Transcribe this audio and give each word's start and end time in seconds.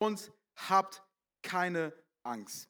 und 0.00 0.32
habt 0.68 1.02
keine 1.42 1.92
Angst. 2.22 2.68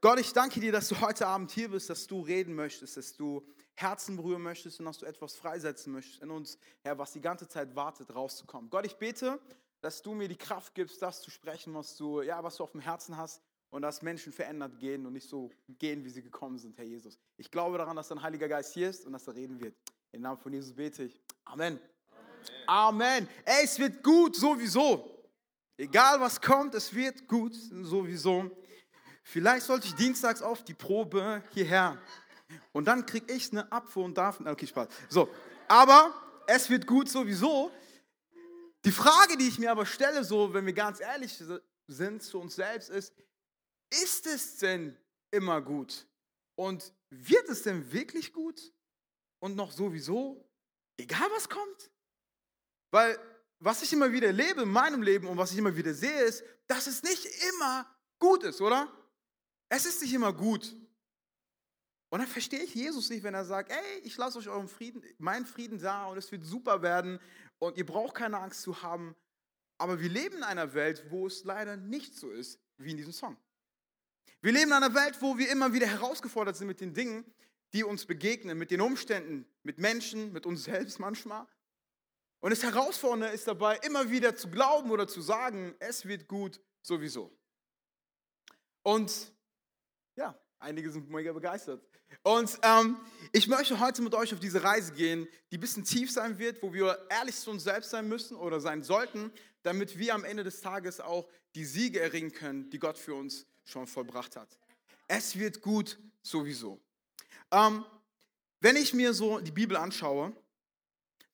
Gott, 0.00 0.20
ich 0.20 0.32
danke 0.32 0.60
dir, 0.60 0.72
dass 0.72 0.88
du 0.88 1.00
heute 1.00 1.26
Abend 1.26 1.50
hier 1.50 1.70
bist, 1.70 1.88
dass 1.88 2.06
du 2.06 2.20
reden 2.20 2.54
möchtest, 2.54 2.96
dass 2.96 3.14
du 3.14 3.46
Herzen 3.74 4.16
berühren 4.16 4.42
möchtest 4.42 4.78
und 4.78 4.86
dass 4.86 4.98
du 4.98 5.06
etwas 5.06 5.34
freisetzen 5.34 5.92
möchtest 5.92 6.22
in 6.22 6.30
uns, 6.30 6.58
Herr, 6.82 6.98
was 6.98 7.12
die 7.12 7.20
ganze 7.20 7.48
Zeit 7.48 7.74
wartet, 7.74 8.14
rauszukommen. 8.14 8.70
Gott, 8.70 8.86
ich 8.86 8.96
bete, 8.96 9.40
dass 9.80 10.02
du 10.02 10.14
mir 10.14 10.28
die 10.28 10.36
Kraft 10.36 10.74
gibst, 10.74 11.00
das 11.00 11.22
zu 11.22 11.30
sprechen, 11.30 11.74
was 11.74 11.96
du, 11.96 12.22
ja, 12.22 12.42
was 12.42 12.56
du 12.56 12.64
auf 12.64 12.72
dem 12.72 12.80
Herzen 12.80 13.16
hast 13.16 13.42
und 13.70 13.82
dass 13.82 14.02
Menschen 14.02 14.32
verändert 14.32 14.78
gehen 14.78 15.06
und 15.06 15.12
nicht 15.12 15.28
so 15.28 15.50
gehen, 15.68 16.04
wie 16.04 16.10
sie 16.10 16.22
gekommen 16.22 16.58
sind, 16.58 16.76
Herr 16.78 16.84
Jesus. 16.84 17.18
Ich 17.36 17.50
glaube 17.50 17.78
daran, 17.78 17.96
dass 17.96 18.08
dein 18.08 18.22
Heiliger 18.22 18.48
Geist 18.48 18.74
hier 18.74 18.90
ist 18.90 19.06
und 19.06 19.12
dass 19.12 19.26
er 19.26 19.34
reden 19.34 19.60
wird. 19.60 19.76
Im 20.12 20.22
Namen 20.22 20.38
von 20.38 20.52
Jesus 20.52 20.74
bete 20.74 21.04
ich. 21.04 21.20
Amen. 21.44 21.78
Amen. 22.66 23.28
Ey, 23.44 23.64
es 23.64 23.78
wird 23.78 24.02
gut 24.02 24.36
sowieso. 24.36 25.15
Egal 25.76 26.20
was 26.20 26.40
kommt, 26.40 26.74
es 26.74 26.94
wird 26.94 27.28
gut 27.28 27.54
sowieso. 27.54 28.50
Vielleicht 29.22 29.66
sollte 29.66 29.86
ich 29.88 29.94
dienstags 29.94 30.40
auf 30.40 30.64
die 30.64 30.74
Probe 30.74 31.42
hierher. 31.52 32.00
Und 32.72 32.86
dann 32.86 33.04
kriege 33.04 33.32
ich 33.32 33.50
eine 33.50 33.70
Apfel 33.70 34.04
und 34.04 34.16
darf. 34.16 34.40
Okay, 34.40 34.66
Spaß. 34.66 34.88
So, 35.08 35.28
aber 35.68 36.14
es 36.46 36.70
wird 36.70 36.86
gut 36.86 37.08
sowieso. 37.08 37.70
Die 38.84 38.92
Frage, 38.92 39.36
die 39.36 39.48
ich 39.48 39.58
mir 39.58 39.70
aber 39.70 39.84
stelle, 39.84 40.22
so, 40.22 40.54
wenn 40.54 40.64
wir 40.64 40.72
ganz 40.72 41.00
ehrlich 41.00 41.42
sind 41.88 42.22
zu 42.22 42.40
uns 42.40 42.54
selbst, 42.54 42.88
ist: 42.88 43.12
Ist 43.90 44.26
es 44.26 44.58
denn 44.58 44.96
immer 45.30 45.60
gut? 45.60 46.06
Und 46.54 46.92
wird 47.10 47.48
es 47.48 47.62
denn 47.64 47.92
wirklich 47.92 48.32
gut? 48.32 48.72
Und 49.40 49.56
noch 49.56 49.72
sowieso, 49.72 50.48
egal 50.96 51.28
was 51.34 51.48
kommt? 51.48 51.90
Weil 52.90 53.18
was 53.58 53.82
ich 53.82 53.92
immer 53.92 54.12
wieder 54.12 54.28
erlebe 54.28 54.62
in 54.62 54.68
meinem 54.68 55.02
Leben 55.02 55.26
und 55.26 55.36
was 55.38 55.52
ich 55.52 55.58
immer 55.58 55.76
wieder 55.76 55.94
sehe, 55.94 56.22
ist, 56.22 56.44
dass 56.66 56.86
es 56.86 57.02
nicht 57.02 57.26
immer 57.50 57.86
gut 58.18 58.42
ist, 58.42 58.60
oder? 58.60 58.90
Es 59.68 59.86
ist 59.86 60.02
nicht 60.02 60.12
immer 60.12 60.32
gut. 60.32 60.74
Und 62.08 62.20
dann 62.20 62.28
verstehe 62.28 62.60
ich 62.60 62.74
Jesus 62.74 63.10
nicht, 63.10 63.24
wenn 63.24 63.34
er 63.34 63.44
sagt, 63.44 63.70
ey, 63.70 63.98
ich 64.04 64.16
lasse 64.16 64.38
euch 64.38 64.48
euren 64.48 64.68
Frieden, 64.68 65.02
meinen 65.18 65.44
Frieden 65.44 65.78
da 65.78 66.06
und 66.06 66.18
es 66.18 66.30
wird 66.30 66.44
super 66.44 66.82
werden 66.82 67.18
und 67.58 67.76
ihr 67.76 67.86
braucht 67.86 68.14
keine 68.14 68.38
Angst 68.38 68.62
zu 68.62 68.82
haben. 68.82 69.16
Aber 69.78 70.00
wir 70.00 70.08
leben 70.08 70.36
in 70.36 70.42
einer 70.42 70.72
Welt, 70.74 71.04
wo 71.10 71.26
es 71.26 71.44
leider 71.44 71.76
nicht 71.76 72.14
so 72.14 72.30
ist, 72.30 72.60
wie 72.78 72.92
in 72.92 72.96
diesem 72.96 73.12
Song. 73.12 73.36
Wir 74.40 74.52
leben 74.52 74.68
in 74.68 74.72
einer 74.74 74.94
Welt, 74.94 75.20
wo 75.20 75.36
wir 75.36 75.50
immer 75.50 75.72
wieder 75.72 75.86
herausgefordert 75.86 76.56
sind 76.56 76.68
mit 76.68 76.80
den 76.80 76.94
Dingen, 76.94 77.24
die 77.72 77.82
uns 77.84 78.06
begegnen, 78.06 78.56
mit 78.56 78.70
den 78.70 78.80
Umständen, 78.80 79.44
mit 79.62 79.78
Menschen, 79.78 80.32
mit 80.32 80.46
uns 80.46 80.64
selbst 80.64 81.00
manchmal. 81.00 81.46
Und 82.40 82.50
das 82.50 82.62
Herausfordernde 82.62 83.28
ist 83.28 83.46
dabei, 83.46 83.76
immer 83.78 84.10
wieder 84.10 84.36
zu 84.36 84.50
glauben 84.50 84.90
oder 84.90 85.08
zu 85.08 85.20
sagen, 85.20 85.74
es 85.78 86.06
wird 86.06 86.28
gut 86.28 86.60
sowieso. 86.82 87.36
Und 88.82 89.32
ja, 90.16 90.38
einige 90.58 90.90
sind 90.90 91.10
mega 91.10 91.32
begeistert. 91.32 91.82
Und 92.22 92.58
ähm, 92.62 92.96
ich 93.32 93.48
möchte 93.48 93.80
heute 93.80 94.02
mit 94.02 94.14
euch 94.14 94.32
auf 94.32 94.40
diese 94.40 94.62
Reise 94.62 94.92
gehen, 94.92 95.26
die 95.50 95.56
ein 95.56 95.60
bisschen 95.60 95.84
tief 95.84 96.10
sein 96.10 96.38
wird, 96.38 96.62
wo 96.62 96.72
wir 96.72 97.06
ehrlich 97.10 97.34
zu 97.36 97.50
uns 97.50 97.64
selbst 97.64 97.90
sein 97.90 98.08
müssen 98.08 98.36
oder 98.36 98.60
sein 98.60 98.82
sollten, 98.82 99.32
damit 99.62 99.98
wir 99.98 100.14
am 100.14 100.24
Ende 100.24 100.44
des 100.44 100.60
Tages 100.60 101.00
auch 101.00 101.28
die 101.54 101.64
Siege 101.64 102.00
erringen 102.00 102.32
können, 102.32 102.70
die 102.70 102.78
Gott 102.78 102.98
für 102.98 103.14
uns 103.14 103.46
schon 103.64 103.86
vollbracht 103.86 104.36
hat. 104.36 104.56
Es 105.08 105.36
wird 105.36 105.60
gut 105.60 105.98
sowieso. 106.22 106.80
Ähm, 107.50 107.84
wenn 108.60 108.76
ich 108.76 108.94
mir 108.94 109.12
so 109.12 109.40
die 109.40 109.52
Bibel 109.52 109.76
anschaue, 109.76 110.32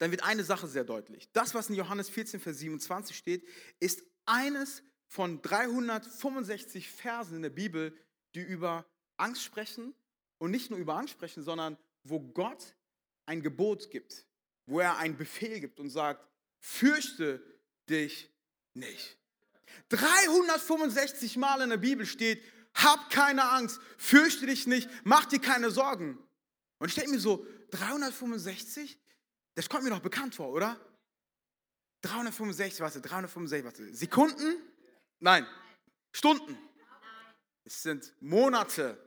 dann 0.03 0.11
wird 0.11 0.25
eine 0.25 0.43
Sache 0.43 0.67
sehr 0.67 0.83
deutlich. 0.83 1.29
Das, 1.33 1.55
was 1.55 1.71
in 1.71 1.77
Johannes 1.77 2.09
14, 2.09 2.41
Vers 2.41 2.59
27 2.59 3.17
steht, 3.17 3.47
ist 3.79 4.03
eines 4.27 4.83
von 5.07 5.41
365 5.43 6.91
Versen 6.91 7.37
in 7.37 7.43
der 7.43 7.51
Bibel, 7.51 7.97
die 8.35 8.41
über 8.41 8.85
Angst 9.17 9.45
sprechen 9.45 9.95
und 10.39 10.51
nicht 10.51 10.71
nur 10.71 10.81
über 10.81 10.97
Angst 10.97 11.13
sprechen, 11.13 11.45
sondern 11.45 11.79
wo 12.03 12.19
Gott 12.19 12.75
ein 13.27 13.43
Gebot 13.43 13.91
gibt, 13.93 14.27
wo 14.67 14.81
er 14.81 14.97
einen 14.97 15.17
Befehl 15.17 15.61
gibt 15.61 15.79
und 15.79 15.89
sagt, 15.89 16.29
fürchte 16.59 17.41
dich 17.89 18.29
nicht. 18.75 19.17
365 19.91 21.37
Mal 21.37 21.61
in 21.61 21.71
der 21.71 21.77
Bibel 21.77 22.07
steht, 22.07 22.43
hab 22.75 23.09
keine 23.09 23.49
Angst, 23.51 23.81
fürchte 23.99 24.47
dich 24.47 24.67
nicht, 24.67 24.91
mach 25.05 25.27
dir 25.27 25.39
keine 25.39 25.71
Sorgen. 25.71 26.19
Und 26.81 26.89
ich 26.89 26.97
denke 26.97 27.13
mir 27.13 27.21
so, 27.21 27.47
365? 27.71 28.99
Das 29.55 29.69
kommt 29.69 29.85
mir 29.85 29.91
doch 29.91 30.01
bekannt 30.01 30.35
vor, 30.35 30.49
oder? 30.49 30.81
365, 32.03 32.81
warte, 32.81 33.01
365, 33.01 33.65
warte, 33.65 33.95
Sekunden? 33.95 34.57
Nein, 35.21 35.47
Stunden. 36.13 36.59
Es 37.65 37.83
sind 37.83 38.13
Monate, 38.21 38.99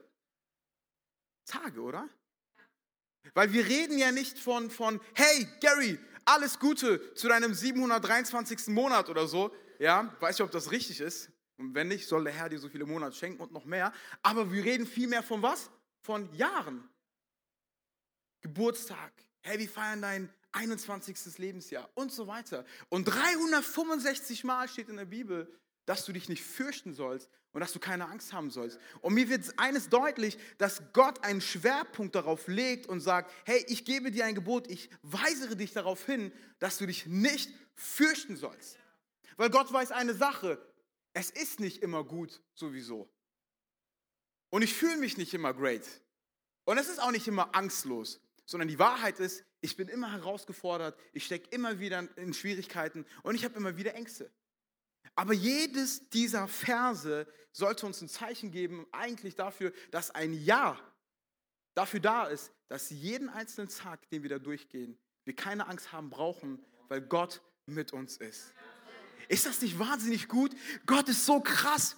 Tage, 1.44 1.80
oder? 1.80 2.08
Weil 3.34 3.52
wir 3.52 3.66
reden 3.66 3.98
ja 3.98 4.12
nicht 4.12 4.38
von, 4.38 4.70
von 4.70 5.00
hey 5.14 5.46
Gary, 5.60 5.98
alles 6.24 6.58
Gute 6.58 7.14
zu 7.14 7.28
deinem 7.28 7.54
723. 7.54 8.68
Monat 8.68 9.08
oder 9.08 9.26
so. 9.26 9.54
Ja, 9.78 10.14
weiß 10.20 10.36
ich, 10.36 10.42
ob 10.42 10.50
das 10.50 10.70
richtig 10.70 11.00
ist. 11.00 11.30
Und 11.58 11.74
wenn 11.74 11.88
nicht, 11.88 12.06
soll 12.06 12.24
der 12.24 12.32
Herr 12.32 12.48
dir 12.48 12.58
so 12.58 12.68
viele 12.68 12.86
Monate 12.86 13.16
schenken 13.16 13.42
und 13.42 13.52
noch 13.52 13.64
mehr. 13.64 13.92
Aber 14.22 14.52
wir 14.52 14.64
reden 14.64 14.86
vielmehr 14.86 15.22
von 15.22 15.42
was? 15.42 15.70
Von 16.02 16.32
Jahren. 16.34 16.88
Geburtstag. 18.40 19.12
Hey, 19.46 19.60
wir 19.60 19.68
feiern 19.68 20.02
dein 20.02 20.28
21. 20.50 21.38
Lebensjahr 21.38 21.88
und 21.94 22.10
so 22.10 22.26
weiter. 22.26 22.64
Und 22.88 23.04
365 23.04 24.42
Mal 24.42 24.68
steht 24.68 24.88
in 24.88 24.96
der 24.96 25.04
Bibel, 25.04 25.48
dass 25.84 26.04
du 26.04 26.12
dich 26.12 26.28
nicht 26.28 26.42
fürchten 26.42 26.94
sollst 26.94 27.30
und 27.52 27.60
dass 27.60 27.72
du 27.72 27.78
keine 27.78 28.08
Angst 28.08 28.32
haben 28.32 28.50
sollst. 28.50 28.80
Und 29.02 29.14
mir 29.14 29.28
wird 29.28 29.56
eines 29.56 29.88
deutlich, 29.88 30.36
dass 30.58 30.82
Gott 30.92 31.22
einen 31.22 31.40
Schwerpunkt 31.40 32.16
darauf 32.16 32.48
legt 32.48 32.88
und 32.88 32.98
sagt, 32.98 33.32
hey, 33.44 33.64
ich 33.68 33.84
gebe 33.84 34.10
dir 34.10 34.24
ein 34.24 34.34
Gebot, 34.34 34.68
ich 34.68 34.90
weisere 35.02 35.54
dich 35.54 35.72
darauf 35.72 36.04
hin, 36.04 36.32
dass 36.58 36.78
du 36.78 36.86
dich 36.86 37.06
nicht 37.06 37.48
fürchten 37.76 38.36
sollst. 38.36 38.80
Weil 39.36 39.50
Gott 39.50 39.72
weiß 39.72 39.92
eine 39.92 40.14
Sache, 40.14 40.60
es 41.12 41.30
ist 41.30 41.60
nicht 41.60 41.84
immer 41.84 42.02
gut 42.02 42.42
sowieso. 42.54 43.08
Und 44.50 44.62
ich 44.62 44.74
fühle 44.74 44.96
mich 44.96 45.16
nicht 45.16 45.32
immer 45.34 45.54
great. 45.54 45.86
Und 46.64 46.78
es 46.78 46.88
ist 46.88 47.00
auch 47.00 47.12
nicht 47.12 47.28
immer 47.28 47.54
angstlos, 47.54 48.20
sondern 48.46 48.68
die 48.68 48.78
Wahrheit 48.78 49.20
ist, 49.20 49.44
ich 49.60 49.76
bin 49.76 49.88
immer 49.88 50.12
herausgefordert, 50.12 50.98
ich 51.12 51.26
stecke 51.26 51.50
immer 51.50 51.78
wieder 51.78 52.08
in 52.16 52.32
Schwierigkeiten 52.32 53.04
und 53.22 53.34
ich 53.34 53.44
habe 53.44 53.56
immer 53.56 53.76
wieder 53.76 53.94
Ängste. 53.94 54.30
Aber 55.14 55.32
jedes 55.32 56.08
dieser 56.10 56.48
Verse 56.48 57.26
sollte 57.52 57.86
uns 57.86 58.00
ein 58.00 58.08
Zeichen 58.08 58.50
geben, 58.50 58.86
eigentlich 58.92 59.34
dafür, 59.34 59.72
dass 59.90 60.10
ein 60.10 60.32
Ja 60.32 60.78
dafür 61.74 62.00
da 62.00 62.26
ist, 62.26 62.52
dass 62.68 62.90
jeden 62.90 63.28
einzelnen 63.28 63.68
Tag, 63.68 64.08
den 64.10 64.22
wir 64.22 64.30
da 64.30 64.38
durchgehen, 64.38 64.98
wir 65.24 65.36
keine 65.36 65.66
Angst 65.66 65.92
haben 65.92 66.10
brauchen, 66.10 66.64
weil 66.88 67.00
Gott 67.02 67.42
mit 67.66 67.92
uns 67.92 68.16
ist. 68.16 68.52
Ist 69.28 69.46
das 69.46 69.60
nicht 69.60 69.78
wahnsinnig 69.78 70.28
gut? 70.28 70.54
Gott 70.86 71.08
ist 71.08 71.26
so 71.26 71.40
krass. 71.40 71.96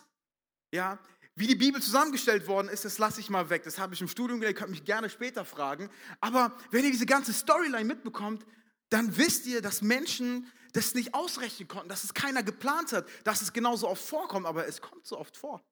Ja, 0.72 0.98
wie 1.38 1.46
die 1.46 1.54
Bibel 1.54 1.80
zusammengestellt 1.80 2.46
worden 2.46 2.68
ist, 2.68 2.84
das 2.84 2.98
lasse 2.98 3.20
ich 3.20 3.30
mal 3.30 3.48
weg. 3.50 3.62
Das 3.62 3.78
habe 3.78 3.94
ich 3.94 4.00
im 4.00 4.08
Studium 4.08 4.40
gelernt, 4.40 4.56
ihr 4.56 4.60
könnt 4.60 4.72
mich 4.72 4.84
gerne 4.84 5.08
später 5.08 5.44
fragen. 5.44 5.88
Aber 6.20 6.56
wenn 6.70 6.84
ihr 6.84 6.90
diese 6.90 7.06
ganze 7.06 7.32
Storyline 7.32 7.84
mitbekommt, 7.84 8.44
dann 8.90 9.16
wisst 9.16 9.46
ihr, 9.46 9.62
dass 9.62 9.82
Menschen 9.82 10.50
das 10.72 10.94
nicht 10.94 11.14
ausrechnen 11.14 11.68
konnten, 11.68 11.88
dass 11.88 12.04
es 12.04 12.14
keiner 12.14 12.42
geplant 12.42 12.92
hat, 12.92 13.06
dass 13.24 13.42
es 13.42 13.52
genauso 13.52 13.88
oft 13.88 14.04
vorkommt, 14.04 14.46
aber 14.46 14.66
es 14.66 14.80
kommt 14.80 15.06
so 15.06 15.18
oft 15.18 15.36
vor. 15.36 15.64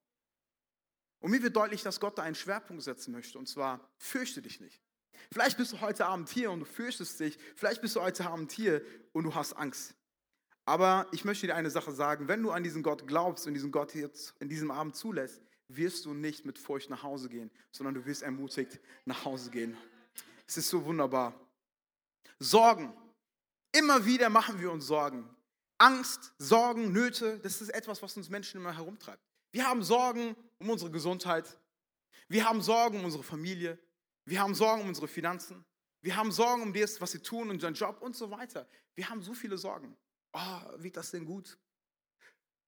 Und 1.19 1.31
mir 1.31 1.41
wird 1.41 1.55
deutlich, 1.55 1.83
dass 1.83 1.99
Gott 1.99 2.17
da 2.17 2.23
einen 2.23 2.35
Schwerpunkt 2.35 2.83
setzen 2.83 3.11
möchte, 3.11 3.37
und 3.37 3.47
zwar 3.47 3.89
fürchte 3.97 4.41
dich 4.41 4.59
nicht. 4.59 4.81
Vielleicht 5.31 5.57
bist 5.57 5.73
du 5.73 5.81
heute 5.81 6.05
Abend 6.05 6.29
hier 6.29 6.51
und 6.51 6.61
du 6.61 6.65
fürchtest 6.65 7.19
dich, 7.19 7.37
vielleicht 7.55 7.81
bist 7.81 7.95
du 7.95 8.01
heute 8.01 8.27
Abend 8.27 8.51
hier 8.51 8.81
und 9.13 9.23
du 9.23 9.35
hast 9.35 9.53
Angst. 9.53 9.95
Aber 10.65 11.07
ich 11.11 11.25
möchte 11.25 11.47
dir 11.47 11.55
eine 11.55 11.69
Sache 11.69 11.91
sagen, 11.91 12.27
wenn 12.27 12.43
du 12.43 12.51
an 12.51 12.63
diesen 12.63 12.83
Gott 12.83 13.07
glaubst 13.07 13.47
und 13.47 13.53
diesen 13.53 13.71
Gott 13.71 13.95
jetzt 13.95 14.35
in 14.39 14.49
diesem 14.49 14.69
Abend 14.69 14.95
zulässt, 14.95 15.41
wirst 15.67 16.05
du 16.05 16.13
nicht 16.13 16.45
mit 16.45 16.57
Furcht 16.57 16.89
nach 16.89 17.03
Hause 17.03 17.29
gehen, 17.29 17.51
sondern 17.71 17.95
du 17.95 18.05
wirst 18.05 18.23
ermutigt 18.23 18.79
nach 19.05 19.25
Hause 19.25 19.49
gehen. 19.51 19.77
Es 20.45 20.57
ist 20.57 20.69
so 20.69 20.85
wunderbar. 20.85 21.33
Sorgen, 22.39 22.93
Immer 23.77 24.05
wieder 24.05 24.29
machen 24.29 24.59
wir 24.59 24.71
uns 24.71 24.87
Sorgen. 24.87 25.29
Angst, 25.77 26.33
Sorgen, 26.39 26.91
Nöte, 26.91 27.39
das 27.39 27.61
ist 27.61 27.69
etwas, 27.69 28.01
was 28.01 28.17
uns 28.17 28.29
Menschen 28.29 28.59
immer 28.59 28.75
herumtreibt. 28.75 29.21
Wir 29.51 29.67
haben 29.67 29.83
Sorgen 29.83 30.35
um 30.57 30.71
unsere 30.71 30.89
Gesundheit. 30.89 31.59
Wir 32.27 32.49
haben 32.49 32.61
Sorgen 32.61 32.97
um 32.99 33.05
unsere 33.05 33.23
Familie. 33.23 33.77
Wir 34.25 34.41
haben 34.41 34.55
Sorgen 34.55 34.81
um 34.81 34.87
unsere 34.87 35.07
Finanzen. 35.07 35.63
Wir 36.01 36.15
haben 36.15 36.31
Sorgen 36.31 36.63
um 36.63 36.73
das, 36.73 36.99
was 37.01 37.11
sie 37.11 37.19
tun, 37.19 37.51
unseren 37.51 37.75
Job 37.75 38.01
und 38.01 38.15
so 38.15 38.31
weiter. 38.31 38.67
Wir 38.95 39.07
haben 39.09 39.21
so 39.21 39.33
viele 39.33 39.57
Sorgen. 39.57 39.95
Oh, 40.33 40.61
wird 40.77 40.97
das 40.97 41.11
denn 41.11 41.25
gut? 41.25 41.57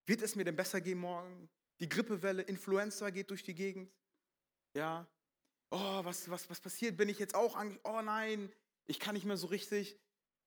Wird 0.06 0.22
es 0.22 0.36
mir 0.36 0.44
denn 0.44 0.56
besser 0.56 0.80
gehen 0.80 0.98
morgen? 0.98 1.48
Die 1.80 1.88
Grippewelle, 1.88 2.42
Influenza 2.42 3.10
geht 3.10 3.30
durch 3.30 3.42
die 3.42 3.54
Gegend. 3.54 3.90
Ja. 4.76 5.06
Oh, 5.70 6.04
was, 6.04 6.28
was, 6.30 6.48
was 6.50 6.60
passiert? 6.60 6.96
Bin 6.96 7.08
ich 7.08 7.18
jetzt 7.18 7.34
auch 7.34 7.56
angst? 7.56 7.78
Oh 7.84 8.00
nein, 8.02 8.52
ich 8.86 9.00
kann 9.00 9.14
nicht 9.14 9.24
mehr 9.24 9.36
so 9.36 9.46
richtig 9.46 9.98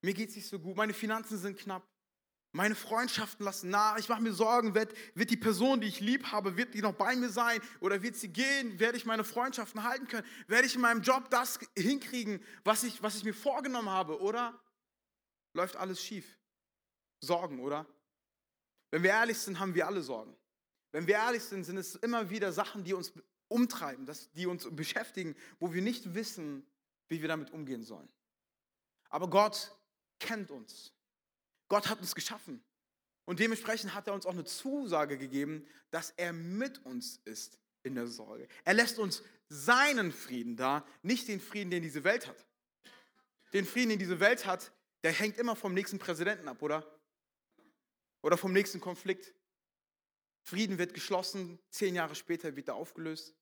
mir 0.03 0.13
geht 0.13 0.29
es 0.29 0.35
nicht 0.35 0.49
so 0.49 0.59
gut, 0.59 0.75
meine 0.75 0.93
Finanzen 0.93 1.37
sind 1.37 1.57
knapp. 1.57 1.87
Meine 2.51 2.75
Freundschaften 2.75 3.43
lassen 3.45 3.71
nach. 3.71 3.97
Ich 3.97 4.09
mache 4.09 4.21
mir 4.21 4.33
Sorgen, 4.33 4.75
wird, 4.75 4.93
wird 5.15 5.31
die 5.31 5.37
Person, 5.37 5.81
die 5.81 5.87
ich 5.87 6.01
lieb 6.01 6.31
habe, 6.31 6.55
wird 6.55 6.75
die 6.75 6.81
noch 6.81 6.93
bei 6.93 7.15
mir 7.15 7.29
sein 7.29 7.59
oder 7.79 8.03
wird 8.03 8.15
sie 8.15 8.27
gehen? 8.27 8.79
Werde 8.79 8.97
ich 8.97 9.05
meine 9.05 9.23
Freundschaften 9.23 9.83
halten 9.83 10.07
können? 10.07 10.27
Werde 10.47 10.67
ich 10.67 10.75
in 10.75 10.81
meinem 10.81 11.01
Job 11.01 11.31
das 11.31 11.57
hinkriegen, 11.75 12.43
was 12.63 12.83
ich, 12.83 13.01
was 13.01 13.15
ich 13.15 13.23
mir 13.23 13.33
vorgenommen 13.33 13.89
habe? 13.89 14.21
Oder 14.21 14.61
läuft 15.55 15.77
alles 15.77 16.03
schief? 16.03 16.37
Sorgen, 17.21 17.59
oder? 17.59 17.87
Wenn 18.91 19.01
wir 19.01 19.11
ehrlich 19.11 19.39
sind, 19.39 19.57
haben 19.57 19.73
wir 19.73 19.87
alle 19.87 20.03
Sorgen. 20.03 20.35
Wenn 20.93 21.07
wir 21.07 21.15
ehrlich 21.15 21.43
sind, 21.43 21.63
sind 21.63 21.77
es 21.77 21.95
immer 21.95 22.29
wieder 22.29 22.53
Sachen, 22.53 22.83
die 22.83 22.93
uns 22.93 23.11
umtreiben, 23.47 24.07
die 24.35 24.45
uns 24.45 24.67
beschäftigen, 24.71 25.35
wo 25.59 25.73
wir 25.73 25.81
nicht 25.81 26.13
wissen, 26.13 26.65
wie 27.09 27.19
wir 27.19 27.27
damit 27.27 27.51
umgehen 27.51 27.83
sollen. 27.83 28.07
Aber 29.09 29.27
Gott 29.27 29.75
kennt 30.19 30.51
uns. 30.51 30.93
Gott 31.67 31.89
hat 31.89 31.99
uns 31.99 32.13
geschaffen. 32.13 32.63
Und 33.25 33.39
dementsprechend 33.39 33.95
hat 33.95 34.07
er 34.07 34.13
uns 34.13 34.27
auch 34.27 34.33
eine 34.33 34.45
Zusage 34.45 35.17
gegeben, 35.17 35.65
dass 35.89 36.11
er 36.11 36.31
mit 36.31 36.85
uns 36.85 37.19
ist 37.25 37.57
in 37.81 37.95
der 37.95 38.07
Sorge. 38.07 38.47
Er 38.63 38.75
lässt 38.75 38.99
uns 38.99 39.23
seinen 39.49 40.11
Frieden 40.11 40.55
da, 40.55 40.85
nicht 41.01 41.27
den 41.27 41.41
Frieden, 41.41 41.71
den 41.71 41.81
diese 41.81 42.03
Welt 42.03 42.27
hat. 42.27 42.45
Den 43.51 43.65
Frieden, 43.65 43.89
den 43.89 43.99
diese 43.99 44.19
Welt 44.19 44.45
hat, 44.45 44.71
der 45.01 45.11
hängt 45.11 45.37
immer 45.37 45.55
vom 45.55 45.73
nächsten 45.73 45.97
Präsidenten 45.97 46.47
ab, 46.47 46.61
oder? 46.61 46.85
Oder 48.21 48.37
vom 48.37 48.53
nächsten 48.53 48.79
Konflikt. 48.79 49.33
Frieden 50.43 50.77
wird 50.77 50.93
geschlossen, 50.93 51.59
zehn 51.69 51.95
Jahre 51.95 52.15
später 52.15 52.55
wird 52.55 52.67
er 52.67 52.75
aufgelöst. 52.75 53.33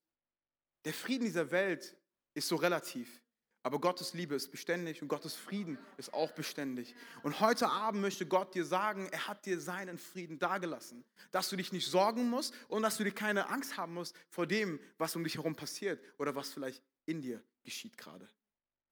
Der 0.85 0.93
Frieden 0.93 1.25
dieser 1.25 1.51
Welt 1.51 1.97
ist 2.33 2.47
so 2.47 2.55
relativ. 2.55 3.21
Aber 3.63 3.79
Gottes 3.79 4.13
Liebe 4.13 4.33
ist 4.33 4.49
beständig 4.49 5.01
und 5.03 5.07
Gottes 5.07 5.35
Frieden 5.35 5.77
ist 5.97 6.13
auch 6.13 6.31
beständig. 6.31 6.95
Und 7.21 7.39
heute 7.39 7.69
Abend 7.69 8.01
möchte 8.01 8.25
Gott 8.25 8.55
dir 8.55 8.65
sagen, 8.65 9.07
er 9.11 9.27
hat 9.27 9.45
dir 9.45 9.59
seinen 9.59 9.99
Frieden 9.99 10.39
dagelassen. 10.39 11.05
Dass 11.29 11.49
du 11.49 11.55
dich 11.55 11.71
nicht 11.71 11.87
sorgen 11.87 12.29
musst 12.29 12.55
und 12.69 12.81
dass 12.81 12.97
du 12.97 13.03
dir 13.03 13.11
keine 13.11 13.49
Angst 13.49 13.77
haben 13.77 13.93
musst 13.93 14.15
vor 14.29 14.47
dem, 14.47 14.79
was 14.97 15.15
um 15.15 15.23
dich 15.23 15.35
herum 15.35 15.55
passiert 15.55 16.03
oder 16.17 16.33
was 16.35 16.51
vielleicht 16.51 16.81
in 17.05 17.21
dir 17.21 17.43
geschieht 17.63 17.97
gerade. 17.97 18.27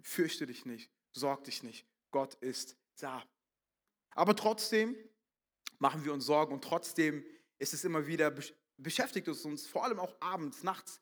Fürchte 0.04 0.46
dich 0.46 0.66
nicht, 0.66 0.92
sorg 1.12 1.44
dich 1.46 1.64
nicht. 1.64 1.86
Gott 2.12 2.36
ist 2.36 2.78
da. 3.00 3.24
Aber 4.12 4.36
trotzdem 4.36 4.96
machen 5.80 6.06
wir 6.06 6.14
uns 6.14 6.26
Sorgen 6.26 6.54
und 6.54 6.64
trotzdem 6.64 7.26
ist 7.60 7.74
es 7.74 7.84
immer 7.84 8.08
wieder, 8.08 8.34
beschäftigt 8.78 9.28
es 9.28 9.46
uns, 9.46 9.68
vor 9.68 9.84
allem 9.84 10.00
auch 10.00 10.16
abends, 10.20 10.64
nachts. 10.64 11.02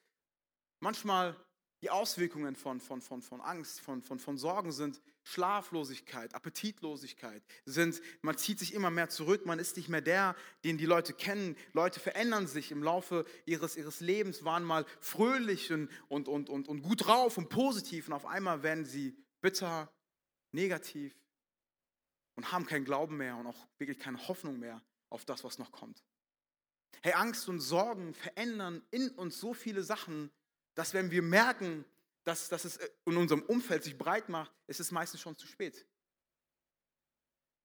Manchmal 0.79 1.35
die 1.81 1.91
Auswirkungen 1.91 2.55
von, 2.55 2.79
von, 2.79 3.01
von, 3.01 3.21
von 3.21 3.39
Angst, 3.39 3.81
von, 3.81 4.01
von, 4.01 4.17
von 4.17 4.37
Sorgen 4.37 4.71
sind 4.71 4.99
Schlaflosigkeit, 5.23 6.33
Appetitlosigkeit, 6.33 7.43
sind, 7.65 8.01
man 8.21 8.37
zieht 8.37 8.57
sich 8.57 8.73
immer 8.73 8.89
mehr 8.89 9.09
zurück, 9.09 9.45
man 9.45 9.59
ist 9.59 9.77
nicht 9.77 9.87
mehr 9.87 10.01
der, 10.01 10.35
den 10.63 10.79
die 10.79 10.87
Leute 10.87 11.13
kennen. 11.13 11.55
Leute 11.73 11.99
verändern 11.99 12.47
sich 12.47 12.71
im 12.71 12.81
Laufe 12.81 13.25
ihres, 13.45 13.75
ihres 13.75 13.99
Lebens, 13.99 14.43
waren 14.43 14.63
mal 14.63 14.85
fröhlich 14.99 15.71
und, 15.71 15.89
und, 16.07 16.27
und, 16.27 16.49
und, 16.49 16.67
und 16.67 16.81
gut 16.81 17.05
drauf 17.05 17.37
und 17.37 17.49
positiv 17.49 18.07
und 18.07 18.13
auf 18.13 18.25
einmal 18.25 18.63
werden 18.63 18.85
sie 18.85 19.15
bitter, 19.41 19.91
negativ 20.51 21.15
und 22.35 22.51
haben 22.51 22.65
keinen 22.65 22.85
Glauben 22.85 23.17
mehr 23.17 23.35
und 23.35 23.45
auch 23.45 23.67
wirklich 23.77 23.99
keine 23.99 24.27
Hoffnung 24.27 24.57
mehr 24.57 24.81
auf 25.09 25.25
das, 25.25 25.43
was 25.43 25.59
noch 25.59 25.71
kommt. 25.71 26.03
Hey, 27.01 27.13
Angst 27.13 27.47
und 27.47 27.59
Sorgen 27.59 28.13
verändern 28.13 28.81
in 28.91 29.09
uns 29.11 29.39
so 29.39 29.53
viele 29.53 29.83
Sachen, 29.83 30.31
dass 30.75 30.93
wenn 30.93 31.11
wir 31.11 31.21
merken, 31.21 31.85
dass, 32.23 32.49
dass 32.49 32.65
es 32.65 32.77
in 33.05 33.17
unserem 33.17 33.41
Umfeld 33.43 33.83
sich 33.83 33.97
breit 33.97 34.29
macht, 34.29 34.51
ist 34.67 34.79
es 34.79 34.91
meistens 34.91 35.21
schon 35.21 35.37
zu 35.37 35.47
spät. 35.47 35.87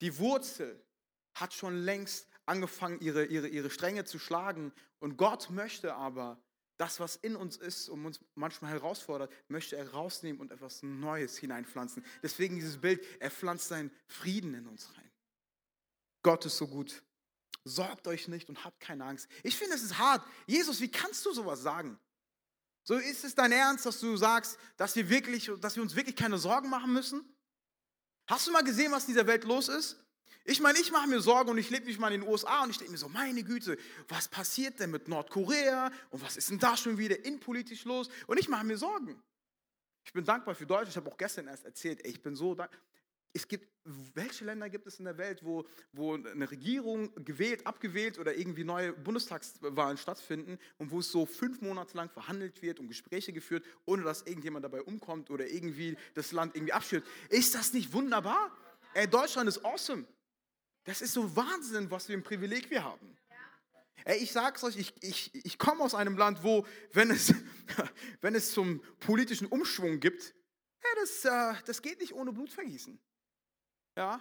Die 0.00 0.18
Wurzel 0.18 0.84
hat 1.34 1.52
schon 1.52 1.76
längst 1.76 2.28
angefangen, 2.46 3.00
ihre, 3.00 3.24
ihre, 3.24 3.48
ihre 3.48 3.70
Stränge 3.70 4.04
zu 4.04 4.18
schlagen. 4.18 4.72
Und 4.98 5.16
Gott 5.16 5.50
möchte 5.50 5.94
aber 5.94 6.42
das, 6.76 7.00
was 7.00 7.16
in 7.16 7.36
uns 7.36 7.56
ist 7.56 7.88
und 7.88 8.04
uns 8.04 8.20
manchmal 8.34 8.72
herausfordert, 8.72 9.32
möchte 9.48 9.76
er 9.76 9.90
rausnehmen 9.92 10.40
und 10.40 10.50
etwas 10.50 10.82
Neues 10.82 11.36
hineinpflanzen. 11.38 12.04
Deswegen 12.22 12.56
dieses 12.56 12.80
Bild, 12.80 13.04
er 13.20 13.30
pflanzt 13.30 13.68
seinen 13.68 13.90
Frieden 14.06 14.54
in 14.54 14.66
uns 14.66 14.96
rein. 14.96 15.10
Gott 16.22 16.46
ist 16.46 16.56
so 16.56 16.66
gut. 16.66 17.02
Sorgt 17.64 18.08
euch 18.08 18.26
nicht 18.28 18.48
und 18.48 18.64
habt 18.64 18.80
keine 18.80 19.04
Angst. 19.04 19.28
Ich 19.42 19.56
finde, 19.56 19.76
es 19.76 19.82
ist 19.82 19.98
hart. 19.98 20.26
Jesus, 20.46 20.80
wie 20.80 20.90
kannst 20.90 21.24
du 21.24 21.32
sowas 21.32 21.62
sagen? 21.62 21.98
So 22.84 22.96
ist 22.96 23.24
es 23.24 23.34
dein 23.34 23.52
Ernst, 23.52 23.86
dass 23.86 24.00
du 24.00 24.16
sagst, 24.16 24.58
dass 24.76 24.96
wir, 24.96 25.08
wirklich, 25.08 25.50
dass 25.60 25.76
wir 25.76 25.82
uns 25.82 25.94
wirklich 25.94 26.16
keine 26.16 26.38
Sorgen 26.38 26.68
machen 26.68 26.92
müssen? 26.92 27.24
Hast 28.26 28.48
du 28.48 28.52
mal 28.52 28.64
gesehen, 28.64 28.90
was 28.90 29.04
in 29.04 29.14
dieser 29.14 29.26
Welt 29.26 29.44
los 29.44 29.68
ist? 29.68 29.96
Ich 30.44 30.60
meine, 30.60 30.80
ich 30.80 30.90
mache 30.90 31.06
mir 31.06 31.20
Sorgen 31.20 31.50
und 31.50 31.58
ich 31.58 31.70
lebe 31.70 31.86
nicht 31.86 32.00
mal 32.00 32.12
in 32.12 32.22
den 32.22 32.28
USA 32.28 32.64
und 32.64 32.70
ich 32.70 32.78
denke 32.78 32.90
mir 32.90 32.98
so, 32.98 33.08
meine 33.08 33.44
Güte, 33.44 33.78
was 34.08 34.26
passiert 34.26 34.80
denn 34.80 34.90
mit 34.90 35.06
Nordkorea 35.06 35.92
und 36.10 36.20
was 36.20 36.36
ist 36.36 36.50
denn 36.50 36.58
da 36.58 36.76
schon 36.76 36.98
wieder 36.98 37.24
innenpolitisch 37.24 37.84
los? 37.84 38.08
Und 38.26 38.40
ich 38.40 38.48
mache 38.48 38.64
mir 38.64 38.76
Sorgen. 38.76 39.22
Ich 40.04 40.12
bin 40.12 40.24
dankbar 40.24 40.56
für 40.56 40.66
Deutschland. 40.66 40.88
Ich 40.88 40.96
habe 40.96 41.08
auch 41.12 41.16
gestern 41.16 41.46
erst 41.46 41.64
erzählt, 41.64 42.04
ey, 42.04 42.10
ich 42.10 42.22
bin 42.22 42.34
so 42.34 42.56
dankbar 42.56 42.80
es 43.34 43.48
gibt, 43.48 43.68
welche 43.84 44.44
Länder 44.44 44.68
gibt 44.68 44.86
es 44.86 44.98
in 44.98 45.06
der 45.06 45.16
Welt, 45.18 45.42
wo, 45.42 45.66
wo 45.92 46.14
eine 46.14 46.50
Regierung 46.50 47.12
gewählt, 47.24 47.66
abgewählt 47.66 48.18
oder 48.18 48.36
irgendwie 48.36 48.64
neue 48.64 48.92
Bundestagswahlen 48.92 49.96
stattfinden 49.96 50.58
und 50.78 50.90
wo 50.90 51.00
es 51.00 51.10
so 51.10 51.26
fünf 51.26 51.60
Monate 51.62 51.96
lang 51.96 52.10
verhandelt 52.10 52.62
wird 52.62 52.78
und 52.78 52.88
Gespräche 52.88 53.32
geführt, 53.32 53.64
ohne 53.86 54.02
dass 54.02 54.22
irgendjemand 54.22 54.64
dabei 54.64 54.82
umkommt 54.82 55.30
oder 55.30 55.48
irgendwie 55.48 55.96
das 56.14 56.32
Land 56.32 56.54
irgendwie 56.54 56.72
abschürt? 56.72 57.04
Ist 57.30 57.54
das 57.54 57.72
nicht 57.72 57.92
wunderbar? 57.92 58.56
Ey, 58.94 59.08
Deutschland 59.08 59.48
ist 59.48 59.64
awesome. 59.64 60.04
Das 60.84 61.00
ist 61.00 61.14
so 61.14 61.34
Wahnsinn, 61.34 61.90
was 61.90 62.06
für 62.06 62.12
ein 62.12 62.22
Privileg 62.22 62.70
wir 62.70 62.84
haben. 62.84 63.16
Ey, 64.04 64.18
ich 64.18 64.32
sag's 64.32 64.64
euch, 64.64 64.76
ich, 64.76 64.94
ich, 65.00 65.44
ich 65.44 65.58
komme 65.58 65.84
aus 65.84 65.94
einem 65.94 66.16
Land, 66.16 66.42
wo, 66.42 66.66
wenn 66.92 67.10
es, 67.10 67.32
wenn 68.20 68.34
es 68.34 68.52
zum 68.52 68.82
politischen 68.98 69.46
Umschwung 69.46 70.00
gibt, 70.00 70.34
ja, 70.82 70.88
das, 71.00 71.24
äh, 71.24 71.62
das 71.64 71.80
geht 71.80 72.00
nicht 72.00 72.12
ohne 72.12 72.32
Blutvergießen. 72.32 72.98
Ja? 73.96 74.20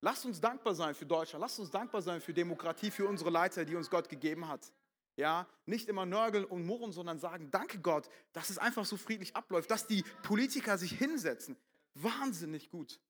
Lasst 0.00 0.24
uns 0.24 0.40
dankbar 0.40 0.74
sein 0.74 0.94
für 0.94 1.06
Deutschland. 1.06 1.42
Lasst 1.42 1.58
uns 1.58 1.70
dankbar 1.70 2.00
sein 2.02 2.20
für 2.20 2.32
Demokratie, 2.32 2.90
für 2.90 3.06
unsere 3.06 3.30
Leiter, 3.30 3.64
die 3.64 3.76
uns 3.76 3.90
Gott 3.90 4.08
gegeben 4.08 4.48
hat. 4.48 4.72
Ja, 5.16 5.46
nicht 5.66 5.88
immer 5.88 6.06
nörgeln 6.06 6.44
und 6.44 6.64
murren, 6.64 6.92
sondern 6.92 7.18
sagen, 7.18 7.50
danke 7.50 7.78
Gott, 7.80 8.08
dass 8.32 8.48
es 8.48 8.56
einfach 8.56 8.86
so 8.86 8.96
friedlich 8.96 9.36
abläuft, 9.36 9.70
dass 9.70 9.86
die 9.86 10.02
Politiker 10.22 10.78
sich 10.78 10.92
hinsetzen. 10.92 11.56
Wahnsinnig 11.94 12.70
gut. 12.70 13.00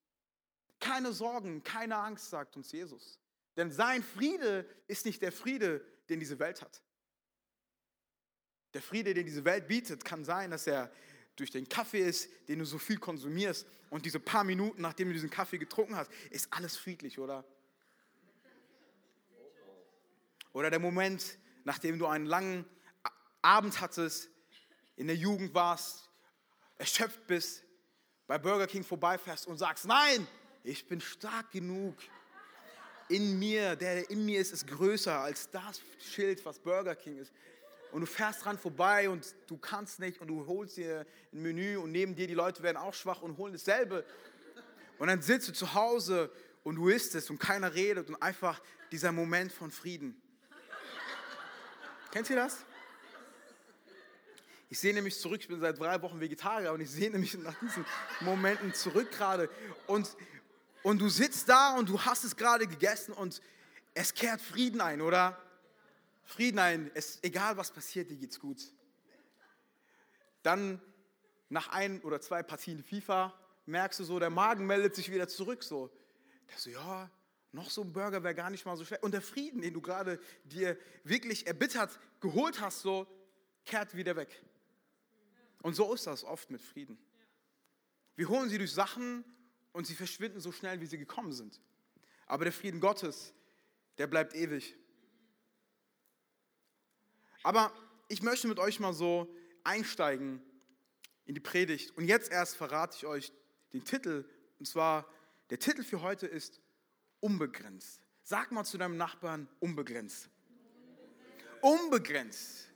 Keine 0.80 1.12
Sorgen, 1.12 1.62
keine 1.62 1.96
Angst, 1.96 2.30
sagt 2.30 2.56
uns 2.56 2.72
Jesus. 2.72 3.20
Denn 3.56 3.70
sein 3.70 4.02
Friede 4.02 4.66
ist 4.88 5.04
nicht 5.04 5.22
der 5.22 5.30
Friede, 5.30 5.84
den 6.08 6.18
diese 6.18 6.38
Welt 6.38 6.62
hat. 6.62 6.82
Der 8.74 8.82
Friede, 8.82 9.14
den 9.14 9.26
diese 9.26 9.44
Welt 9.44 9.68
bietet, 9.68 10.04
kann 10.04 10.24
sein, 10.24 10.50
dass 10.50 10.66
er 10.66 10.90
durch 11.40 11.50
den 11.50 11.68
Kaffee 11.68 12.00
ist, 12.00 12.28
den 12.48 12.58
du 12.58 12.64
so 12.64 12.78
viel 12.78 12.98
konsumierst 12.98 13.66
und 13.88 14.04
diese 14.04 14.20
paar 14.20 14.44
Minuten, 14.44 14.82
nachdem 14.82 15.08
du 15.08 15.14
diesen 15.14 15.30
Kaffee 15.30 15.58
getrunken 15.58 15.96
hast, 15.96 16.10
ist 16.30 16.52
alles 16.52 16.76
friedlich, 16.76 17.18
oder? 17.18 17.44
Oder 20.52 20.70
der 20.70 20.78
Moment, 20.78 21.38
nachdem 21.64 21.98
du 21.98 22.06
einen 22.06 22.26
langen 22.26 22.64
Abend 23.42 23.80
hattest, 23.80 24.30
in 24.96 25.06
der 25.06 25.16
Jugend 25.16 25.54
warst, 25.54 26.10
erschöpft 26.76 27.26
bist, 27.26 27.64
bei 28.26 28.38
Burger 28.38 28.66
King 28.66 28.84
vorbeifährst 28.84 29.46
und 29.46 29.56
sagst, 29.56 29.86
nein, 29.86 30.26
ich 30.62 30.86
bin 30.86 31.00
stark 31.00 31.50
genug. 31.50 31.96
In 33.08 33.38
mir, 33.38 33.74
der 33.74 34.08
in 34.10 34.24
mir 34.24 34.38
ist, 34.40 34.52
ist 34.52 34.66
größer 34.68 35.18
als 35.18 35.50
das 35.50 35.80
Schild, 35.98 36.44
was 36.44 36.58
Burger 36.58 36.94
King 36.94 37.18
ist 37.18 37.32
und 37.92 38.02
du 38.02 38.06
fährst 38.06 38.44
dran 38.44 38.58
vorbei 38.58 39.08
und 39.08 39.34
du 39.46 39.56
kannst 39.56 39.98
nicht 40.00 40.20
und 40.20 40.28
du 40.28 40.46
holst 40.46 40.76
dir 40.76 41.06
ein 41.32 41.42
Menü 41.42 41.76
und 41.76 41.92
neben 41.92 42.14
dir 42.14 42.26
die 42.26 42.34
Leute 42.34 42.62
werden 42.62 42.76
auch 42.76 42.94
schwach 42.94 43.22
und 43.22 43.36
holen 43.36 43.52
dasselbe. 43.52 44.04
Und 44.98 45.08
dann 45.08 45.22
sitzt 45.22 45.48
du 45.48 45.52
zu 45.52 45.74
Hause 45.74 46.30
und 46.62 46.76
du 46.76 46.88
isst 46.88 47.14
es 47.14 47.30
und 47.30 47.38
keiner 47.38 47.74
redet 47.74 48.08
und 48.08 48.22
einfach 48.22 48.60
dieser 48.92 49.12
Moment 49.12 49.52
von 49.52 49.70
Frieden. 49.70 50.20
Kennt 52.10 52.28
ihr 52.28 52.36
das? 52.36 52.58
Ich 54.68 54.78
sehe 54.78 54.94
nämlich 54.94 55.18
zurück, 55.18 55.40
ich 55.40 55.48
bin 55.48 55.58
seit 55.60 55.78
drei 55.80 56.00
Wochen 56.02 56.20
Vegetarier 56.20 56.72
und 56.72 56.80
ich 56.80 56.90
sehe 56.90 57.10
nämlich 57.10 57.34
nach 57.38 57.58
diesen 57.60 57.84
Momenten 58.20 58.72
zurück 58.72 59.10
gerade. 59.10 59.50
Und, 59.88 60.16
und 60.84 61.00
du 61.00 61.08
sitzt 61.08 61.48
da 61.48 61.76
und 61.76 61.88
du 61.88 62.00
hast 62.00 62.22
es 62.24 62.36
gerade 62.36 62.66
gegessen 62.68 63.12
und 63.12 63.40
es 63.94 64.14
kehrt 64.14 64.40
Frieden 64.40 64.80
ein, 64.80 65.00
oder? 65.00 65.40
Frieden 66.30 66.60
ein, 66.60 66.92
es, 66.94 67.18
egal 67.22 67.56
was 67.56 67.72
passiert, 67.72 68.08
dir 68.08 68.16
geht's 68.16 68.38
gut. 68.38 68.62
Dann 70.44 70.80
nach 71.48 71.70
ein 71.70 72.00
oder 72.02 72.20
zwei 72.20 72.44
Partien 72.44 72.84
FIFA 72.84 73.34
merkst 73.66 73.98
du 73.98 74.04
so, 74.04 74.20
der 74.20 74.30
Magen 74.30 74.64
meldet 74.64 74.94
sich 74.94 75.10
wieder 75.10 75.26
zurück. 75.26 75.64
So, 75.64 75.90
der 76.48 76.56
so, 76.56 76.70
ja, 76.70 77.10
noch 77.50 77.68
so 77.68 77.82
ein 77.82 77.92
Burger 77.92 78.22
wäre 78.22 78.36
gar 78.36 78.48
nicht 78.48 78.64
mal 78.64 78.76
so 78.76 78.84
schlecht. 78.84 79.02
Und 79.02 79.10
der 79.10 79.22
Frieden, 79.22 79.60
den 79.60 79.74
du 79.74 79.80
gerade 79.80 80.20
dir 80.44 80.78
wirklich 81.02 81.48
erbittert 81.48 81.98
geholt 82.20 82.60
hast, 82.60 82.82
so 82.82 83.08
kehrt 83.64 83.96
wieder 83.96 84.14
weg. 84.14 84.40
Und 85.62 85.74
so 85.74 85.92
ist 85.92 86.06
das 86.06 86.22
oft 86.22 86.48
mit 86.50 86.62
Frieden. 86.62 86.96
Wir 88.14 88.28
holen 88.28 88.48
sie 88.48 88.58
durch 88.58 88.72
Sachen 88.72 89.24
und 89.72 89.84
sie 89.84 89.96
verschwinden 89.96 90.38
so 90.38 90.52
schnell, 90.52 90.80
wie 90.80 90.86
sie 90.86 90.96
gekommen 90.96 91.32
sind. 91.32 91.60
Aber 92.26 92.44
der 92.44 92.52
Frieden 92.52 92.78
Gottes, 92.78 93.34
der 93.98 94.06
bleibt 94.06 94.36
ewig. 94.36 94.76
Aber 97.42 97.72
ich 98.08 98.22
möchte 98.22 98.48
mit 98.48 98.58
euch 98.58 98.80
mal 98.80 98.92
so 98.92 99.32
einsteigen 99.64 100.42
in 101.26 101.34
die 101.34 101.40
Predigt. 101.40 101.96
Und 101.96 102.06
jetzt 102.06 102.30
erst 102.30 102.56
verrate 102.56 102.96
ich 102.96 103.06
euch 103.06 103.32
den 103.72 103.84
Titel. 103.84 104.24
Und 104.58 104.66
zwar, 104.66 105.06
der 105.50 105.58
Titel 105.58 105.82
für 105.82 106.02
heute 106.02 106.26
ist 106.26 106.60
Unbegrenzt. 107.20 108.00
Sag 108.22 108.50
mal 108.52 108.64
zu 108.64 108.78
deinem 108.78 108.96
Nachbarn, 108.96 109.48
unbegrenzt. 109.60 110.28
Unbegrenzt. 111.60 112.68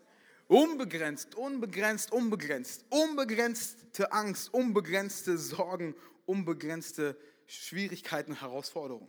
Unbegrenzt, 0.46 1.34
unbegrenzt, 1.36 2.12
unbegrenzt. 2.12 2.84
Unbegrenzte 2.90 4.12
Angst, 4.12 4.52
unbegrenzte 4.52 5.38
Sorgen, 5.38 5.94
unbegrenzte 6.26 7.16
Schwierigkeiten, 7.46 8.38
Herausforderungen. 8.40 9.08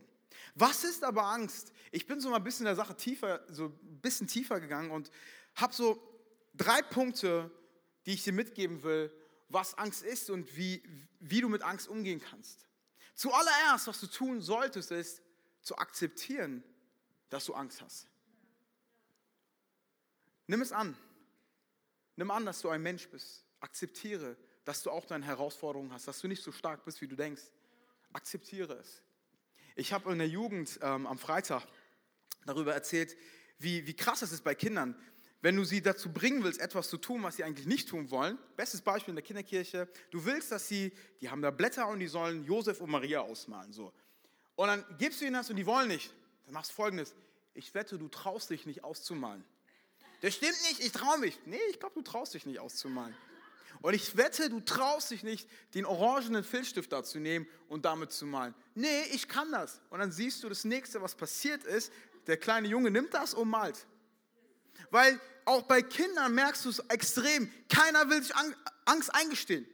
Was 0.54 0.84
ist 0.84 1.04
aber 1.04 1.24
Angst? 1.24 1.72
Ich 1.90 2.06
bin 2.06 2.20
so 2.20 2.30
mal 2.30 2.36
ein 2.36 2.44
bisschen 2.44 2.64
in 2.64 2.74
der 2.74 2.76
Sache 2.76 2.96
tiefer, 2.96 3.44
so 3.48 3.66
ein 3.66 4.00
bisschen 4.00 4.26
tiefer 4.26 4.60
gegangen 4.60 4.90
und 4.90 5.10
habe 5.56 5.74
so 5.74 6.00
drei 6.54 6.82
Punkte, 6.82 7.50
die 8.06 8.14
ich 8.14 8.24
dir 8.24 8.32
mitgeben 8.32 8.82
will, 8.82 9.12
was 9.48 9.74
Angst 9.74 10.02
ist 10.02 10.30
und 10.30 10.56
wie, 10.56 10.82
wie 11.20 11.40
du 11.40 11.48
mit 11.48 11.62
Angst 11.62 11.88
umgehen 11.88 12.20
kannst. 12.20 12.66
Zuallererst, 13.14 13.86
was 13.86 14.00
du 14.00 14.06
tun 14.06 14.40
solltest, 14.40 14.90
ist 14.90 15.22
zu 15.62 15.76
akzeptieren, 15.76 16.62
dass 17.30 17.46
du 17.46 17.54
Angst 17.54 17.80
hast. 17.80 18.08
Nimm 20.46 20.60
es 20.60 20.72
an. 20.72 20.96
Nimm 22.16 22.30
an, 22.30 22.46
dass 22.46 22.60
du 22.60 22.68
ein 22.68 22.82
Mensch 22.82 23.08
bist. 23.08 23.44
Akzeptiere, 23.60 24.36
dass 24.64 24.82
du 24.82 24.90
auch 24.90 25.04
deine 25.04 25.24
Herausforderungen 25.24 25.92
hast, 25.92 26.06
dass 26.06 26.20
du 26.20 26.28
nicht 26.28 26.42
so 26.42 26.52
stark 26.52 26.84
bist, 26.84 27.00
wie 27.00 27.08
du 27.08 27.16
denkst. 27.16 27.42
Akzeptiere 28.12 28.74
es. 28.74 29.02
Ich 29.74 29.92
habe 29.92 30.12
in 30.12 30.18
der 30.18 30.28
Jugend 30.28 30.78
ähm, 30.82 31.06
am 31.06 31.18
Freitag 31.18 31.66
darüber 32.44 32.74
erzählt, 32.74 33.16
wie, 33.58 33.86
wie 33.86 33.94
krass 33.94 34.22
es 34.22 34.32
ist 34.32 34.44
bei 34.44 34.54
Kindern, 34.54 34.94
wenn 35.46 35.54
du 35.54 35.62
sie 35.62 35.80
dazu 35.80 36.12
bringen 36.12 36.42
willst, 36.42 36.60
etwas 36.60 36.88
zu 36.88 36.96
tun, 36.96 37.22
was 37.22 37.36
sie 37.36 37.44
eigentlich 37.44 37.68
nicht 37.68 37.88
tun 37.88 38.10
wollen. 38.10 38.36
Bestes 38.56 38.82
Beispiel 38.82 39.12
in 39.12 39.14
der 39.14 39.22
Kinderkirche. 39.22 39.86
Du 40.10 40.24
willst, 40.24 40.50
dass 40.50 40.66
sie, 40.66 40.92
die 41.20 41.30
haben 41.30 41.40
da 41.40 41.52
Blätter 41.52 41.86
und 41.86 42.00
die 42.00 42.08
sollen 42.08 42.44
Josef 42.44 42.80
und 42.80 42.90
Maria 42.90 43.20
ausmalen. 43.20 43.72
So. 43.72 43.92
Und 44.56 44.66
dann 44.66 44.84
gibst 44.98 45.20
du 45.20 45.24
ihnen 45.24 45.34
das 45.34 45.48
und 45.48 45.54
die 45.54 45.64
wollen 45.64 45.86
nicht. 45.86 46.12
Dann 46.46 46.54
machst 46.54 46.72
du 46.72 46.74
folgendes. 46.74 47.14
Ich 47.54 47.72
wette, 47.74 47.96
du 47.96 48.08
traust 48.08 48.50
dich 48.50 48.66
nicht 48.66 48.82
auszumalen. 48.82 49.44
Das 50.20 50.34
stimmt 50.34 50.60
nicht, 50.68 50.80
ich 50.80 50.90
traue 50.90 51.18
mich. 51.18 51.38
Nee, 51.46 51.60
ich 51.70 51.78
glaube, 51.78 51.94
du 51.94 52.02
traust 52.02 52.34
dich 52.34 52.44
nicht 52.44 52.58
auszumalen. 52.58 53.14
Und 53.82 53.94
ich 53.94 54.16
wette, 54.16 54.50
du 54.50 54.58
traust 54.58 55.12
dich 55.12 55.22
nicht, 55.22 55.48
den 55.74 55.84
orangenen 55.84 56.42
Filzstift 56.42 56.90
da 56.90 57.04
zu 57.04 57.20
nehmen 57.20 57.46
und 57.68 57.84
damit 57.84 58.10
zu 58.10 58.26
malen. 58.26 58.52
Nee, 58.74 59.04
ich 59.12 59.28
kann 59.28 59.52
das. 59.52 59.80
Und 59.90 60.00
dann 60.00 60.10
siehst 60.10 60.42
du, 60.42 60.48
das 60.48 60.64
nächste, 60.64 61.00
was 61.02 61.14
passiert 61.14 61.62
ist, 61.62 61.92
der 62.26 62.36
kleine 62.36 62.66
Junge 62.66 62.90
nimmt 62.90 63.14
das 63.14 63.32
und 63.32 63.48
malt. 63.48 63.86
Weil 64.90 65.20
auch 65.44 65.62
bei 65.62 65.82
Kindern 65.82 66.34
merkst 66.34 66.64
du 66.64 66.70
es 66.70 66.78
extrem. 66.88 67.52
Keiner 67.68 68.08
will 68.10 68.22
sich 68.22 68.34
Angst 68.84 69.14
eingestehen. 69.14 69.66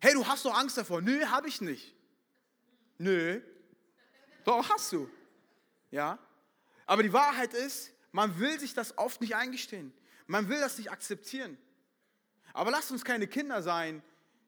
Hey, 0.00 0.14
du 0.14 0.26
hast 0.26 0.44
doch 0.44 0.54
Angst 0.54 0.76
davor. 0.76 1.00
Nö, 1.00 1.24
habe 1.26 1.48
ich 1.48 1.60
nicht. 1.60 1.94
Nö. 2.98 3.40
Doch, 4.44 4.68
hast 4.68 4.92
du. 4.92 5.10
Ja. 5.90 6.18
Aber 6.86 7.02
die 7.02 7.12
Wahrheit 7.12 7.54
ist, 7.54 7.90
man 8.12 8.38
will 8.38 8.60
sich 8.60 8.74
das 8.74 8.96
oft 8.98 9.20
nicht 9.20 9.34
eingestehen. 9.34 9.92
Man 10.26 10.48
will 10.48 10.60
das 10.60 10.78
nicht 10.78 10.90
akzeptieren. 10.90 11.58
Aber 12.52 12.70
lasst 12.70 12.90
uns 12.90 13.04
keine 13.04 13.26
Kinder 13.26 13.62
sein, 13.62 14.02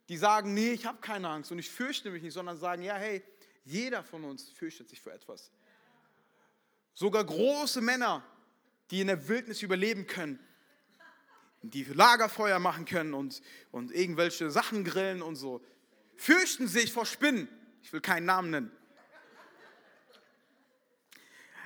die 0.09 0.17
sagen, 0.17 0.55
nee, 0.55 0.73
ich 0.73 0.87
habe 0.87 0.99
keine 1.01 1.29
Angst 1.29 1.51
und 1.51 1.59
ich 1.59 1.71
fürchte 1.71 2.11
mich 2.11 2.23
nicht, 2.23 2.35
sondern 2.35 2.57
sagen, 2.59 2.83
ja, 2.83 2.95
hey, 2.95 3.25
jeder 3.65 4.05
von 4.05 4.25
uns 4.25 4.51
fürchtet 4.51 4.89
sich 4.89 5.01
für 5.01 5.13
etwas. 5.13 5.51
Sogar 6.95 7.25
große 7.25 7.81
Männer, 7.81 8.25
die 8.91 9.01
in 9.01 9.09
der 9.09 9.29
Wildnis 9.29 9.63
überleben 9.63 10.07
können, 10.07 10.39
die 11.63 11.85
Lagerfeuer 11.85 12.59
machen 12.59 12.85
können 12.85 13.15
und, 13.15 13.43
und 13.73 13.93
irgendwelche 13.93 14.51
Sachen 14.51 14.85
grillen 14.85 15.23
und 15.23 15.37
so, 15.37 15.65
fürchten 16.17 16.69
sich 16.69 16.93
vor 16.93 17.07
Spinnen. 17.07 17.49
Ich 17.83 17.93
will 17.93 18.01
keinen 18.01 18.27
Namen 18.27 18.51
nennen. 18.51 18.73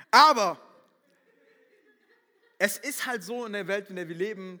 Aber 0.09 0.59
es 2.57 2.77
ist 2.77 3.05
halt 3.05 3.23
so 3.23 3.45
in 3.45 3.53
der 3.53 3.67
Welt, 3.67 3.89
in 3.89 3.95
der 3.95 4.07
wir 4.07 4.15
leben, 4.15 4.59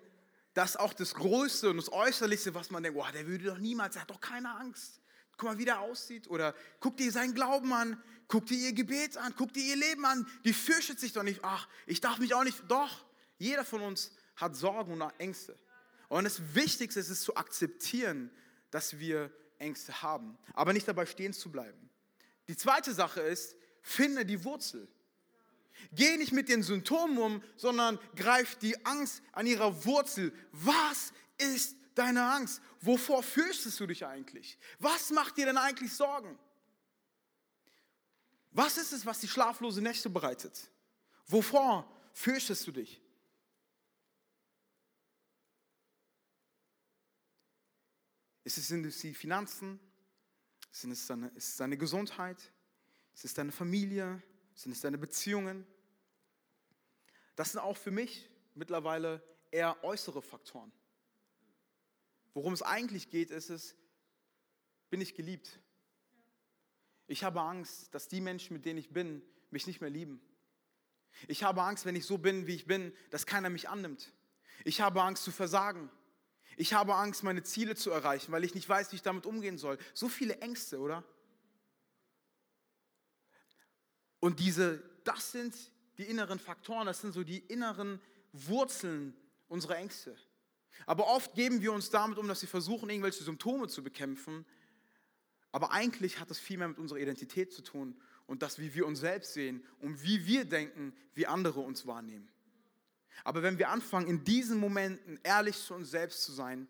dass 0.53 0.75
auch 0.75 0.93
das 0.93 1.13
Größte 1.13 1.69
und 1.69 1.77
das 1.77 1.91
Äußerlichste, 1.91 2.53
was 2.53 2.71
man 2.71 2.83
denkt, 2.83 2.97
boah, 2.97 3.11
der 3.11 3.27
würde 3.27 3.45
doch 3.45 3.57
niemals, 3.57 3.95
er 3.95 4.03
hat 4.03 4.09
doch 4.09 4.21
keine 4.21 4.55
Angst. 4.55 5.00
Guck 5.41 5.49
mal, 5.49 5.57
wie 5.57 5.65
der 5.65 5.79
aussieht. 5.79 6.29
Oder 6.29 6.53
guck 6.79 6.97
dir 6.97 7.11
seinen 7.11 7.33
Glauben 7.33 7.73
an, 7.73 7.99
guck 8.27 8.45
dir 8.45 8.59
ihr 8.59 8.73
Gebet 8.73 9.17
an, 9.17 9.33
guck 9.35 9.51
dir 9.51 9.63
ihr 9.63 9.75
Leben 9.75 10.05
an. 10.05 10.27
Die 10.45 10.53
fürchtet 10.53 10.99
sich 10.99 11.13
doch 11.13 11.23
nicht. 11.23 11.39
Ach, 11.41 11.67
ich 11.87 11.99
darf 11.99 12.19
mich 12.19 12.35
auch 12.35 12.43
nicht. 12.43 12.61
Doch, 12.67 13.03
jeder 13.39 13.65
von 13.65 13.81
uns 13.81 14.11
hat 14.35 14.55
Sorgen 14.55 14.93
und 14.93 15.01
Ängste. 15.17 15.57
Und 16.09 16.25
das 16.25 16.53
Wichtigste 16.53 16.99
ist 16.99 17.09
es 17.09 17.21
zu 17.21 17.35
akzeptieren, 17.37 18.29
dass 18.69 18.99
wir 18.99 19.31
Ängste 19.57 20.03
haben, 20.03 20.37
aber 20.53 20.73
nicht 20.73 20.87
dabei 20.87 21.07
stehen 21.07 21.33
zu 21.33 21.51
bleiben. 21.51 21.89
Die 22.47 22.55
zweite 22.55 22.93
Sache 22.93 23.21
ist, 23.21 23.55
finde 23.81 24.27
die 24.27 24.43
Wurzel. 24.43 24.87
Geh 25.91 26.17
nicht 26.17 26.33
mit 26.33 26.49
den 26.49 26.61
Symptomen 26.61 27.17
um, 27.17 27.43
sondern 27.55 27.97
greif 28.15 28.57
die 28.57 28.85
Angst 28.85 29.23
an 29.31 29.47
ihrer 29.47 29.85
Wurzel. 29.85 30.33
Was 30.51 31.13
ist 31.39 31.75
deine 31.95 32.23
Angst? 32.23 32.61
Wovor 32.81 33.23
fürchtest 33.23 33.79
du 33.79 33.87
dich 33.87 34.05
eigentlich? 34.05 34.57
Was 34.79 35.11
macht 35.11 35.37
dir 35.37 35.45
denn 35.45 35.57
eigentlich 35.57 35.93
Sorgen? 35.93 36.37
Was 38.51 38.77
ist 38.77 38.91
es, 38.91 39.05
was 39.05 39.19
die 39.19 39.27
schlaflose 39.27 39.81
Nächte 39.81 40.09
bereitet? 40.09 40.69
Wovor 41.27 41.89
fürchtest 42.13 42.67
du 42.67 42.71
dich? 42.71 43.01
Ist 48.43 48.57
es, 48.57 48.67
sind 48.67 48.85
es 48.85 48.99
die 48.99 49.13
Finanzen? 49.13 49.79
Sind 50.71 50.91
es 50.91 51.05
deine, 51.07 51.27
ist 51.29 51.49
es 51.49 51.57
deine 51.57 51.77
Gesundheit? 51.77 52.51
Ist 53.13 53.25
es 53.25 53.33
deine 53.33 53.51
Familie? 53.51 54.21
Sind 54.53 54.73
es 54.73 54.81
deine 54.81 54.97
Beziehungen? 54.97 55.65
Das 57.35 57.51
sind 57.51 57.61
auch 57.61 57.77
für 57.77 57.91
mich 57.91 58.29
mittlerweile 58.53 59.23
eher 59.51 59.81
äußere 59.83 60.21
Faktoren. 60.21 60.71
Worum 62.33 62.53
es 62.53 62.61
eigentlich 62.61 63.09
geht, 63.09 63.31
ist 63.31 63.49
es, 63.49 63.75
bin 64.89 65.01
ich 65.01 65.15
geliebt? 65.15 65.59
Ich 67.07 67.23
habe 67.23 67.41
Angst, 67.41 67.93
dass 67.93 68.07
die 68.07 68.21
Menschen, 68.21 68.53
mit 68.53 68.65
denen 68.65 68.79
ich 68.79 68.91
bin, 68.91 69.21
mich 69.49 69.67
nicht 69.67 69.81
mehr 69.81 69.89
lieben. 69.89 70.21
Ich 71.27 71.43
habe 71.43 71.61
Angst, 71.61 71.85
wenn 71.85 71.95
ich 71.95 72.05
so 72.05 72.17
bin, 72.17 72.47
wie 72.47 72.55
ich 72.55 72.65
bin, 72.65 72.93
dass 73.09 73.25
keiner 73.25 73.49
mich 73.49 73.67
annimmt. 73.67 74.13
Ich 74.63 74.79
habe 74.81 75.01
Angst 75.01 75.23
zu 75.23 75.31
versagen. 75.31 75.89
Ich 76.57 76.73
habe 76.73 76.95
Angst, 76.95 77.23
meine 77.23 77.43
Ziele 77.43 77.75
zu 77.75 77.91
erreichen, 77.91 78.31
weil 78.31 78.43
ich 78.43 78.55
nicht 78.55 78.67
weiß, 78.67 78.91
wie 78.91 78.97
ich 78.97 79.01
damit 79.01 79.25
umgehen 79.25 79.57
soll. 79.57 79.77
So 79.93 80.09
viele 80.09 80.39
Ängste, 80.39 80.79
oder? 80.79 81.03
Und 84.19 84.39
diese, 84.39 84.83
das 85.03 85.31
sind 85.31 85.55
die 85.97 86.03
inneren 86.03 86.39
Faktoren, 86.39 86.85
das 86.85 87.01
sind 87.01 87.13
so 87.13 87.23
die 87.23 87.39
inneren 87.39 87.99
Wurzeln 88.31 89.15
unserer 89.47 89.77
Ängste. 89.77 90.15
Aber 90.85 91.07
oft 91.07 91.33
geben 91.33 91.61
wir 91.61 91.73
uns 91.73 91.89
damit 91.89 92.17
um, 92.17 92.27
dass 92.27 92.41
wir 92.41 92.49
versuchen, 92.49 92.89
irgendwelche 92.89 93.23
Symptome 93.23 93.67
zu 93.67 93.83
bekämpfen. 93.83 94.45
Aber 95.51 95.71
eigentlich 95.71 96.19
hat 96.19 96.29
das 96.29 96.39
viel 96.39 96.57
mehr 96.57 96.67
mit 96.67 96.77
unserer 96.77 96.99
Identität 96.99 97.51
zu 97.53 97.61
tun 97.61 97.99
und 98.25 98.41
das, 98.41 98.59
wie 98.59 98.73
wir 98.73 98.85
uns 98.85 98.99
selbst 98.99 99.33
sehen 99.33 99.65
und 99.79 100.03
wie 100.03 100.25
wir 100.25 100.45
denken, 100.45 100.93
wie 101.13 101.27
andere 101.27 101.59
uns 101.59 101.85
wahrnehmen. 101.85 102.29
Aber 103.23 103.43
wenn 103.43 103.59
wir 103.59 103.69
anfangen, 103.69 104.07
in 104.07 104.23
diesen 104.23 104.59
Momenten 104.59 105.19
ehrlich 105.23 105.57
zu 105.57 105.73
uns 105.73 105.91
selbst 105.91 106.23
zu 106.23 106.31
sein 106.31 106.67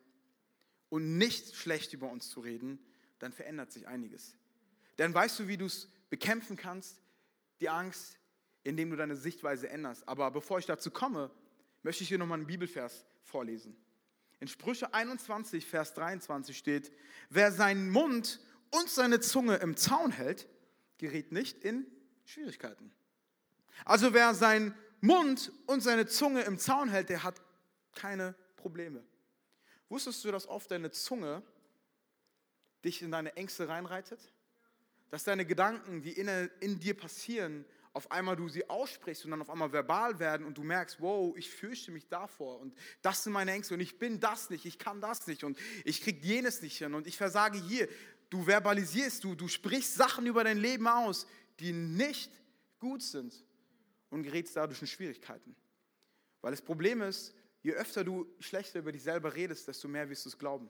und 0.90 1.18
nicht 1.18 1.56
schlecht 1.56 1.94
über 1.94 2.10
uns 2.10 2.30
zu 2.30 2.40
reden, 2.40 2.80
dann 3.20 3.32
verändert 3.32 3.72
sich 3.72 3.88
einiges. 3.88 4.36
Denn 4.98 5.14
weißt 5.14 5.40
du, 5.40 5.48
wie 5.48 5.58
du 5.58 5.66
es 5.66 5.88
bekämpfen 6.10 6.58
kannst? 6.58 7.00
Die 7.60 7.70
Angst, 7.70 8.18
indem 8.64 8.90
du 8.90 8.96
deine 8.96 9.16
Sichtweise 9.16 9.70
änderst. 9.70 10.08
Aber 10.08 10.32
bevor 10.32 10.60
ich 10.60 10.66
dazu 10.66 10.92
komme, 10.92 11.32
möchte 11.84 12.04
ich 12.04 12.10
hier 12.10 12.18
nochmal 12.18 12.40
einen 12.40 12.48
Bibelvers 12.48 13.06
vorlesen. 13.24 13.78
In 14.42 14.48
Sprüche 14.48 14.92
21, 14.92 15.66
Vers 15.66 15.94
23 15.94 16.58
steht, 16.58 16.92
wer 17.30 17.52
seinen 17.52 17.92
Mund 17.92 18.40
und 18.72 18.90
seine 18.90 19.20
Zunge 19.20 19.58
im 19.58 19.78
Zaun 19.78 20.12
hält, 20.12 20.48
gerät 20.98 21.32
nicht 21.32 21.64
in 21.64 21.86
Schwierigkeiten. 22.26 22.92
Also 23.86 24.16
wer 24.16 24.34
seinen 24.34 24.74
Mund 25.00 25.52
und 25.68 25.82
seine 25.82 26.08
Zunge 26.08 26.42
im 26.42 26.58
Zaun 26.58 26.90
hält, 26.90 27.10
der 27.10 27.24
hat 27.24 27.40
keine 27.94 28.34
Probleme. 28.56 29.04
Wusstest 29.90 30.26
du, 30.26 30.32
dass 30.32 30.48
oft 30.48 30.72
deine 30.72 30.90
Zunge 30.90 31.44
dich 32.84 33.04
in 33.04 33.12
deine 33.12 33.36
Ängste 33.36 33.68
reinreitet? 33.68 34.20
Dass 35.12 35.24
deine 35.24 35.46
Gedanken, 35.46 36.02
die 36.02 36.14
in, 36.14 36.28
in 36.62 36.80
dir 36.80 36.98
passieren, 36.98 37.64
auf 37.94 38.12
einmal 38.12 38.36
du 38.36 38.48
sie 38.48 38.70
aussprichst 38.70 39.26
und 39.26 39.32
dann 39.32 39.42
auf 39.42 39.50
einmal 39.50 39.72
verbal 39.72 40.20
werden 40.20 40.46
und 40.46 40.58
du 40.58 40.64
merkst, 40.64 41.02
wow, 41.02 41.36
ich 41.36 41.50
fürchte 41.50 41.92
mich 41.92 42.08
davor 42.08 42.60
und 42.60 42.74
das 43.02 43.24
sind 43.24 43.34
meine 43.34 43.52
Ängste 43.52 43.74
und 43.74 43.80
ich 43.82 44.00
bin 44.00 44.20
das 44.20 44.50
nicht, 44.50 44.66
ich 44.66 44.80
kann 44.80 45.02
das 45.02 45.28
nicht 45.28 45.44
und 45.44 45.58
ich 45.84 46.02
krieg 46.02 46.24
jenes 46.24 46.62
nicht 46.62 46.78
hin 46.78 46.94
und 46.94 47.08
ich 47.08 47.18
versage 47.18 47.58
hier. 47.58 47.88
Du 48.30 48.44
verbalisierst, 48.44 49.24
du, 49.26 49.36
du 49.36 49.50
sprichst 49.50 49.96
Sachen 49.96 50.26
über 50.26 50.44
dein 50.44 50.58
Leben 50.58 50.88
aus, 50.88 51.28
die 51.60 51.74
nicht 51.74 52.32
gut 52.80 53.04
sind. 53.04 53.34
und 54.10 54.24
gerätst 54.24 54.56
dadurch 54.56 54.82
in 54.82 54.88
Schwierigkeiten. 54.88 55.56
Weil 56.42 56.52
das 56.52 56.62
Problem 56.62 57.02
ist, 57.02 57.34
je 57.64 57.74
öfter 57.74 58.04
du 58.04 58.28
schlechter 58.40 58.80
über 58.80 58.92
dich 58.92 59.04
selber 59.04 59.34
redest, 59.36 59.68
desto 59.68 59.88
mehr 59.88 60.10
wirst 60.10 60.26
du 60.26 60.30
es 60.30 60.38
glauben. 60.38 60.70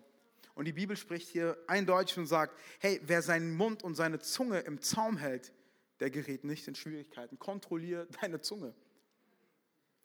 Und 0.53 0.65
die 0.65 0.73
Bibel 0.73 0.95
spricht 0.95 1.29
hier 1.29 1.57
eindeutig 1.67 2.17
und 2.17 2.27
sagt, 2.27 2.57
hey, 2.79 3.01
wer 3.03 3.21
seinen 3.21 3.55
Mund 3.55 3.83
und 3.83 3.95
seine 3.95 4.19
Zunge 4.19 4.59
im 4.59 4.81
Zaum 4.81 5.17
hält, 5.17 5.51
der 6.01 6.09
gerät 6.09 6.43
nicht 6.43 6.67
in 6.67 6.75
Schwierigkeiten. 6.75 7.39
Kontrollier 7.39 8.07
deine 8.21 8.41
Zunge. 8.41 8.73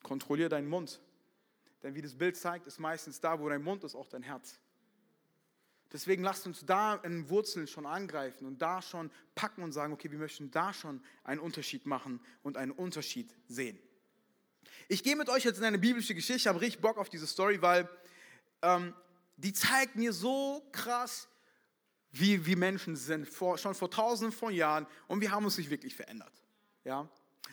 Kontrollier 0.03 0.49
deinen 0.49 0.69
Mund. 0.69 1.00
Denn 1.83 1.95
wie 1.95 2.03
das 2.03 2.15
Bild 2.15 2.37
zeigt, 2.37 2.67
ist 2.67 2.79
meistens 2.79 3.19
da, 3.21 3.41
wo 3.41 3.49
dein 3.49 3.62
Mund 3.62 3.83
ist, 3.83 3.95
auch 3.95 4.09
dein 4.09 4.23
Herz. 4.23 4.61
Deswegen 5.93 6.23
lasst 6.23 6.47
uns 6.47 6.65
da 6.67 6.97
in 6.97 7.31
Wurzeln 7.31 7.67
schon 7.67 7.87
angreifen 7.87 8.47
und 8.47 8.61
da 8.61 8.83
schon 8.83 9.11
packen 9.35 9.62
und 9.62 9.73
sagen, 9.73 9.93
okay, 9.93 10.11
wir 10.11 10.19
möchten 10.19 10.50
da 10.50 10.75
schon 10.75 11.03
einen 11.25 11.41
Unterschied 11.41 11.87
machen 11.87 12.21
und 12.43 12.57
einen 12.57 12.73
Unterschied 12.73 13.35
sehen. 13.49 13.79
Ich 14.88 15.03
gehe 15.03 15.17
mit 15.17 15.31
euch 15.31 15.45
jetzt 15.45 15.59
in 15.59 15.65
eine 15.65 15.79
biblische 15.79 16.15
Geschichte, 16.15 16.37
ich 16.37 16.47
habe 16.47 16.61
richtig 16.61 16.83
Bock 16.83 16.99
auf 16.99 17.09
diese 17.09 17.26
Story, 17.26 17.62
weil 17.62 17.88
ähm, 18.62 18.93
die 19.37 19.53
zeigt 19.53 19.97
mir 19.97 20.12
so 20.12 20.62
krass, 20.73 21.29
wie, 22.18 22.44
wie 22.46 22.56
Menschen 22.56 22.96
sind, 22.96 23.28
vor, 23.28 23.58
schon 23.58 23.75
vor 23.75 23.90
tausenden 23.90 24.37
von 24.37 24.52
Jahren 24.52 24.87
und 25.08 25.20
wir 25.20 25.30
haben 25.30 25.44
uns 25.44 25.58
nicht 25.58 25.70
wirklich 25.70 25.94
verändert. 25.94 26.32
Ja? 26.85 27.08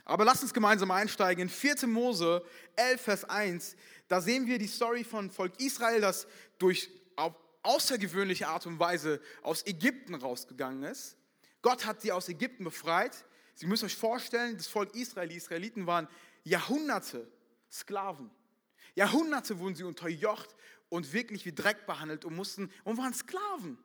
Aber 0.05 0.25
lasst 0.25 0.43
uns 0.43 0.53
gemeinsam 0.53 0.91
einsteigen 0.91 1.43
in 1.43 1.50
4. 1.50 1.88
Mose 1.88 2.43
11, 2.75 3.01
Vers 3.01 3.25
1. 3.25 3.75
Da 4.08 4.22
sehen 4.22 4.48
wir 4.48 4.60
die 4.60 4.67
Story 4.67 5.03
von 5.03 5.32
Volk 5.32 5.60
Israel, 5.60 6.01
das 6.01 6.27
durch 6.58 6.89
auf 7.15 7.36
außergewöhnliche 7.63 8.48
Art 8.48 8.65
und 8.65 8.79
Weise 8.79 9.22
aus 9.41 9.65
Ägypten 9.65 10.15
rausgegangen 10.15 10.84
ist. 10.84 11.15
Gott 11.62 11.86
hat 11.86 12.01
sie 12.01 12.12
aus 12.12 12.27
Ägypten 12.27 12.65
befreit. 12.65 13.25
Sie 13.55 13.67
müssen 13.67 13.86
euch 13.86 13.96
vorstellen, 13.96 14.58
das 14.58 14.67
Volk 14.67 14.93
Israel, 14.96 15.29
die 15.29 15.38
Israeliten 15.38 15.88
waren 15.88 16.08
Jahrhunderte 16.43 17.32
Sklaven. 17.72 18.29
Jahrhunderte 18.96 19.58
wurden 19.60 19.75
sie 19.75 19.84
unterjocht 19.84 20.55
und 20.89 21.13
wirklich 21.13 21.46
wie 21.46 21.53
Dreck 21.53 21.86
behandelt 21.86 22.25
und 22.25 22.36
mussten 22.36 22.70
und 22.84 22.98
waren 22.98 23.13
Sklaven. 23.13 23.77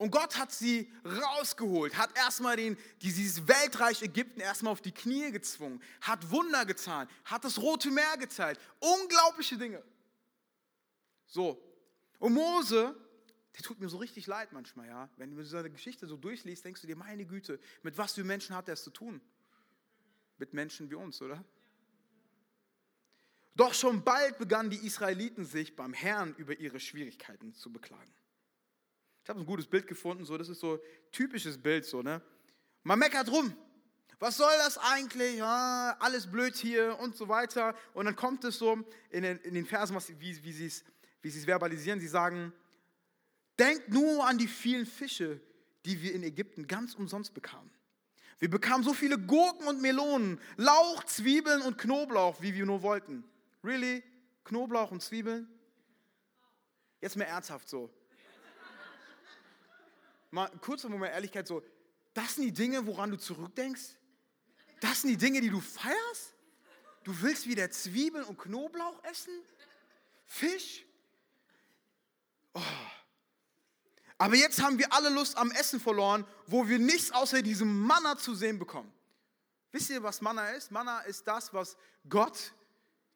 Und 0.00 0.12
Gott 0.12 0.38
hat 0.38 0.50
sie 0.50 0.90
rausgeholt, 1.04 1.98
hat 1.98 2.16
erstmal 2.16 2.56
den, 2.56 2.78
dieses 3.02 3.46
Weltreich 3.46 4.00
Ägypten 4.00 4.40
erstmal 4.40 4.72
auf 4.72 4.80
die 4.80 4.92
Knie 4.92 5.30
gezwungen, 5.30 5.82
hat 6.00 6.30
Wunder 6.30 6.64
getan, 6.64 7.06
hat 7.26 7.44
das 7.44 7.58
Rote 7.58 7.90
Meer 7.90 8.16
geteilt. 8.16 8.58
Unglaubliche 8.78 9.58
Dinge. 9.58 9.84
So. 11.26 11.62
Und 12.18 12.32
Mose, 12.32 12.96
der 13.54 13.62
tut 13.62 13.78
mir 13.78 13.90
so 13.90 13.98
richtig 13.98 14.26
leid 14.26 14.54
manchmal, 14.54 14.86
ja. 14.86 15.10
Wenn 15.18 15.36
du 15.36 15.44
seine 15.44 15.68
Geschichte 15.68 16.06
so 16.06 16.16
durchliest, 16.16 16.64
denkst 16.64 16.80
du 16.80 16.86
dir, 16.86 16.96
meine 16.96 17.26
Güte, 17.26 17.60
mit 17.82 17.98
was 17.98 18.14
für 18.14 18.24
Menschen 18.24 18.56
hat 18.56 18.68
er 18.68 18.74
es 18.74 18.82
zu 18.82 18.90
tun? 18.90 19.20
Mit 20.38 20.54
Menschen 20.54 20.88
wie 20.88 20.94
uns, 20.94 21.20
oder? 21.20 21.44
Doch 23.54 23.74
schon 23.74 24.02
bald 24.02 24.38
begannen 24.38 24.70
die 24.70 24.86
Israeliten 24.86 25.44
sich 25.44 25.76
beim 25.76 25.92
Herrn 25.92 26.34
über 26.36 26.58
ihre 26.58 26.80
Schwierigkeiten 26.80 27.52
zu 27.52 27.70
beklagen. 27.70 28.10
Ich 29.30 29.32
habe 29.32 29.44
ein 29.44 29.46
gutes 29.46 29.68
Bild 29.68 29.86
gefunden, 29.86 30.24
so 30.24 30.36
das 30.36 30.48
ist 30.48 30.58
so 30.58 30.72
ein 30.72 30.80
typisches 31.12 31.56
Bild, 31.56 31.84
so 31.84 32.02
ne. 32.02 32.20
Man 32.82 32.98
meckert 32.98 33.30
rum. 33.30 33.54
Was 34.18 34.36
soll 34.36 34.50
das 34.58 34.76
eigentlich? 34.76 35.36
Ja, 35.36 35.96
alles 36.00 36.26
blöd 36.26 36.56
hier 36.56 36.98
und 36.98 37.14
so 37.14 37.28
weiter. 37.28 37.76
Und 37.94 38.06
dann 38.06 38.16
kommt 38.16 38.42
es 38.42 38.58
so 38.58 38.78
in 39.08 39.22
den, 39.22 39.38
in 39.42 39.54
den 39.54 39.66
Versen, 39.66 39.94
was, 39.94 40.08
wie, 40.18 40.42
wie 40.42 40.52
sie 40.52 40.66
es 40.66 41.44
verbalisieren. 41.44 42.00
Sie 42.00 42.08
sagen: 42.08 42.52
Denkt 43.56 43.90
nur 43.90 44.26
an 44.26 44.36
die 44.36 44.48
vielen 44.48 44.84
Fische, 44.84 45.40
die 45.84 46.02
wir 46.02 46.12
in 46.12 46.24
Ägypten 46.24 46.66
ganz 46.66 46.96
umsonst 46.96 47.32
bekamen. 47.32 47.70
Wir 48.40 48.50
bekamen 48.50 48.82
so 48.82 48.94
viele 48.94 49.16
Gurken 49.16 49.68
und 49.68 49.80
Melonen, 49.80 50.40
Lauch, 50.56 51.04
Zwiebeln 51.04 51.62
und 51.62 51.78
Knoblauch, 51.78 52.42
wie 52.42 52.52
wir 52.52 52.66
nur 52.66 52.82
wollten. 52.82 53.22
Really? 53.62 54.02
Knoblauch 54.42 54.90
und 54.90 55.04
Zwiebeln? 55.04 55.46
Jetzt 57.00 57.14
mehr 57.14 57.28
ernsthaft 57.28 57.68
so. 57.68 57.94
Mal 60.30 60.50
ein 60.50 60.60
kurzer 60.60 60.88
Moment 60.88 61.12
Ehrlichkeit 61.12 61.46
so. 61.46 61.62
Das 62.14 62.34
sind 62.34 62.44
die 62.44 62.52
Dinge, 62.52 62.86
woran 62.86 63.10
du 63.10 63.16
zurückdenkst? 63.16 63.96
Das 64.80 65.02
sind 65.02 65.10
die 65.10 65.16
Dinge, 65.16 65.40
die 65.40 65.50
du 65.50 65.60
feierst? 65.60 66.34
Du 67.04 67.20
willst 67.22 67.46
wieder 67.46 67.70
Zwiebeln 67.70 68.24
und 68.24 68.38
Knoblauch 68.38 69.02
essen? 69.04 69.32
Fisch? 70.26 70.84
Oh. 72.54 72.60
Aber 74.18 74.34
jetzt 74.34 74.62
haben 74.62 74.78
wir 74.78 74.92
alle 74.92 75.08
Lust 75.08 75.36
am 75.36 75.50
Essen 75.50 75.80
verloren, 75.80 76.26
wo 76.46 76.68
wir 76.68 76.78
nichts 76.78 77.10
außer 77.10 77.42
diesem 77.42 77.80
Manna 77.80 78.18
zu 78.18 78.34
sehen 78.34 78.58
bekommen. 78.58 78.92
Wisst 79.72 79.90
ihr, 79.90 80.02
was 80.02 80.20
Manna 80.20 80.50
ist? 80.50 80.70
Manna 80.70 81.00
ist 81.00 81.26
das, 81.26 81.54
was 81.54 81.76
Gott 82.08 82.52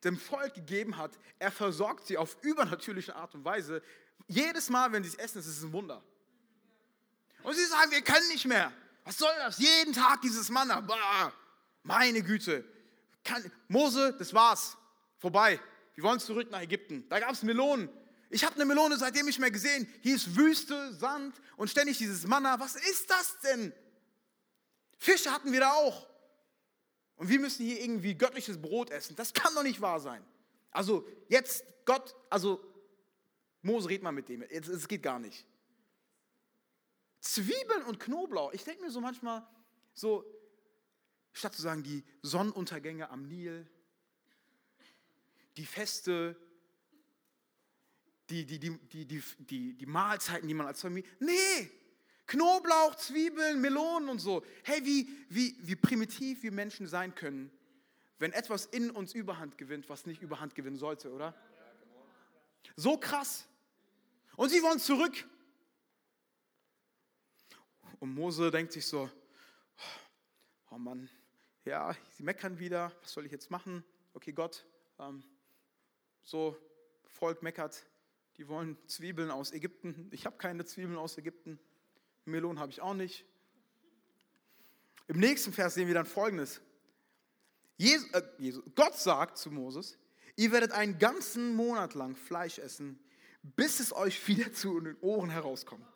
dem 0.03 0.19
Volk 0.19 0.55
gegeben 0.55 0.97
hat. 0.97 1.19
Er 1.39 1.51
versorgt 1.51 2.07
sie 2.07 2.17
auf 2.17 2.37
übernatürliche 2.43 3.15
Art 3.15 3.35
und 3.35 3.45
Weise. 3.45 3.83
Jedes 4.29 4.71
Mal, 4.71 4.93
wenn 4.93 5.03
sie 5.03 5.11
es 5.11 5.17
essen, 5.17 5.39
ist 5.39 5.47
es 5.47 5.63
ein 5.63 5.73
Wunder. 5.73 6.03
Und 7.45 7.55
sie 7.55 7.65
sagen, 7.67 7.91
wir 7.93 8.03
können 8.03 8.27
nicht 8.29 8.47
mehr. 8.47 8.73
Was 9.05 9.19
soll 9.19 9.33
das? 9.39 9.59
Jeden 9.59 9.93
Tag 9.93 10.23
dieses 10.23 10.49
Manna. 10.49 10.81
Bah, 10.81 11.33
meine 11.83 12.23
Güte. 12.23 12.65
Kann, 13.23 13.51
Mose, 13.69 14.15
das 14.19 14.35
war's. 14.35 14.77
Vorbei. 15.19 15.61
Wir 15.95 16.05
wollen 16.05 16.19
zurück 16.19 16.51
nach 16.51 16.63
Ägypten. 16.63 17.07
Da 17.09 17.21
gab 17.21 17.31
es 17.31 17.43
Melonen. 17.43 17.89
Ich 18.31 18.45
habe 18.45 18.55
eine 18.57 18.65
Melone 18.65 18.97
seitdem 18.97 19.27
nicht 19.27 19.39
mehr 19.39 19.51
gesehen. 19.51 19.87
Hier 20.03 20.17
ist 20.17 20.35
Wüste, 20.37 20.93
Sand 20.95 21.41
und 21.57 21.71
ständig 21.71 21.99
dieses 21.99 22.27
Manna. 22.27 22.59
Was 22.59 22.75
ist 22.75 23.09
das 23.09 23.39
denn? 23.41 23.73
Fische 24.99 25.31
hatten 25.31 25.53
wir 25.53 25.61
da 25.61 25.73
auch. 25.73 26.09
Und 27.17 27.29
wir 27.29 27.39
müssen 27.39 27.65
hier 27.65 27.81
irgendwie 27.81 28.17
göttliches 28.17 28.61
Brot 28.61 28.91
essen. 28.91 29.15
Das 29.17 29.33
kann 29.33 29.55
doch 29.55 29.63
nicht 29.63 29.81
wahr 29.81 30.01
sein. 30.01 30.25
Also 30.71 31.07
jetzt 31.29 31.65
Gott, 31.85 32.17
also 32.29 32.61
Mose, 33.63 33.89
red 33.89 34.03
mal 34.03 34.13
mit 34.13 34.29
dem. 34.29 34.43
Es 34.43 34.89
geht 34.89 35.03
gar 35.03 35.19
nicht. 35.19 35.47
Zwiebeln 37.25 37.85
und 37.85 37.99
Knoblauch. 37.99 38.53
Ich 38.53 38.65
denke 38.65 38.83
mir 38.83 38.91
so 38.91 39.01
manchmal, 39.01 39.47
so, 39.95 40.25
statt 41.33 41.55
zu 41.55 41.63
sagen, 41.63 41.83
die 41.83 42.05
Sonnenuntergänge 42.21 43.09
am 43.09 43.27
Nil, 43.27 43.67
die 45.57 45.65
Feste, 45.65 46.37
die, 48.29 48.45
die, 48.45 48.59
die, 48.59 48.79
die, 48.89 49.23
die, 49.39 49.73
die, 49.75 49.87
Mahlzeiten, 49.87 50.47
die 50.47 50.55
man 50.55 50.67
als 50.67 50.83
Familie. 50.83 51.09
Nee! 51.19 51.71
Knoblauch, 52.27 52.95
Zwiebeln, 52.97 53.61
Melonen 53.61 54.11
und 54.11 54.19
so. 54.19 54.45
Hey, 54.63 54.85
wie, 54.85 55.09
wie, 55.31 55.57
wie 55.61 55.77
primitiv 55.77 56.43
wir 56.43 56.53
Menschen 56.53 56.87
sein 56.87 57.15
können, 57.15 57.51
wenn 58.19 58.33
etwas 58.33 58.67
in 58.67 58.91
uns 58.91 59.15
Überhand 59.15 59.57
gewinnt, 59.57 59.89
was 59.89 60.05
nicht 60.05 60.21
Überhand 60.21 60.55
gewinnen 60.55 60.77
sollte, 60.77 61.11
oder? 61.11 61.35
So 62.77 62.99
krass. 62.99 63.47
Und 64.37 64.51
sie 64.51 64.63
wollen 64.63 64.79
zurück. 64.79 65.27
Und 68.01 68.15
Mose 68.15 68.51
denkt 68.51 68.73
sich 68.73 68.87
so, 68.87 69.11
oh 70.71 70.79
Mann, 70.79 71.09
ja, 71.65 71.95
sie 72.17 72.23
meckern 72.23 72.59
wieder, 72.59 72.93
was 73.03 73.13
soll 73.13 73.27
ich 73.27 73.33
jetzt 73.33 73.51
machen? 73.51 73.85
Okay, 74.13 74.33
Gott, 74.33 74.65
ähm, 74.99 75.23
so, 76.23 76.57
Volk 77.05 77.43
meckert, 77.43 77.85
die 78.37 78.49
wollen 78.49 78.77
Zwiebeln 78.87 79.31
aus 79.31 79.53
Ägypten. 79.53 80.09
Ich 80.13 80.27
habe 80.27 80.37
keine 80.37 80.65
Zwiebeln 80.65 80.99
aus 80.99 81.17
Ägypten. 81.17 81.59
Melonen 82.25 82.59
habe 82.59 82.73
ich 82.73 82.81
auch 82.81 82.95
nicht. 82.95 83.25
Im 85.07 85.21
nächsten 85.21 85.53
Vers 85.53 85.75
sehen 85.75 85.87
wir 85.87 85.95
dann 85.95 86.07
folgendes. 86.07 86.61
Jesus, 87.77 88.11
äh, 88.13 88.23
Jesus, 88.39 88.65
Gott 88.75 88.97
sagt 88.97 89.39
zu 89.39 89.51
Moses, 89.51 89.99
ihr 90.37 90.53
werdet 90.53 90.73
einen 90.73 90.99
ganzen 90.99 91.55
Monat 91.55 91.95
lang 91.95 92.17
Fleisch 92.17 92.59
essen, 92.59 92.99
bis 93.43 93.81
es 93.81 93.95
euch 93.95 94.27
wieder 94.27 94.53
zu 94.53 94.81
den 94.81 94.97
Ohren 95.01 95.31
herauskommt. 95.31 95.87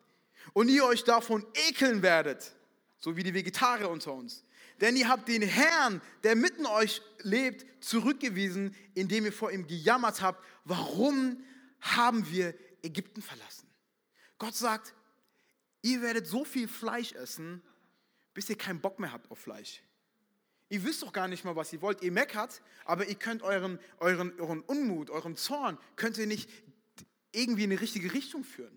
Und 0.52 0.68
ihr 0.68 0.84
euch 0.84 1.04
davon 1.04 1.46
ekeln 1.68 2.02
werdet, 2.02 2.52
so 2.98 3.16
wie 3.16 3.22
die 3.22 3.34
Vegetarier 3.34 3.90
unter 3.90 4.12
uns. 4.12 4.44
Denn 4.80 4.96
ihr 4.96 5.08
habt 5.08 5.28
den 5.28 5.42
Herrn, 5.42 6.00
der 6.22 6.36
mitten 6.36 6.66
euch 6.66 7.02
lebt, 7.22 7.66
zurückgewiesen, 7.84 8.74
indem 8.94 9.24
ihr 9.24 9.32
vor 9.32 9.50
ihm 9.50 9.66
gejammert 9.66 10.22
habt, 10.22 10.44
warum 10.64 11.42
haben 11.80 12.30
wir 12.30 12.54
Ägypten 12.82 13.22
verlassen? 13.22 13.66
Gott 14.38 14.54
sagt, 14.54 14.94
Ihr 15.82 16.02
werdet 16.02 16.26
so 16.26 16.44
viel 16.44 16.68
Fleisch 16.68 17.12
essen, 17.12 17.62
bis 18.34 18.50
ihr 18.50 18.58
keinen 18.58 18.80
Bock 18.80 18.98
mehr 18.98 19.12
habt 19.12 19.30
auf 19.30 19.38
Fleisch. 19.38 19.82
Ihr 20.68 20.84
wisst 20.84 21.02
doch 21.02 21.12
gar 21.12 21.28
nicht 21.28 21.44
mal, 21.44 21.56
was 21.56 21.72
ihr 21.72 21.80
wollt. 21.80 22.02
Ihr 22.02 22.12
meckert, 22.12 22.60
aber 22.84 23.06
ihr 23.06 23.14
könnt 23.14 23.42
euren, 23.42 23.78
euren, 23.98 24.38
euren 24.38 24.60
Unmut, 24.62 25.08
euren 25.08 25.36
Zorn, 25.36 25.78
könnt 25.96 26.18
ihr 26.18 26.26
nicht 26.26 26.50
irgendwie 27.32 27.64
in 27.64 27.70
die 27.70 27.76
richtige 27.76 28.12
Richtung 28.12 28.44
führen. 28.44 28.76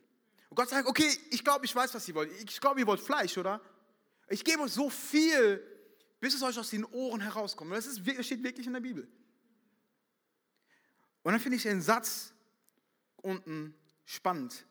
Und 0.52 0.58
Gott 0.58 0.68
sagt, 0.68 0.86
okay, 0.86 1.08
ich 1.30 1.46
glaube, 1.46 1.64
ich 1.66 1.74
weiß, 1.74 1.94
was 1.94 2.06
ihr 2.10 2.14
wollt. 2.14 2.30
Ich 2.44 2.60
glaube, 2.60 2.82
ihr 2.82 2.86
wollt 2.86 3.00
Fleisch, 3.00 3.38
oder? 3.38 3.62
Ich 4.28 4.44
gebe 4.44 4.64
euch 4.64 4.74
so 4.74 4.90
viel, 4.90 5.66
bis 6.20 6.34
es 6.34 6.44
euch 6.44 6.60
aus 6.60 6.72
den 6.72 6.84
Ohren 6.84 7.22
herauskommt. 7.22 7.72
Und 7.72 7.78
das, 7.78 7.86
ist, 7.86 8.06
das 8.06 8.26
steht 8.26 8.44
wirklich 8.44 8.68
in 8.68 8.74
der 8.74 8.82
Bibel. 8.82 9.08
Und 11.24 11.32
dann 11.32 11.40
finde 11.40 11.56
ich 11.56 11.64
den 11.64 11.82
Satz 11.82 12.34
unten 13.16 13.74
spannend. 14.04 14.66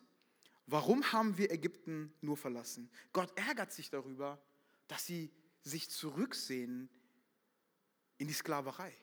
Warum 0.67 1.11
haben 1.13 1.39
wir 1.39 1.49
Ägypten 1.49 2.13
nur 2.21 2.37
verlassen? 2.37 2.91
Gott 3.11 3.35
ärgert 3.35 3.73
sich 3.73 3.89
darüber, 3.89 4.39
dass 4.87 5.07
sie 5.07 5.31
sich 5.63 5.89
zurücksehen 5.89 6.89
in 8.19 8.27
die 8.27 8.35
Sklaverei. 8.35 8.95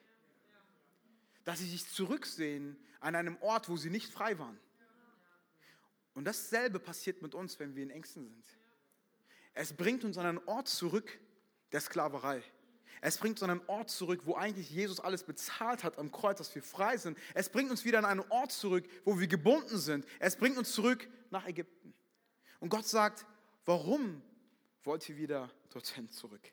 Dass 1.43 1.59
sie 1.59 1.69
sich 1.69 1.89
zurücksehen 1.89 2.79
an 3.01 3.17
einem 3.17 3.37
Ort, 3.39 3.69
wo 3.69 3.77
sie 3.77 3.91
nicht 3.91 4.13
frei 4.13 4.39
waren. 4.39 4.61
Und 6.19 6.25
dasselbe 6.25 6.81
passiert 6.81 7.23
mit 7.23 7.33
uns, 7.33 7.61
wenn 7.61 7.77
wir 7.77 7.85
in 7.85 7.91
Ängsten 7.91 8.27
sind. 8.27 8.45
Es 9.55 9.73
bringt 9.73 10.03
uns 10.03 10.19
an 10.19 10.27
einen 10.27 10.49
Ort 10.49 10.67
zurück 10.67 11.17
der 11.71 11.81
Sklaverei. 11.81 12.43
Es 13.01 13.19
bringt 13.19 13.37
uns 13.37 13.45
an 13.45 13.51
einen 13.51 13.69
Ort 13.69 13.89
zurück, 13.89 14.23
wo 14.25 14.35
eigentlich 14.35 14.69
Jesus 14.69 14.99
alles 14.99 15.23
bezahlt 15.23 15.85
hat 15.85 15.97
am 15.97 16.11
Kreuz, 16.11 16.39
dass 16.39 16.53
wir 16.57 16.63
frei 16.65 16.97
sind. 16.97 17.17
Es 17.35 17.49
bringt 17.49 17.71
uns 17.71 17.85
wieder 17.85 17.99
an 17.99 18.05
einen 18.05 18.25
Ort 18.31 18.51
zurück, 18.51 18.89
wo 19.05 19.21
wir 19.21 19.29
gebunden 19.29 19.79
sind. 19.79 20.07
Es 20.19 20.35
bringt 20.35 20.59
uns 20.59 20.73
zurück 20.73 21.09
nach 21.31 21.47
Ägypten. 21.47 21.95
Und 22.59 22.71
Gott 22.71 22.89
sagt, 22.89 23.25
warum 23.65 24.21
wollt 24.83 25.09
ihr 25.09 25.19
wieder 25.19 25.49
dorthin 25.71 26.11
zurück? 26.11 26.53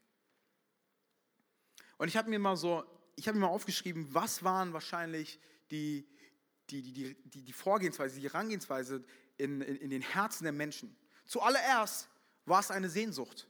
Und 1.97 2.07
ich 2.07 2.17
habe 2.17 2.29
mir 2.29 2.37
mal 2.37 2.55
so, 2.55 2.83
ich 3.15 3.27
habe 3.27 3.35
mir 3.35 3.47
mal 3.47 3.51
aufgeschrieben, 3.51 4.13
was 4.13 4.43
waren 4.43 4.73
wahrscheinlich 4.73 5.39
die, 5.71 6.07
die, 6.69 6.83
die, 6.83 7.15
die, 7.15 7.41
die 7.41 7.53
Vorgehensweise, 7.53 8.19
die 8.19 8.27
Herangehensweise 8.29 9.03
in, 9.37 9.61
in, 9.61 9.75
in 9.77 9.89
den 9.89 10.01
Herzen 10.01 10.43
der 10.43 10.53
Menschen. 10.53 10.95
Zuallererst 11.25 12.09
war 12.45 12.59
es 12.59 12.71
eine 12.71 12.89
Sehnsucht. 12.89 13.47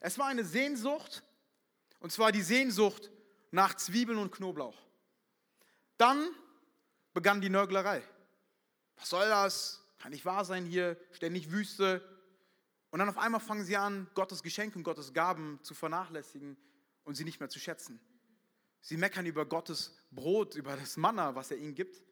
Es 0.00 0.18
war 0.18 0.26
eine 0.26 0.44
Sehnsucht, 0.44 1.22
und 1.98 2.10
zwar 2.12 2.32
die 2.32 2.42
Sehnsucht 2.42 3.10
nach 3.50 3.74
Zwiebeln 3.74 4.18
und 4.18 4.32
Knoblauch. 4.32 4.78
Dann 5.98 6.30
begann 7.12 7.40
die 7.40 7.50
Nörglerei. 7.50 8.02
Was 8.96 9.10
soll 9.10 9.28
das? 9.28 9.84
Kann 9.98 10.12
nicht 10.12 10.24
wahr 10.24 10.44
sein 10.44 10.64
hier, 10.64 10.96
ständig 11.12 11.50
Wüste. 11.50 12.02
Und 12.90 13.00
dann 13.00 13.08
auf 13.08 13.18
einmal 13.18 13.40
fangen 13.40 13.64
sie 13.64 13.76
an, 13.76 14.08
Gottes 14.14 14.42
Geschenke 14.42 14.78
und 14.78 14.84
Gottes 14.84 15.12
Gaben 15.12 15.58
zu 15.62 15.74
vernachlässigen 15.74 16.56
und 17.04 17.16
sie 17.16 17.24
nicht 17.24 17.40
mehr 17.40 17.50
zu 17.50 17.58
schätzen. 17.58 18.00
Sie 18.80 18.96
meckern 18.96 19.26
über 19.26 19.44
Gottes 19.44 19.94
Brot, 20.10 20.54
über 20.54 20.74
das 20.76 20.96
Manna, 20.96 21.34
was 21.34 21.50
er 21.50 21.58
ihnen 21.58 21.74
gibt. 21.74 22.02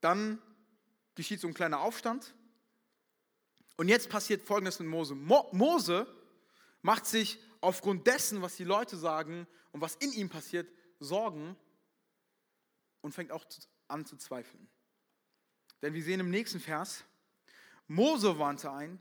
Dann 0.00 0.40
geschieht 1.14 1.40
so 1.40 1.48
ein 1.48 1.54
kleiner 1.54 1.80
Aufstand. 1.80 2.34
Und 3.76 3.88
jetzt 3.88 4.08
passiert 4.08 4.42
Folgendes 4.42 4.78
mit 4.78 4.88
Mose. 4.88 5.14
Mo 5.14 5.48
Mose 5.52 6.06
macht 6.82 7.06
sich 7.06 7.38
aufgrund 7.60 8.06
dessen, 8.06 8.42
was 8.42 8.56
die 8.56 8.64
Leute 8.64 8.96
sagen 8.96 9.46
und 9.72 9.80
was 9.80 9.94
in 9.96 10.12
ihm 10.12 10.28
passiert, 10.28 10.68
Sorgen 11.00 11.56
und 13.00 13.12
fängt 13.12 13.32
auch 13.32 13.44
an 13.88 14.06
zu 14.06 14.16
zweifeln. 14.16 14.68
Denn 15.80 15.94
wir 15.94 16.02
sehen 16.02 16.20
im 16.20 16.30
nächsten 16.30 16.60
Vers, 16.60 17.04
Mose 17.88 18.38
warnte 18.38 18.70
ein, 18.70 19.00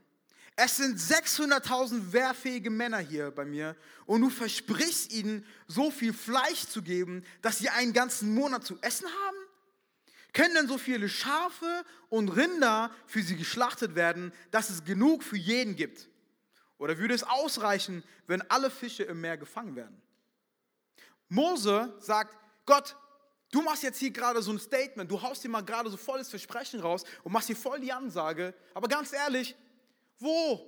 es 0.56 0.78
sind 0.78 1.00
600.000 1.00 2.12
wehrfähige 2.12 2.69
Männer 2.69 3.00
hier 3.00 3.32
bei 3.32 3.45
mir 3.45 3.76
und 4.06 4.21
du 4.21 4.30
versprichst 4.30 5.12
ihnen, 5.12 5.45
so 5.67 5.89
viel 5.91 6.13
Fleisch 6.13 6.65
zu 6.67 6.82
geben, 6.82 7.24
dass 7.41 7.60
sie 7.60 7.69
einen 7.69 7.93
ganzen 7.93 8.34
Monat 8.36 8.65
zu 8.65 8.78
essen 8.82 9.08
haben? 9.08 9.38
Können 10.34 10.56
denn 10.56 10.67
so 10.67 10.78
viele 10.78 11.10
Schafe 11.10 11.84
und 12.10 12.30
Rinder 12.30 12.91
für 13.06 13.22
sie 13.22 13.36
geschlachtet 13.36 13.96
werden, 13.96 14.32
dass 14.52 14.70
es 14.70 14.84
genug 14.86 15.24
für 15.24 15.38
jeden 15.38 15.76
gibt? 15.76 16.10
Oder 16.78 16.98
würde 16.98 17.13
es 17.13 17.24
ausreichen, 17.24 18.04
wenn 18.28 18.41
alle 18.50 18.72
Fische 18.72 19.04
im 19.04 19.22
Meer 19.22 19.38
gefangen 19.38 19.76
werden? 19.76 20.02
Mose 21.28 21.94
sagt, 22.00 22.36
Gott, 22.65 22.96
du 23.52 23.62
machst 23.62 23.84
jetzt 23.84 24.00
hier 24.00 24.12
gerade 24.12 24.41
so 24.41 24.52
ein 24.52 24.60
Statement, 24.60 25.12
du 25.12 25.22
haust 25.22 25.44
dir 25.44 25.50
mal 25.50 25.62
gerade 25.62 25.89
so 25.89 25.98
volles 25.98 26.30
Versprechen 26.30 26.80
raus 26.80 27.04
und 27.24 27.32
machst 27.34 27.48
hier 27.48 27.56
voll 27.56 27.80
die 27.80 27.91
Ansage, 27.91 28.54
aber 28.74 28.88
ganz 28.88 29.13
ehrlich, 29.13 29.56
wo? 30.17 30.67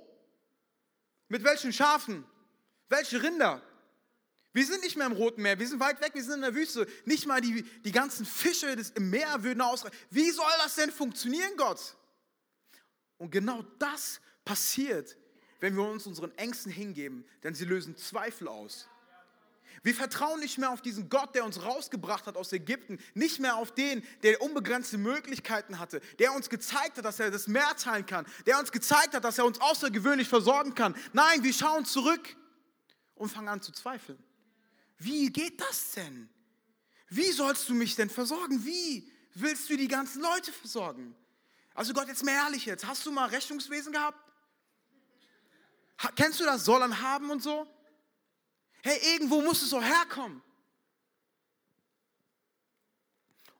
Mit 1.28 1.42
welchen 1.42 1.72
Schafen? 1.72 2.24
Welche 2.88 3.22
Rinder? 3.22 3.62
Wir 4.54 4.64
sind 4.64 4.84
nicht 4.84 4.96
mehr 4.96 5.06
im 5.06 5.12
Roten 5.12 5.42
Meer, 5.42 5.58
wir 5.58 5.66
sind 5.66 5.80
weit 5.80 6.00
weg, 6.00 6.14
wir 6.14 6.22
sind 6.22 6.34
in 6.34 6.42
der 6.42 6.54
Wüste. 6.54 6.86
Nicht 7.04 7.26
mal 7.26 7.40
die, 7.40 7.62
die 7.84 7.90
ganzen 7.90 8.24
Fische 8.24 8.76
des, 8.76 8.90
im 8.90 9.10
Meer 9.10 9.42
würden 9.42 9.60
ausreichen. 9.60 9.96
Wie 10.10 10.30
soll 10.30 10.46
das 10.62 10.76
denn 10.76 10.92
funktionieren, 10.92 11.50
Gott? 11.56 11.96
Und 13.18 13.32
genau 13.32 13.62
das 13.80 14.20
passiert, 14.44 15.16
wenn 15.58 15.74
wir 15.76 15.82
uns 15.82 16.06
unseren 16.06 16.30
Ängsten 16.38 16.70
hingeben, 16.70 17.24
denn 17.42 17.54
sie 17.54 17.64
lösen 17.64 17.96
Zweifel 17.96 18.46
aus. 18.46 18.88
Wir 19.82 19.94
vertrauen 19.94 20.38
nicht 20.38 20.56
mehr 20.58 20.70
auf 20.70 20.82
diesen 20.82 21.08
Gott, 21.08 21.34
der 21.34 21.44
uns 21.44 21.64
rausgebracht 21.64 22.26
hat 22.26 22.36
aus 22.36 22.52
Ägypten, 22.52 23.00
nicht 23.14 23.40
mehr 23.40 23.56
auf 23.56 23.74
den, 23.74 24.06
der 24.22 24.40
unbegrenzte 24.40 24.98
Möglichkeiten 24.98 25.80
hatte, 25.80 26.00
der 26.20 26.32
uns 26.32 26.48
gezeigt 26.48 26.96
hat, 26.98 27.04
dass 27.04 27.18
er 27.18 27.32
das 27.32 27.48
Meer 27.48 27.74
teilen 27.76 28.06
kann, 28.06 28.24
der 28.46 28.60
uns 28.60 28.70
gezeigt 28.70 29.14
hat, 29.14 29.24
dass 29.24 29.38
er 29.38 29.46
uns 29.46 29.60
außergewöhnlich 29.60 30.28
versorgen 30.28 30.76
kann. 30.76 30.94
Nein, 31.12 31.42
wir 31.42 31.52
schauen 31.52 31.84
zurück 31.84 32.36
und 33.16 33.30
fangen 33.30 33.48
an 33.48 33.60
zu 33.60 33.72
zweifeln. 33.72 34.22
Wie 34.98 35.30
geht 35.30 35.60
das 35.60 35.92
denn? 35.92 36.28
Wie 37.08 37.30
sollst 37.32 37.68
du 37.68 37.74
mich 37.74 37.96
denn 37.96 38.10
versorgen? 38.10 38.64
Wie 38.64 39.10
willst 39.34 39.68
du 39.68 39.76
die 39.76 39.88
ganzen 39.88 40.22
Leute 40.22 40.52
versorgen? 40.52 41.14
Also 41.74 41.92
Gott, 41.92 42.08
jetzt 42.08 42.24
mal 42.24 42.32
ehrlich 42.32 42.66
jetzt, 42.66 42.86
hast 42.86 43.04
du 43.04 43.12
mal 43.12 43.28
Rechnungswesen 43.28 43.92
gehabt? 43.92 44.18
Kennst 46.16 46.40
du 46.40 46.44
das 46.44 46.64
Sollern 46.64 47.00
haben 47.00 47.30
und 47.30 47.42
so? 47.42 47.66
Hey, 48.82 48.98
irgendwo 49.12 49.40
muss 49.40 49.62
es 49.62 49.70
doch 49.70 49.82
herkommen. 49.82 50.42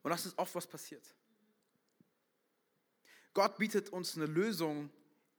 Und 0.03 0.11
das 0.11 0.27
ist 0.27 0.37
oft 0.38 0.55
was 0.55 0.66
passiert. 0.66 1.03
Gott 3.33 3.57
bietet 3.57 3.88
uns 3.88 4.16
eine 4.16 4.27
Lösung 4.27 4.90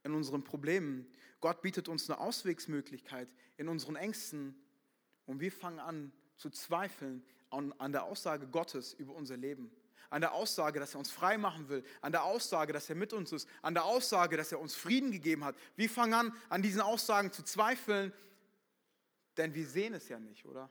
in 0.03 0.13
unseren 0.13 0.43
Problemen. 0.43 1.08
Gott 1.39 1.62
bietet 1.62 1.88
uns 1.88 2.10
eine 2.10 2.19
Auswegsmöglichkeit 2.19 3.29
in 3.58 3.67
unseren 3.67 3.95
Ängsten. 3.95 4.55
Und 5.25 5.39
wir 5.39 5.51
fangen 5.51 5.79
an 5.79 6.11
zu 6.38 6.49
zweifeln 6.49 7.25
an, 7.49 7.73
an 7.77 7.91
der 7.91 8.03
Aussage 8.03 8.47
Gottes 8.47 8.93
über 8.93 9.13
unser 9.13 9.38
Leben. 9.38 9.71
An 10.09 10.21
der 10.21 10.33
Aussage, 10.33 10.79
dass 10.79 10.93
er 10.93 10.99
uns 10.99 11.11
frei 11.11 11.38
machen 11.38 11.67
will. 11.67 11.83
An 12.01 12.11
der 12.11 12.23
Aussage, 12.23 12.73
dass 12.73 12.89
er 12.89 12.95
mit 12.95 13.11
uns 13.13 13.31
ist. 13.31 13.49
An 13.61 13.73
der 13.73 13.85
Aussage, 13.85 14.38
dass 14.38 14.51
er 14.51 14.59
uns 14.59 14.75
Frieden 14.75 15.11
gegeben 15.11 15.43
hat. 15.43 15.55
Wir 15.75 15.89
fangen 15.89 16.13
an, 16.13 16.33
an 16.49 16.61
diesen 16.61 16.81
Aussagen 16.81 17.31
zu 17.31 17.43
zweifeln, 17.43 18.13
denn 19.38 19.53
wir 19.53 19.67
sehen 19.67 19.93
es 19.93 20.07
ja 20.07 20.19
nicht, 20.19 20.45
oder? 20.45 20.69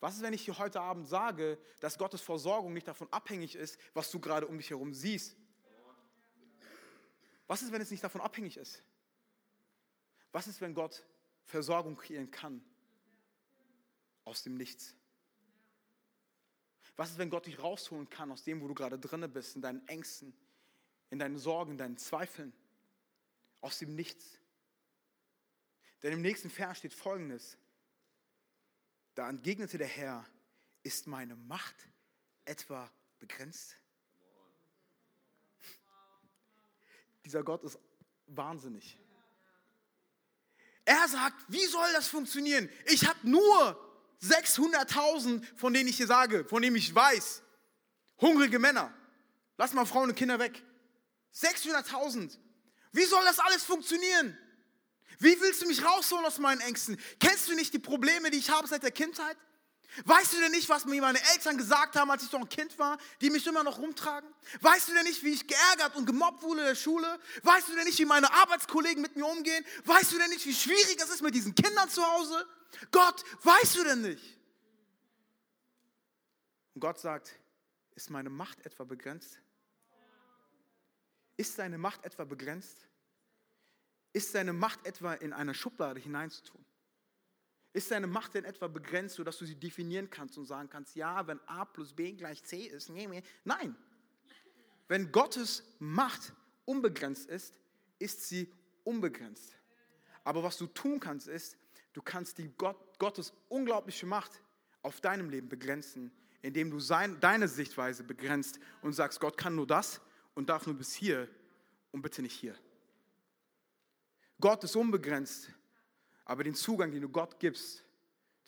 Was 0.00 0.16
ist, 0.16 0.22
wenn 0.22 0.34
ich 0.34 0.44
dir 0.44 0.58
heute 0.58 0.80
Abend 0.80 1.08
sage, 1.08 1.58
dass 1.80 1.96
Gottes 1.96 2.20
Versorgung 2.20 2.74
nicht 2.74 2.86
davon 2.86 3.10
abhängig 3.10 3.54
ist, 3.54 3.78
was 3.94 4.10
du 4.10 4.20
gerade 4.20 4.46
um 4.46 4.58
dich 4.58 4.70
herum 4.70 4.92
siehst? 4.92 5.36
Was 7.46 7.62
ist, 7.62 7.72
wenn 7.72 7.80
es 7.80 7.90
nicht 7.90 8.04
davon 8.04 8.20
abhängig 8.20 8.56
ist? 8.56 8.82
Was 10.32 10.46
ist, 10.46 10.60
wenn 10.60 10.74
Gott 10.74 11.06
Versorgung 11.44 11.96
kreieren 11.96 12.30
kann? 12.30 12.62
Aus 14.24 14.42
dem 14.42 14.56
Nichts. 14.56 14.94
Was 16.96 17.10
ist, 17.10 17.18
wenn 17.18 17.30
Gott 17.30 17.46
dich 17.46 17.58
rausholen 17.58 18.08
kann 18.08 18.30
aus 18.30 18.44
dem, 18.44 18.60
wo 18.60 18.68
du 18.68 18.74
gerade 18.74 18.98
drinne 18.98 19.28
bist, 19.28 19.56
in 19.56 19.62
deinen 19.62 19.86
Ängsten, 19.88 20.32
in 21.10 21.18
deinen 21.18 21.38
Sorgen, 21.38 21.72
in 21.72 21.78
deinen 21.78 21.98
Zweifeln? 21.98 22.52
Aus 23.60 23.78
dem 23.78 23.94
Nichts. 23.94 24.38
Denn 26.02 26.12
im 26.12 26.20
nächsten 26.20 26.50
Vers 26.50 26.78
steht 26.78 26.94
folgendes. 26.94 27.56
Da 29.14 29.28
entgegnete 29.28 29.78
der 29.78 29.86
Herr, 29.86 30.26
ist 30.82 31.06
meine 31.06 31.34
Macht 31.34 31.88
etwa 32.44 32.90
begrenzt? 33.18 33.76
Dieser 37.24 37.42
Gott 37.42 37.64
ist 37.64 37.78
wahnsinnig. 38.26 38.98
Er 40.84 41.08
sagt, 41.08 41.42
wie 41.48 41.64
soll 41.64 41.90
das 41.94 42.08
funktionieren? 42.08 42.68
Ich 42.86 43.08
habe 43.08 43.26
nur 43.28 43.83
600.000, 44.22 45.42
von 45.56 45.72
denen 45.72 45.88
ich 45.88 45.96
hier 45.96 46.06
sage, 46.06 46.44
von 46.44 46.62
denen 46.62 46.76
ich 46.76 46.94
weiß, 46.94 47.42
hungrige 48.20 48.58
Männer. 48.58 48.92
Lass 49.56 49.72
mal 49.72 49.84
Frauen 49.84 50.10
und 50.10 50.16
Kinder 50.16 50.38
weg. 50.38 50.62
600.000. 51.34 52.36
Wie 52.92 53.04
soll 53.04 53.24
das 53.24 53.38
alles 53.38 53.64
funktionieren? 53.64 54.38
Wie 55.18 55.40
willst 55.40 55.62
du 55.62 55.66
mich 55.66 55.84
rausholen 55.84 56.24
aus 56.24 56.38
meinen 56.38 56.60
Ängsten? 56.60 56.98
Kennst 57.20 57.48
du 57.48 57.54
nicht 57.54 57.72
die 57.72 57.78
Probleme, 57.78 58.30
die 58.30 58.38
ich 58.38 58.50
habe 58.50 58.66
seit 58.66 58.82
der 58.82 58.90
Kindheit? 58.90 59.36
Weißt 60.04 60.32
du 60.32 60.40
denn 60.40 60.50
nicht, 60.50 60.68
was 60.68 60.84
mir 60.84 61.00
meine 61.00 61.20
Eltern 61.32 61.56
gesagt 61.56 61.96
haben, 61.96 62.10
als 62.10 62.24
ich 62.24 62.32
noch 62.32 62.40
ein 62.40 62.48
Kind 62.48 62.78
war, 62.78 62.98
die 63.20 63.30
mich 63.30 63.46
immer 63.46 63.62
noch 63.62 63.78
rumtragen? 63.78 64.28
Weißt 64.60 64.88
du 64.88 64.94
denn 64.94 65.04
nicht, 65.04 65.22
wie 65.22 65.32
ich 65.32 65.46
geärgert 65.46 65.94
und 65.96 66.06
gemobbt 66.06 66.42
wurde 66.42 66.60
in 66.60 66.66
der 66.66 66.74
Schule? 66.74 67.20
Weißt 67.42 67.68
du 67.68 67.74
denn 67.74 67.84
nicht, 67.84 67.98
wie 67.98 68.04
meine 68.04 68.32
Arbeitskollegen 68.32 69.02
mit 69.02 69.16
mir 69.16 69.26
umgehen? 69.26 69.64
Weißt 69.84 70.12
du 70.12 70.18
denn 70.18 70.30
nicht, 70.30 70.44
wie 70.46 70.54
schwierig 70.54 70.96
es 70.98 71.10
ist 71.10 71.22
mit 71.22 71.34
diesen 71.34 71.54
Kindern 71.54 71.88
zu 71.88 72.04
Hause? 72.04 72.46
Gott, 72.90 73.22
weißt 73.42 73.76
du 73.76 73.84
denn 73.84 74.02
nicht? 74.02 74.38
Und 76.74 76.80
Gott 76.80 76.98
sagt, 76.98 77.38
ist 77.94 78.10
meine 78.10 78.30
Macht 78.30 78.66
etwa 78.66 78.84
begrenzt? 78.84 79.38
Ist 81.36 81.58
deine 81.58 81.78
Macht 81.78 82.04
etwa 82.04 82.24
begrenzt? 82.24 82.88
Ist 84.12 84.32
seine 84.32 84.52
Macht 84.52 84.84
etwa 84.86 85.14
in 85.14 85.32
eine 85.32 85.54
Schublade 85.54 86.00
hineinzutun? 86.00 86.64
Ist 87.74 87.88
seine 87.88 88.06
Macht 88.06 88.34
denn 88.34 88.44
etwa 88.44 88.68
begrenzt, 88.68 89.16
sodass 89.16 89.36
du 89.36 89.44
sie 89.44 89.56
definieren 89.56 90.08
kannst 90.08 90.38
und 90.38 90.46
sagen 90.46 90.70
kannst, 90.70 90.94
ja, 90.94 91.26
wenn 91.26 91.40
A 91.48 91.64
plus 91.64 91.92
B 91.92 92.12
gleich 92.12 92.42
C 92.44 92.62
ist? 92.62 92.88
Nein. 93.44 93.76
Wenn 94.86 95.10
Gottes 95.10 95.64
Macht 95.80 96.32
unbegrenzt 96.64 97.28
ist, 97.28 97.58
ist 97.98 98.28
sie 98.28 98.48
unbegrenzt. 98.84 99.56
Aber 100.22 100.44
was 100.44 100.56
du 100.56 100.68
tun 100.68 101.00
kannst, 101.00 101.26
ist, 101.26 101.56
du 101.94 102.00
kannst 102.00 102.38
die 102.38 102.48
Gott, 102.56 102.76
Gottes 103.00 103.32
unglaubliche 103.48 104.06
Macht 104.06 104.40
auf 104.82 105.00
deinem 105.00 105.28
Leben 105.28 105.48
begrenzen, 105.48 106.12
indem 106.42 106.70
du 106.70 106.78
sein, 106.78 107.18
deine 107.18 107.48
Sichtweise 107.48 108.04
begrenzt 108.04 108.60
und 108.82 108.92
sagst, 108.92 109.18
Gott 109.18 109.36
kann 109.36 109.56
nur 109.56 109.66
das 109.66 110.00
und 110.34 110.48
darf 110.48 110.66
nur 110.66 110.76
bis 110.76 110.94
hier 110.94 111.28
und 111.90 112.02
bitte 112.02 112.22
nicht 112.22 112.38
hier. 112.38 112.54
Gott 114.40 114.62
ist 114.62 114.76
unbegrenzt, 114.76 115.50
aber 116.24 116.44
den 116.44 116.54
Zugang, 116.54 116.90
den 116.90 117.02
du 117.02 117.08
Gott 117.08 117.38
gibst, 117.38 117.82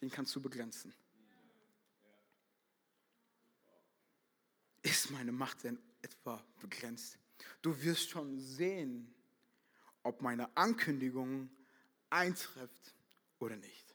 den 0.00 0.10
kannst 0.10 0.34
du 0.34 0.40
begrenzen. 0.40 0.94
Ist 4.82 5.10
meine 5.10 5.32
Macht 5.32 5.64
denn 5.64 5.78
etwa 6.02 6.42
begrenzt? 6.60 7.18
Du 7.60 7.80
wirst 7.82 8.10
schon 8.10 8.38
sehen, 8.38 9.12
ob 10.02 10.22
meine 10.22 10.54
Ankündigung 10.56 11.50
eintrifft 12.10 12.94
oder 13.38 13.56
nicht. 13.56 13.94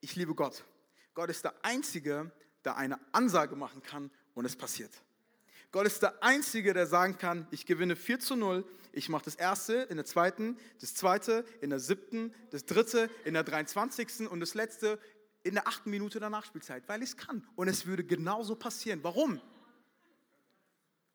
Ich 0.00 0.16
liebe 0.16 0.34
Gott. 0.34 0.64
Gott 1.12 1.28
ist 1.28 1.44
der 1.44 1.64
Einzige, 1.64 2.32
der 2.64 2.76
eine 2.76 2.98
Ansage 3.12 3.56
machen 3.56 3.82
kann 3.82 4.10
und 4.34 4.44
es 4.44 4.56
passiert. 4.56 4.92
Gott 5.72 5.86
ist 5.86 6.02
der 6.02 6.22
Einzige, 6.22 6.74
der 6.74 6.86
sagen 6.86 7.16
kann, 7.16 7.46
ich 7.50 7.64
gewinne 7.64 7.94
4 7.94 8.18
zu 8.18 8.34
0, 8.34 8.64
ich 8.92 9.08
mache 9.08 9.24
das 9.24 9.36
erste 9.36 9.74
in 9.74 9.96
der 9.96 10.04
zweiten, 10.04 10.58
das 10.80 10.94
zweite 10.94 11.44
in 11.60 11.70
der 11.70 11.78
siebten, 11.78 12.34
das 12.50 12.64
dritte 12.64 13.08
in 13.24 13.34
der 13.34 13.44
23. 13.44 14.28
und 14.28 14.40
das 14.40 14.54
letzte 14.54 14.98
in 15.42 15.54
der 15.54 15.68
achten 15.68 15.90
Minute 15.90 16.18
der 16.18 16.28
Nachspielzeit, 16.28 16.88
weil 16.88 17.02
ich 17.02 17.10
es 17.10 17.16
kann. 17.16 17.46
Und 17.54 17.68
es 17.68 17.86
würde 17.86 18.04
genauso 18.04 18.56
passieren. 18.56 19.02
Warum? 19.02 19.40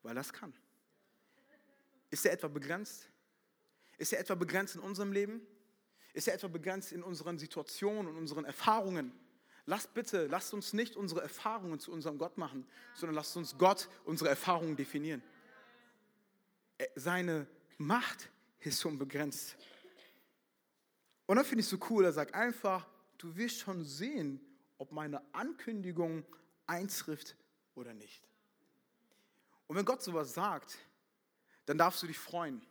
Weil 0.02 0.16
er 0.16 0.22
es 0.22 0.32
kann. 0.32 0.54
Ist 2.10 2.24
er 2.24 2.32
etwa 2.32 2.48
begrenzt? 2.48 3.08
Ist 3.98 4.12
er 4.12 4.20
etwa 4.20 4.34
begrenzt 4.34 4.74
in 4.74 4.80
unserem 4.80 5.12
Leben? 5.12 5.42
Ist 6.14 6.28
er 6.28 6.34
etwa 6.34 6.48
begrenzt 6.48 6.92
in 6.92 7.02
unseren 7.02 7.38
Situationen 7.38 8.08
und 8.08 8.16
unseren 8.16 8.46
Erfahrungen? 8.46 9.12
Lasst 9.66 9.92
bitte, 9.94 10.28
lasst 10.28 10.54
uns 10.54 10.72
nicht 10.72 10.94
unsere 10.94 11.22
Erfahrungen 11.22 11.80
zu 11.80 11.90
unserem 11.90 12.18
Gott 12.18 12.38
machen, 12.38 12.66
sondern 12.94 13.16
lasst 13.16 13.36
uns 13.36 13.58
Gott 13.58 13.88
unsere 14.04 14.30
Erfahrungen 14.30 14.76
definieren. 14.76 15.22
Seine 16.94 17.48
Macht 17.76 18.30
ist 18.60 18.84
unbegrenzt. 18.84 19.56
Und 21.26 21.36
dann 21.36 21.44
finde 21.44 21.60
ich 21.60 21.66
es 21.66 21.70
so 21.70 21.78
cool, 21.90 22.04
er 22.04 22.12
sagt 22.12 22.34
einfach, 22.34 22.86
du 23.18 23.34
wirst 23.34 23.58
schon 23.58 23.84
sehen, 23.84 24.40
ob 24.78 24.92
meine 24.92 25.20
Ankündigung 25.34 26.24
eintrifft 26.66 27.36
oder 27.74 27.92
nicht. 27.92 28.22
Und 29.66 29.74
wenn 29.74 29.84
Gott 29.84 30.00
sowas 30.00 30.32
sagt, 30.32 30.78
dann 31.64 31.76
darfst 31.76 32.00
du 32.04 32.06
dich 32.06 32.18
freuen. 32.18 32.64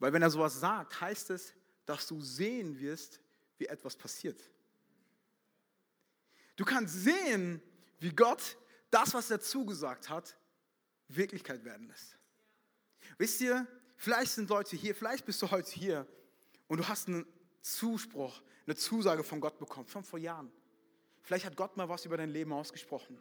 Weil 0.00 0.12
wenn 0.12 0.22
er 0.22 0.30
sowas 0.30 0.58
sagt, 0.58 1.00
heißt 1.00 1.30
es, 1.30 1.54
dass 1.84 2.08
du 2.08 2.20
sehen 2.20 2.80
wirst, 2.80 3.20
wie 3.58 3.66
etwas 3.66 3.94
passiert. 3.94 4.42
Du 6.56 6.64
kannst 6.64 7.04
sehen, 7.04 7.62
wie 8.00 8.10
Gott 8.10 8.56
das, 8.90 9.14
was 9.14 9.30
er 9.30 9.40
zugesagt 9.40 10.08
hat, 10.08 10.36
Wirklichkeit 11.08 11.64
werden 11.64 11.86
lässt. 11.86 12.18
Wisst 13.18 13.40
ihr, 13.40 13.66
vielleicht 13.96 14.32
sind 14.32 14.48
Leute 14.50 14.76
hier, 14.76 14.94
vielleicht 14.94 15.24
bist 15.24 15.40
du 15.42 15.50
heute 15.50 15.70
hier 15.70 16.06
und 16.66 16.78
du 16.78 16.88
hast 16.88 17.08
einen 17.08 17.26
Zuspruch, 17.60 18.42
eine 18.66 18.74
Zusage 18.74 19.22
von 19.22 19.40
Gott 19.40 19.58
bekommen, 19.58 19.86
schon 19.88 20.02
vor 20.02 20.18
Jahren. 20.18 20.50
Vielleicht 21.22 21.44
hat 21.44 21.56
Gott 21.56 21.76
mal 21.76 21.88
was 21.88 22.04
über 22.04 22.16
dein 22.16 22.30
Leben 22.30 22.52
ausgesprochen. 22.52 23.18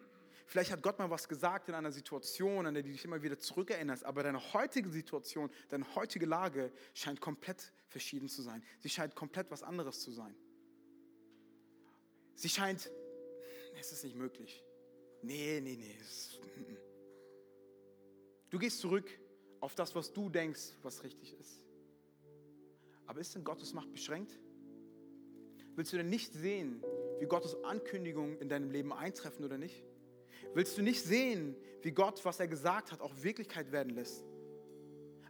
Vielleicht 0.48 0.72
hat 0.72 0.84
Gott 0.84 1.00
mal 1.00 1.10
was 1.10 1.28
gesagt 1.28 1.70
in 1.70 1.76
einer 1.76 1.92
Situation, 1.92 2.68
an 2.68 2.74
der 2.76 2.84
du 2.84 2.92
dich 2.92 3.04
immer 3.04 3.22
wieder 3.24 3.40
zurückerinnerst, 3.40 4.04
aber 4.04 4.22
deine 4.22 4.54
heutige 4.54 4.90
Situation, 4.90 5.50
deine 5.70 5.96
heutige 5.96 6.26
Lage 6.28 6.72
scheint 6.94 7.20
komplett 7.20 7.74
verschieden 7.88 8.30
zu 8.30 8.44
sein. 8.44 8.64
Sie 8.80 8.90
scheint 8.90 9.16
komplett 9.16 9.50
was 9.50 9.64
anderes 9.64 10.02
zu 10.02 10.12
sein. 10.12 10.36
Sie 12.36 12.50
scheint 12.50 12.92
es 13.80 13.92
ist 13.92 14.04
nicht 14.04 14.16
möglich. 14.16 14.64
Nee, 15.22 15.60
nee, 15.62 15.76
nee. 15.76 15.96
Mm, 16.58 16.74
mm. 16.74 16.78
Du 18.50 18.60
gehst 18.60 18.80
zurück 18.80 19.10
auf 19.60 19.76
das, 19.76 19.96
was 19.96 20.14
du 20.14 20.30
denkst, 20.30 20.74
was 20.82 21.04
richtig 21.04 21.38
ist. 21.40 21.66
Aber 23.08 23.20
ist 23.20 23.36
denn 23.36 23.44
Gottes 23.44 23.74
Macht 23.74 23.92
beschränkt? 23.92 24.40
Willst 25.76 25.92
du 25.94 25.98
denn 25.98 26.10
nicht 26.10 26.34
sehen, 26.34 26.84
wie 27.20 27.26
Gottes 27.26 27.56
Ankündigungen 27.64 28.38
in 28.40 28.50
deinem 28.50 28.72
Leben 28.72 28.94
eintreffen 28.94 29.44
oder 29.44 29.58
nicht? 29.58 29.84
Willst 30.54 30.78
du 30.78 30.82
nicht 30.82 31.02
sehen, 31.02 31.56
wie 31.82 31.92
Gott, 31.92 32.24
was 32.24 32.40
er 32.40 32.48
gesagt 32.48 32.92
hat, 32.92 33.02
auch 33.02 33.14
Wirklichkeit 33.22 33.72
werden 33.72 33.94
lässt? 33.94 34.24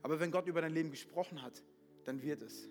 Aber 0.04 0.20
wenn 0.20 0.30
Gott 0.30 0.48
über 0.48 0.62
dein 0.62 0.74
Leben 0.74 0.92
gesprochen 0.92 1.42
hat, 1.42 1.64
dann 2.04 2.22
wird 2.22 2.44
es. 2.44 2.70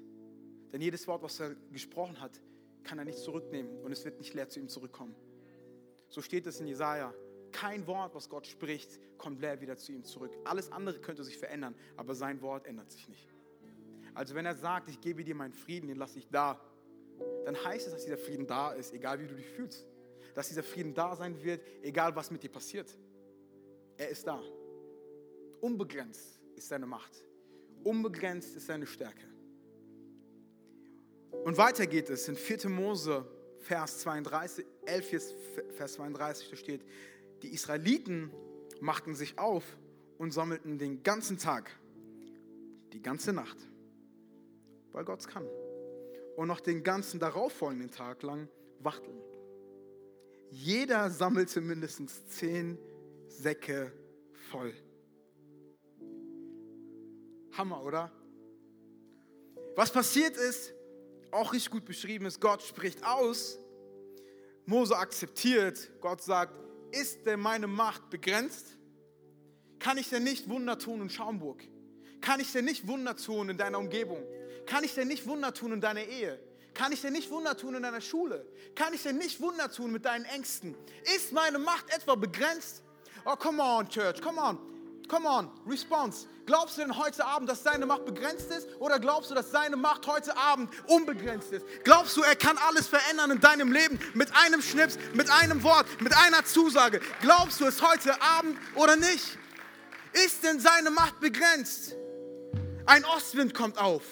Denn 0.72 0.80
jedes 0.80 1.06
Wort, 1.08 1.22
was 1.22 1.40
er 1.40 1.54
gesprochen 1.72 2.20
hat, 2.20 2.40
kann 2.84 2.98
er 2.98 3.04
nicht 3.04 3.18
zurücknehmen 3.18 3.80
und 3.82 3.92
es 3.92 4.04
wird 4.04 4.18
nicht 4.18 4.34
leer 4.34 4.48
zu 4.48 4.60
ihm 4.60 4.68
zurückkommen. 4.68 5.16
So 6.14 6.22
steht 6.22 6.46
es 6.46 6.60
in 6.60 6.68
Jesaja. 6.68 7.12
Kein 7.50 7.88
Wort, 7.88 8.14
was 8.14 8.28
Gott 8.28 8.46
spricht, 8.46 9.00
kommt 9.18 9.40
leer 9.40 9.60
wieder 9.60 9.76
zu 9.76 9.90
ihm 9.90 10.04
zurück. 10.04 10.30
Alles 10.44 10.70
andere 10.70 11.00
könnte 11.00 11.24
sich 11.24 11.36
verändern, 11.36 11.74
aber 11.96 12.14
sein 12.14 12.40
Wort 12.40 12.68
ändert 12.68 12.92
sich 12.92 13.08
nicht. 13.08 13.26
Also 14.14 14.36
wenn 14.36 14.46
er 14.46 14.54
sagt, 14.54 14.88
ich 14.88 15.00
gebe 15.00 15.24
dir 15.24 15.34
meinen 15.34 15.52
Frieden, 15.52 15.88
den 15.88 15.96
lasse 15.96 16.20
ich 16.20 16.28
da, 16.28 16.60
dann 17.44 17.56
heißt 17.64 17.88
es, 17.88 17.94
dass 17.94 18.04
dieser 18.04 18.16
Frieden 18.16 18.46
da 18.46 18.70
ist, 18.70 18.94
egal 18.94 19.18
wie 19.18 19.26
du 19.26 19.34
dich 19.34 19.48
fühlst. 19.48 19.88
Dass 20.36 20.46
dieser 20.46 20.62
Frieden 20.62 20.94
da 20.94 21.16
sein 21.16 21.42
wird, 21.42 21.60
egal 21.82 22.14
was 22.14 22.30
mit 22.30 22.44
dir 22.44 22.48
passiert. 22.48 22.96
Er 23.96 24.08
ist 24.10 24.24
da. 24.24 24.40
Unbegrenzt 25.60 26.38
ist 26.54 26.68
seine 26.68 26.86
Macht. 26.86 27.24
Unbegrenzt 27.82 28.54
ist 28.54 28.66
seine 28.66 28.86
Stärke. 28.86 29.26
Und 31.44 31.58
weiter 31.58 31.88
geht 31.88 32.08
es 32.08 32.28
in 32.28 32.36
4. 32.36 32.68
Mose 32.68 33.26
Vers 33.64 34.00
32, 34.00 34.66
11, 34.84 35.34
Vers 35.74 35.94
32, 35.94 36.50
da 36.50 36.56
steht, 36.56 36.84
die 37.42 37.48
Israeliten 37.48 38.30
machten 38.80 39.14
sich 39.14 39.38
auf 39.38 39.64
und 40.18 40.32
sammelten 40.32 40.78
den 40.78 41.02
ganzen 41.02 41.38
Tag, 41.38 41.70
die 42.92 43.00
ganze 43.00 43.32
Nacht, 43.32 43.56
weil 44.92 45.04
Gott 45.04 45.20
es 45.20 45.28
kann. 45.28 45.46
Und 46.36 46.48
noch 46.48 46.60
den 46.60 46.82
ganzen 46.82 47.20
darauffolgenden 47.20 47.90
Tag 47.90 48.22
lang 48.22 48.48
wachteln. 48.80 49.18
Jeder 50.50 51.08
sammelte 51.08 51.62
mindestens 51.62 52.26
zehn 52.26 52.78
Säcke 53.28 53.92
voll. 54.50 54.74
Hammer, 57.52 57.82
oder? 57.82 58.12
Was 59.74 59.90
passiert 59.90 60.36
ist, 60.36 60.73
auch 61.34 61.52
richtig 61.52 61.70
gut 61.70 61.84
beschrieben 61.84 62.26
ist, 62.26 62.40
Gott 62.40 62.62
spricht 62.62 63.04
aus, 63.04 63.58
Mose 64.66 64.96
akzeptiert, 64.96 65.90
Gott 66.00 66.22
sagt, 66.22 66.54
ist 66.92 67.26
denn 67.26 67.40
meine 67.40 67.66
Macht 67.66 68.08
begrenzt? 68.10 68.78
Kann 69.78 69.98
ich 69.98 70.08
denn 70.08 70.24
nicht 70.24 70.48
Wunder 70.48 70.78
tun 70.78 71.02
in 71.02 71.10
Schaumburg? 71.10 71.62
Kann 72.20 72.40
ich 72.40 72.52
denn 72.52 72.64
nicht 72.64 72.86
Wunder 72.86 73.16
tun 73.16 73.50
in 73.50 73.58
deiner 73.58 73.78
Umgebung? 73.78 74.22
Kann 74.66 74.84
ich 74.84 74.94
denn 74.94 75.08
nicht 75.08 75.26
Wunder 75.26 75.52
tun 75.52 75.72
in 75.72 75.80
deiner 75.80 76.04
Ehe? 76.04 76.38
Kann 76.72 76.92
ich 76.92 77.02
denn 77.02 77.12
nicht 77.12 77.30
Wunder 77.30 77.56
tun 77.56 77.74
in 77.74 77.82
deiner 77.82 78.00
Schule? 78.00 78.46
Kann 78.74 78.94
ich 78.94 79.02
denn 79.02 79.18
nicht 79.18 79.40
Wunder 79.40 79.70
tun 79.70 79.92
mit 79.92 80.04
deinen 80.04 80.24
Ängsten? 80.24 80.74
Ist 81.14 81.32
meine 81.32 81.58
Macht 81.58 81.94
etwa 81.94 82.14
begrenzt? 82.14 82.82
Oh, 83.24 83.36
come 83.36 83.62
on, 83.62 83.88
Church, 83.88 84.20
come 84.20 84.40
on. 84.40 84.58
Come 85.08 85.26
on, 85.26 85.50
Response. 85.66 86.26
Glaubst 86.46 86.76
du 86.76 86.82
denn 86.82 86.96
heute 86.96 87.24
Abend, 87.24 87.48
dass 87.48 87.62
seine 87.62 87.86
Macht 87.86 88.04
begrenzt 88.04 88.50
ist? 88.50 88.68
Oder 88.78 88.98
glaubst 88.98 89.30
du, 89.30 89.34
dass 89.34 89.50
seine 89.50 89.76
Macht 89.76 90.06
heute 90.06 90.36
Abend 90.36 90.70
unbegrenzt 90.86 91.52
ist? 91.52 91.64
Glaubst 91.84 92.16
du, 92.16 92.22
er 92.22 92.36
kann 92.36 92.58
alles 92.58 92.86
verändern 92.86 93.30
in 93.30 93.40
deinem 93.40 93.72
Leben 93.72 93.98
mit 94.14 94.34
einem 94.36 94.60
Schnips, 94.60 94.98
mit 95.14 95.30
einem 95.30 95.62
Wort, 95.62 95.86
mit 96.00 96.14
einer 96.16 96.44
Zusage? 96.44 97.00
Glaubst 97.20 97.60
du 97.60 97.66
es 97.66 97.80
heute 97.82 98.20
Abend 98.20 98.58
oder 98.74 98.96
nicht? 98.96 99.38
Ist 100.12 100.44
denn 100.44 100.60
seine 100.60 100.90
Macht 100.90 101.20
begrenzt? 101.20 101.94
Ein 102.86 103.04
Ostwind 103.04 103.54
kommt 103.54 103.78
auf. 103.78 104.02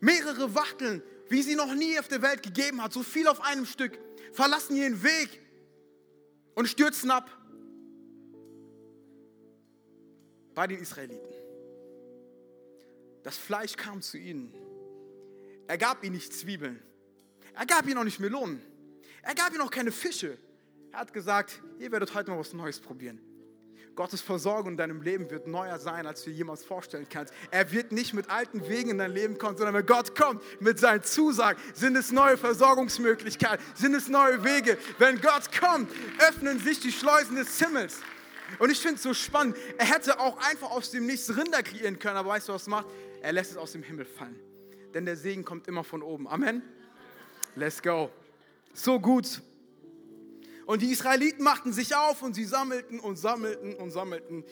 Mehrere 0.00 0.54
Wachteln, 0.54 1.02
wie 1.28 1.42
sie 1.42 1.54
noch 1.54 1.72
nie 1.74 1.98
auf 1.98 2.08
der 2.08 2.22
Welt 2.22 2.42
gegeben 2.42 2.82
hat, 2.82 2.92
so 2.92 3.02
viel 3.02 3.28
auf 3.28 3.42
einem 3.42 3.66
Stück, 3.66 3.98
verlassen 4.32 4.76
ihren 4.76 5.02
Weg 5.02 5.40
und 6.54 6.66
stürzen 6.66 7.10
ab 7.10 7.30
bei 10.54 10.66
den 10.66 10.78
Israeliten. 10.78 11.32
Das 13.22 13.36
Fleisch 13.36 13.76
kam 13.76 14.02
zu 14.02 14.18
ihnen. 14.18 14.52
Er 15.68 15.78
gab 15.78 16.02
ihnen 16.04 16.14
nicht 16.14 16.32
Zwiebeln. 16.32 16.82
Er 17.54 17.66
gab 17.66 17.86
ihnen 17.86 17.98
auch 17.98 18.04
nicht 18.04 18.20
Melonen. 18.20 18.60
Er 19.22 19.34
gab 19.34 19.52
ihnen 19.52 19.60
auch 19.60 19.70
keine 19.70 19.92
Fische. 19.92 20.38
Er 20.90 21.00
hat 21.00 21.12
gesagt, 21.12 21.62
ihr 21.78 21.90
werdet 21.92 22.14
heute 22.14 22.30
mal 22.30 22.38
was 22.38 22.52
Neues 22.52 22.80
probieren. 22.80 23.20
Gottes 23.94 24.22
Versorgung 24.22 24.72
in 24.72 24.76
deinem 24.78 25.02
Leben 25.02 25.30
wird 25.30 25.46
neuer 25.46 25.78
sein, 25.78 26.06
als 26.06 26.24
du 26.24 26.30
dir 26.30 26.36
jemals 26.36 26.64
vorstellen 26.64 27.06
kannst. 27.08 27.32
Er 27.50 27.70
wird 27.72 27.92
nicht 27.92 28.14
mit 28.14 28.30
alten 28.30 28.66
Wegen 28.68 28.90
in 28.90 28.98
dein 28.98 29.12
Leben 29.12 29.36
kommen, 29.36 29.56
sondern 29.56 29.74
wenn 29.74 29.86
Gott 29.86 30.14
kommt 30.16 30.42
mit 30.60 30.78
seinen 30.78 31.02
Zusagen, 31.02 31.60
sind 31.74 31.96
es 31.96 32.10
neue 32.10 32.38
Versorgungsmöglichkeiten, 32.38 33.64
sind 33.74 33.94
es 33.94 34.08
neue 34.08 34.42
Wege. 34.44 34.78
Wenn 34.98 35.20
Gott 35.20 35.50
kommt, 35.58 35.90
öffnen 36.26 36.58
sich 36.58 36.80
die 36.80 36.92
Schleusen 36.92 37.36
des 37.36 37.58
Himmels. 37.58 38.00
Und 38.58 38.70
ich 38.70 38.78
finde 38.78 38.96
es 38.96 39.02
so 39.02 39.14
spannend. 39.14 39.56
Er 39.78 39.86
hätte 39.86 40.18
auch 40.20 40.38
einfach 40.38 40.70
aus 40.70 40.90
dem 40.90 41.06
Nichts 41.06 41.36
Rinder 41.36 41.62
kreieren 41.62 41.98
können, 41.98 42.16
aber 42.16 42.30
weißt 42.30 42.48
du, 42.48 42.52
was 42.52 42.66
er 42.66 42.70
macht? 42.70 42.86
Er 43.20 43.32
lässt 43.32 43.52
es 43.52 43.56
aus 43.56 43.72
dem 43.72 43.82
Himmel 43.82 44.04
fallen. 44.04 44.38
denn 44.94 45.06
der 45.06 45.16
Segen 45.16 45.44
kommt 45.44 45.68
immer 45.68 45.84
von 45.84 46.02
oben. 46.02 46.28
Amen. 46.28 46.62
Let's 47.56 47.80
go. 47.80 48.10
So 48.74 49.00
gut. 49.00 49.40
Und 50.66 50.82
die 50.82 50.90
Israeliten 50.90 51.42
machten 51.42 51.72
sich 51.72 51.94
auf 51.94 52.22
und 52.22 52.34
sie 52.34 52.44
sammelten 52.44 53.00
und 53.00 53.16
sammelten 53.16 53.74
und 53.74 53.90
sammelten. 53.90 54.44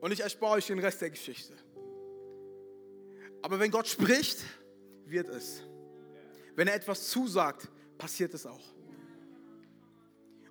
Und 0.00 0.12
ich 0.12 0.20
erspare 0.20 0.52
euch 0.52 0.66
den 0.66 0.78
Rest 0.78 1.00
der 1.00 1.10
Geschichte. 1.10 1.54
Aber 3.42 3.58
wenn 3.58 3.70
Gott 3.70 3.88
spricht, 3.88 4.38
wird 5.06 5.28
es. 5.28 5.62
Wenn 6.56 6.68
er 6.68 6.74
etwas 6.74 7.08
zusagt, 7.08 7.68
passiert 7.98 8.34
es 8.34 8.46
auch. 8.46 8.60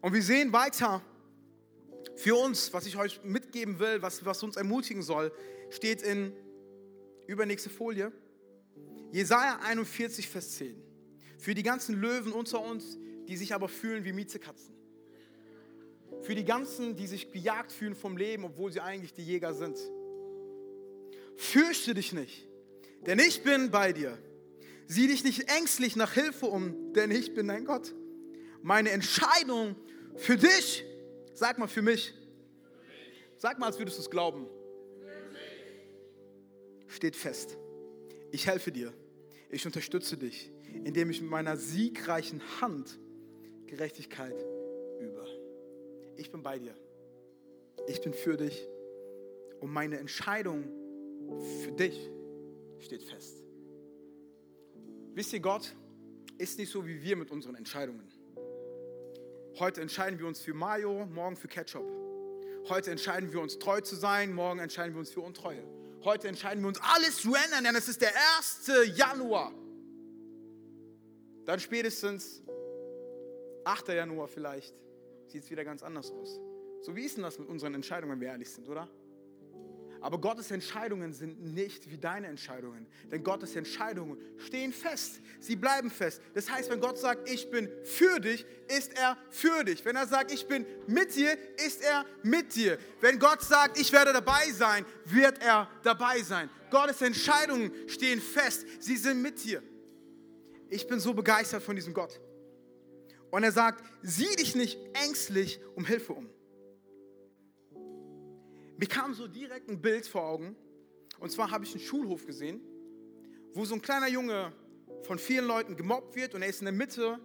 Und 0.01 0.13
wir 0.13 0.23
sehen 0.23 0.53
weiter, 0.53 1.01
für 2.19 2.35
uns, 2.35 2.73
was 2.73 2.85
ich 2.85 2.97
euch 2.97 3.23
mitgeben 3.23 3.79
will, 3.79 4.01
was, 4.01 4.25
was 4.25 4.43
uns 4.43 4.57
ermutigen 4.57 5.01
soll, 5.01 5.31
steht 5.69 6.01
in 6.01 6.33
übernächste 7.27 7.69
Folie. 7.69 8.11
Jesaja 9.13 9.59
41, 9.63 10.27
Vers 10.27 10.57
10. 10.57 10.75
Für 11.37 11.55
die 11.55 11.63
ganzen 11.63 11.99
Löwen 12.01 12.33
unter 12.33 12.61
uns, 12.61 12.97
die 13.29 13.37
sich 13.37 13.53
aber 13.53 13.69
fühlen 13.69 14.03
wie 14.03 14.11
Miezekatzen. 14.11 14.75
Für 16.23 16.35
die 16.35 16.43
ganzen, 16.43 16.97
die 16.97 17.07
sich 17.07 17.31
gejagt 17.31 17.71
fühlen 17.71 17.95
vom 17.95 18.17
Leben, 18.17 18.43
obwohl 18.43 18.73
sie 18.73 18.81
eigentlich 18.81 19.13
die 19.13 19.23
Jäger 19.23 19.53
sind. 19.53 19.77
Fürchte 21.37 21.93
dich 21.93 22.11
nicht, 22.11 22.49
denn 23.05 23.19
ich 23.19 23.43
bin 23.43 23.71
bei 23.71 23.93
dir. 23.93 24.17
Sieh 24.87 25.07
dich 25.07 25.23
nicht 25.23 25.49
ängstlich 25.49 25.95
nach 25.95 26.11
Hilfe 26.13 26.47
um, 26.47 26.93
denn 26.93 27.11
ich 27.11 27.33
bin 27.33 27.47
dein 27.47 27.63
Gott. 27.63 27.93
Meine 28.61 28.89
Entscheidung 28.89 29.77
für 30.17 30.35
dich, 30.35 30.83
sag 31.39 31.57
mal 31.57 31.67
für 31.67 31.81
mich, 31.81 32.13
sag 33.37 33.59
mal, 33.59 33.67
als 33.67 33.79
würdest 33.79 33.97
du 33.97 34.01
es 34.01 34.09
glauben, 34.09 34.45
steht 36.87 37.15
fest. 37.15 37.57
Ich 38.31 38.45
helfe 38.45 38.71
dir, 38.71 38.93
ich 39.49 39.65
unterstütze 39.65 40.17
dich, 40.17 40.51
indem 40.83 41.09
ich 41.09 41.21
mit 41.21 41.29
meiner 41.29 41.55
siegreichen 41.55 42.41
Hand 42.59 42.99
Gerechtigkeit 43.67 44.35
übe. 44.99 45.25
Ich 46.17 46.29
bin 46.29 46.43
bei 46.43 46.59
dir. 46.59 46.75
Ich 47.87 48.01
bin 48.01 48.13
für 48.13 48.35
dich. 48.35 48.67
Und 49.61 49.71
meine 49.71 49.97
Entscheidung 49.97 50.65
für 51.63 51.71
dich 51.71 52.09
steht 52.79 53.03
fest. 53.03 53.43
Wisst 55.13 55.33
ihr, 55.33 55.39
Gott 55.39 55.75
ist 56.37 56.59
nicht 56.59 56.71
so 56.71 56.85
wie 56.85 57.01
wir 57.01 57.15
mit 57.15 57.31
unseren 57.31 57.55
Entscheidungen. 57.55 58.18
Heute 59.59 59.81
entscheiden 59.81 60.17
wir 60.19 60.25
uns 60.25 60.39
für 60.39 60.53
Mayo, 60.53 61.05
morgen 61.07 61.35
für 61.35 61.49
Ketchup. 61.49 61.85
Heute 62.69 62.91
entscheiden 62.91 63.33
wir 63.33 63.41
uns 63.41 63.59
treu 63.59 63.81
zu 63.81 63.97
sein, 63.97 64.31
morgen 64.31 64.59
entscheiden 64.59 64.93
wir 64.93 64.99
uns 64.99 65.11
für 65.11 65.19
Untreue. 65.19 65.61
Heute 66.05 66.29
entscheiden 66.29 66.63
wir 66.63 66.69
uns 66.69 66.79
alles 66.81 67.17
zu 67.17 67.35
ändern, 67.35 67.65
denn 67.65 67.75
es 67.75 67.89
ist 67.89 68.01
der 68.01 68.13
1. 68.37 68.71
Januar. 68.95 69.51
Dann 71.43 71.59
spätestens 71.59 72.41
8. 73.65 73.89
Januar 73.89 74.29
vielleicht 74.29 74.73
sieht 75.27 75.43
es 75.43 75.51
wieder 75.51 75.65
ganz 75.65 75.83
anders 75.83 76.09
aus. 76.09 76.39
So 76.81 76.95
wie 76.95 77.03
ist 77.03 77.17
denn 77.17 77.23
das 77.23 77.37
mit 77.37 77.49
unseren 77.49 77.73
Entscheidungen, 77.73 78.13
wenn 78.13 78.21
wir 78.21 78.29
ehrlich 78.29 78.49
sind, 78.49 78.69
oder? 78.69 78.87
Aber 80.01 80.19
Gottes 80.19 80.49
Entscheidungen 80.51 81.13
sind 81.13 81.41
nicht 81.53 81.89
wie 81.89 81.97
deine 81.97 82.27
Entscheidungen. 82.27 82.87
Denn 83.11 83.23
Gottes 83.23 83.55
Entscheidungen 83.55 84.17
stehen 84.37 84.71
fest. 84.71 85.19
Sie 85.39 85.55
bleiben 85.55 85.91
fest. 85.91 86.21
Das 86.33 86.49
heißt, 86.49 86.69
wenn 86.69 86.79
Gott 86.79 86.97
sagt, 86.97 87.29
ich 87.29 87.49
bin 87.51 87.69
für 87.83 88.19
dich, 88.19 88.45
ist 88.67 88.97
er 88.97 89.17
für 89.29 89.63
dich. 89.63 89.83
Wenn 89.83 89.95
er 89.95 90.07
sagt, 90.07 90.31
ich 90.31 90.47
bin 90.47 90.65
mit 90.87 91.15
dir, 91.15 91.37
ist 91.65 91.81
er 91.81 92.05
mit 92.23 92.55
dir. 92.55 92.77
Wenn 93.01 93.19
Gott 93.19 93.41
sagt, 93.41 93.77
ich 93.77 93.91
werde 93.91 94.13
dabei 94.13 94.49
sein, 94.51 94.85
wird 95.05 95.41
er 95.41 95.69
dabei 95.83 96.21
sein. 96.21 96.49
Gottes 96.69 97.01
Entscheidungen 97.01 97.71
stehen 97.87 98.21
fest. 98.21 98.65
Sie 98.79 98.95
sind 98.95 99.21
mit 99.21 99.43
dir. 99.43 99.61
Ich 100.69 100.87
bin 100.87 100.99
so 100.99 101.13
begeistert 101.13 101.63
von 101.63 101.75
diesem 101.75 101.93
Gott. 101.93 102.19
Und 103.31 103.43
er 103.43 103.51
sagt, 103.51 103.83
sieh 104.01 104.35
dich 104.37 104.55
nicht 104.55 104.79
ängstlich 104.93 105.59
um 105.75 105.85
Hilfe 105.85 106.13
um. 106.13 106.29
Mir 108.79 108.87
kam 108.87 109.13
so 109.13 109.27
direkt 109.27 109.69
ein 109.69 109.81
Bild 109.81 110.07
vor 110.07 110.23
Augen. 110.23 110.55
Und 111.19 111.29
zwar 111.33 111.51
habe 111.51 111.65
ich 111.65 111.71
einen 111.71 111.81
Schulhof 111.81 112.25
gesehen, 112.25 112.61
wo 113.53 113.65
so 113.65 113.75
ein 113.75 113.81
kleiner 113.81 114.07
Junge 114.07 114.53
von 115.03 115.19
vielen 115.19 115.45
Leuten 115.45 115.75
gemobbt 115.75 116.15
wird 116.15 116.33
und 116.33 116.41
er 116.41 116.47
ist 116.47 116.61
in 116.61 116.65
der 116.65 116.73
Mitte 116.73 117.19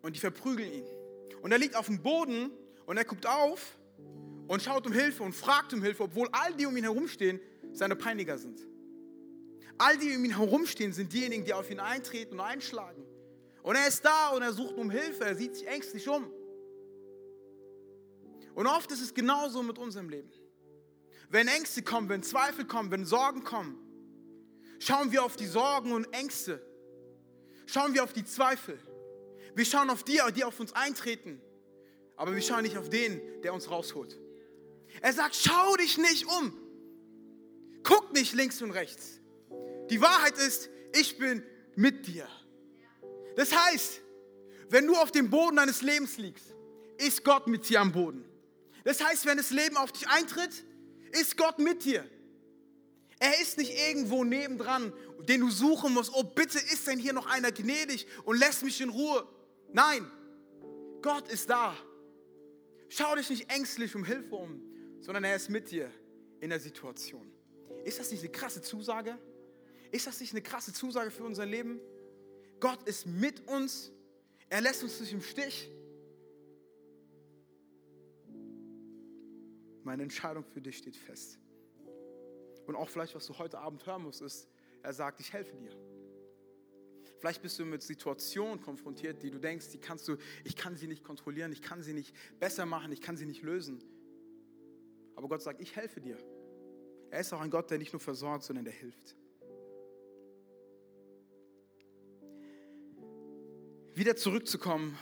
und 0.00 0.14
die 0.14 0.20
verprügeln 0.20 0.72
ihn. 0.72 0.86
Und 1.42 1.50
er 1.50 1.58
liegt 1.58 1.74
auf 1.74 1.86
dem 1.86 2.00
Boden 2.00 2.52
und 2.86 2.96
er 2.98 3.04
guckt 3.04 3.26
auf 3.26 3.76
und 4.46 4.62
schaut 4.62 4.86
um 4.86 4.92
Hilfe 4.92 5.24
und 5.24 5.32
fragt 5.32 5.72
um 5.74 5.82
Hilfe, 5.82 6.04
obwohl 6.04 6.28
all 6.30 6.54
die 6.54 6.66
um 6.66 6.76
ihn 6.76 6.84
herumstehen 6.84 7.40
seine 7.72 7.96
Peiniger 7.96 8.38
sind. 8.38 8.60
All 9.78 9.98
die 9.98 10.14
um 10.14 10.24
ihn 10.24 10.36
herumstehen 10.36 10.92
sind 10.92 11.12
diejenigen, 11.12 11.44
die 11.44 11.52
auf 11.52 11.68
ihn 11.68 11.80
eintreten 11.80 12.34
und 12.34 12.40
einschlagen. 12.40 13.04
Und 13.64 13.74
er 13.74 13.88
ist 13.88 14.04
da 14.04 14.28
und 14.36 14.42
er 14.42 14.52
sucht 14.52 14.76
um 14.76 14.88
Hilfe, 14.88 15.24
er 15.24 15.34
sieht 15.34 15.56
sich 15.56 15.66
ängstlich 15.66 16.08
um. 16.08 16.30
Und 18.54 18.68
oft 18.68 18.92
ist 18.92 19.00
es 19.00 19.12
genauso 19.12 19.64
mit 19.64 19.78
unserem 19.78 20.08
Leben. 20.08 20.30
Wenn 21.32 21.48
Ängste 21.48 21.80
kommen, 21.80 22.10
wenn 22.10 22.22
Zweifel 22.22 22.66
kommen, 22.66 22.90
wenn 22.90 23.06
Sorgen 23.06 23.42
kommen, 23.42 23.78
schauen 24.78 25.12
wir 25.12 25.24
auf 25.24 25.34
die 25.34 25.46
Sorgen 25.46 25.92
und 25.92 26.04
Ängste. 26.12 26.60
Schauen 27.64 27.94
wir 27.94 28.04
auf 28.04 28.12
die 28.12 28.26
Zweifel. 28.26 28.78
Wir 29.54 29.64
schauen 29.64 29.88
auf 29.88 30.04
die, 30.04 30.20
die 30.36 30.44
auf 30.44 30.60
uns 30.60 30.74
eintreten. 30.74 31.40
Aber 32.16 32.34
wir 32.34 32.42
schauen 32.42 32.64
nicht 32.64 32.76
auf 32.76 32.90
den, 32.90 33.18
der 33.40 33.54
uns 33.54 33.70
rausholt. 33.70 34.20
Er 35.00 35.14
sagt, 35.14 35.34
schau 35.34 35.74
dich 35.76 35.96
nicht 35.96 36.26
um. 36.26 36.52
Guck 37.82 38.12
nicht 38.12 38.34
links 38.34 38.60
und 38.60 38.72
rechts. 38.72 39.18
Die 39.88 40.02
Wahrheit 40.02 40.36
ist, 40.36 40.68
ich 40.92 41.16
bin 41.16 41.42
mit 41.76 42.06
dir. 42.08 42.28
Das 43.36 43.56
heißt, 43.56 44.02
wenn 44.68 44.86
du 44.86 44.96
auf 44.96 45.10
dem 45.10 45.30
Boden 45.30 45.56
deines 45.56 45.80
Lebens 45.80 46.18
liegst, 46.18 46.54
ist 46.98 47.24
Gott 47.24 47.46
mit 47.46 47.66
dir 47.70 47.80
am 47.80 47.90
Boden. 47.90 48.22
Das 48.84 49.02
heißt, 49.02 49.24
wenn 49.24 49.38
das 49.38 49.50
Leben 49.50 49.78
auf 49.78 49.92
dich 49.92 50.06
eintritt, 50.08 50.62
ist 51.12 51.36
Gott 51.36 51.58
mit 51.58 51.84
dir. 51.84 52.08
Er 53.18 53.40
ist 53.40 53.56
nicht 53.56 53.72
irgendwo 53.88 54.24
nebendran, 54.24 54.92
den 55.28 55.40
du 55.40 55.50
suchen 55.50 55.94
musst. 55.94 56.12
Oh, 56.12 56.24
bitte 56.24 56.58
ist 56.58 56.86
denn 56.88 56.98
hier 56.98 57.12
noch 57.12 57.26
einer 57.26 57.52
gnädig 57.52 58.06
und 58.24 58.38
lässt 58.38 58.64
mich 58.64 58.80
in 58.80 58.88
Ruhe. 58.88 59.26
Nein, 59.72 60.10
Gott 61.00 61.28
ist 61.28 61.48
da. 61.48 61.76
Schau 62.88 63.14
dich 63.14 63.30
nicht 63.30 63.50
ängstlich 63.50 63.94
um 63.94 64.04
Hilfe 64.04 64.34
um, 64.34 64.60
sondern 65.00 65.24
er 65.24 65.36
ist 65.36 65.48
mit 65.48 65.70
dir 65.70 65.90
in 66.40 66.50
der 66.50 66.60
Situation. 66.60 67.32
Ist 67.84 67.98
das 67.98 68.10
nicht 68.10 68.20
eine 68.20 68.32
krasse 68.32 68.60
Zusage? 68.60 69.16
Ist 69.92 70.06
das 70.06 70.20
nicht 70.20 70.32
eine 70.32 70.42
krasse 70.42 70.72
Zusage 70.72 71.10
für 71.10 71.24
unser 71.24 71.46
Leben? 71.46 71.80
Gott 72.60 72.82
ist 72.84 73.06
mit 73.06 73.46
uns. 73.48 73.92
Er 74.48 74.60
lässt 74.60 74.82
uns 74.82 75.00
nicht 75.00 75.12
im 75.12 75.22
Stich. 75.22 75.70
Meine 79.84 80.02
Entscheidung 80.02 80.44
für 80.44 80.60
dich 80.60 80.78
steht 80.78 80.96
fest. 80.96 81.38
Und 82.66 82.76
auch 82.76 82.88
vielleicht, 82.88 83.14
was 83.14 83.26
du 83.26 83.38
heute 83.38 83.58
Abend 83.58 83.84
hören 83.86 84.02
musst, 84.02 84.22
ist, 84.22 84.48
er 84.82 84.92
sagt, 84.92 85.20
ich 85.20 85.32
helfe 85.32 85.56
dir. 85.56 85.76
Vielleicht 87.18 87.42
bist 87.42 87.58
du 87.58 87.64
mit 87.64 87.82
Situationen 87.82 88.60
konfrontiert, 88.60 89.22
die 89.22 89.30
du 89.30 89.38
denkst, 89.38 89.70
die 89.70 89.78
kannst 89.78 90.08
du, 90.08 90.16
ich 90.44 90.56
kann 90.56 90.76
sie 90.76 90.88
nicht 90.88 91.04
kontrollieren, 91.04 91.52
ich 91.52 91.62
kann 91.62 91.82
sie 91.82 91.92
nicht 91.92 92.14
besser 92.40 92.66
machen, 92.66 92.90
ich 92.92 93.00
kann 93.00 93.16
sie 93.16 93.26
nicht 93.26 93.42
lösen. 93.42 93.82
Aber 95.14 95.28
Gott 95.28 95.42
sagt, 95.42 95.60
ich 95.60 95.76
helfe 95.76 96.00
dir. 96.00 96.18
Er 97.10 97.20
ist 97.20 97.32
auch 97.32 97.40
ein 97.40 97.50
Gott, 97.50 97.70
der 97.70 97.78
nicht 97.78 97.92
nur 97.92 98.00
versorgt, 98.00 98.44
sondern 98.44 98.64
der 98.64 98.74
hilft. 98.74 99.16
Wieder 103.94 104.16
zurückzukommen 104.16 104.98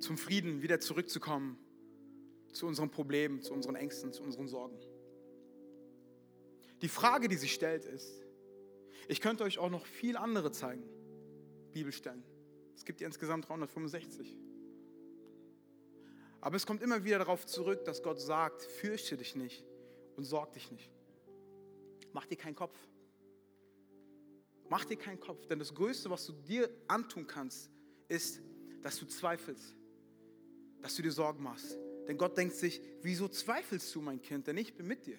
zum 0.00 0.18
Frieden, 0.18 0.62
wieder 0.62 0.80
zurückzukommen 0.80 1.58
zu 2.58 2.66
unseren 2.66 2.90
Problemen, 2.90 3.40
zu 3.40 3.54
unseren 3.54 3.76
Ängsten, 3.76 4.12
zu 4.12 4.22
unseren 4.22 4.48
Sorgen. 4.48 4.76
Die 6.82 6.88
Frage, 6.88 7.28
die 7.28 7.36
sich 7.36 7.54
stellt, 7.54 7.84
ist, 7.84 8.26
ich 9.06 9.20
könnte 9.20 9.44
euch 9.44 9.58
auch 9.58 9.70
noch 9.70 9.86
viel 9.86 10.16
andere 10.16 10.50
zeigen, 10.50 10.82
Bibelstellen. 11.72 12.24
Es 12.74 12.84
gibt 12.84 13.00
ja 13.00 13.06
insgesamt 13.06 13.48
365. 13.48 14.36
Aber 16.40 16.56
es 16.56 16.66
kommt 16.66 16.82
immer 16.82 17.04
wieder 17.04 17.18
darauf 17.18 17.46
zurück, 17.46 17.84
dass 17.84 18.02
Gott 18.02 18.20
sagt, 18.20 18.62
fürchte 18.62 19.16
dich 19.16 19.36
nicht 19.36 19.64
und 20.16 20.24
sorg 20.24 20.52
dich 20.52 20.70
nicht. 20.70 20.90
Mach 22.12 22.26
dir 22.26 22.36
keinen 22.36 22.56
Kopf. 22.56 22.76
Mach 24.68 24.84
dir 24.84 24.96
keinen 24.96 25.20
Kopf, 25.20 25.46
denn 25.46 25.60
das 25.60 25.72
Größte, 25.74 26.10
was 26.10 26.26
du 26.26 26.32
dir 26.32 26.68
antun 26.88 27.26
kannst, 27.26 27.70
ist, 28.08 28.42
dass 28.82 28.98
du 28.98 29.06
zweifelst, 29.06 29.76
dass 30.82 30.94
du 30.94 31.02
dir 31.02 31.12
Sorgen 31.12 31.42
machst, 31.42 31.78
denn 32.08 32.16
Gott 32.16 32.36
denkt 32.38 32.56
sich, 32.56 32.80
wieso 33.02 33.28
zweifelst 33.28 33.94
du, 33.94 34.00
mein 34.00 34.20
Kind, 34.20 34.46
denn 34.46 34.56
ich 34.56 34.74
bin 34.74 34.86
mit 34.86 35.06
dir? 35.06 35.18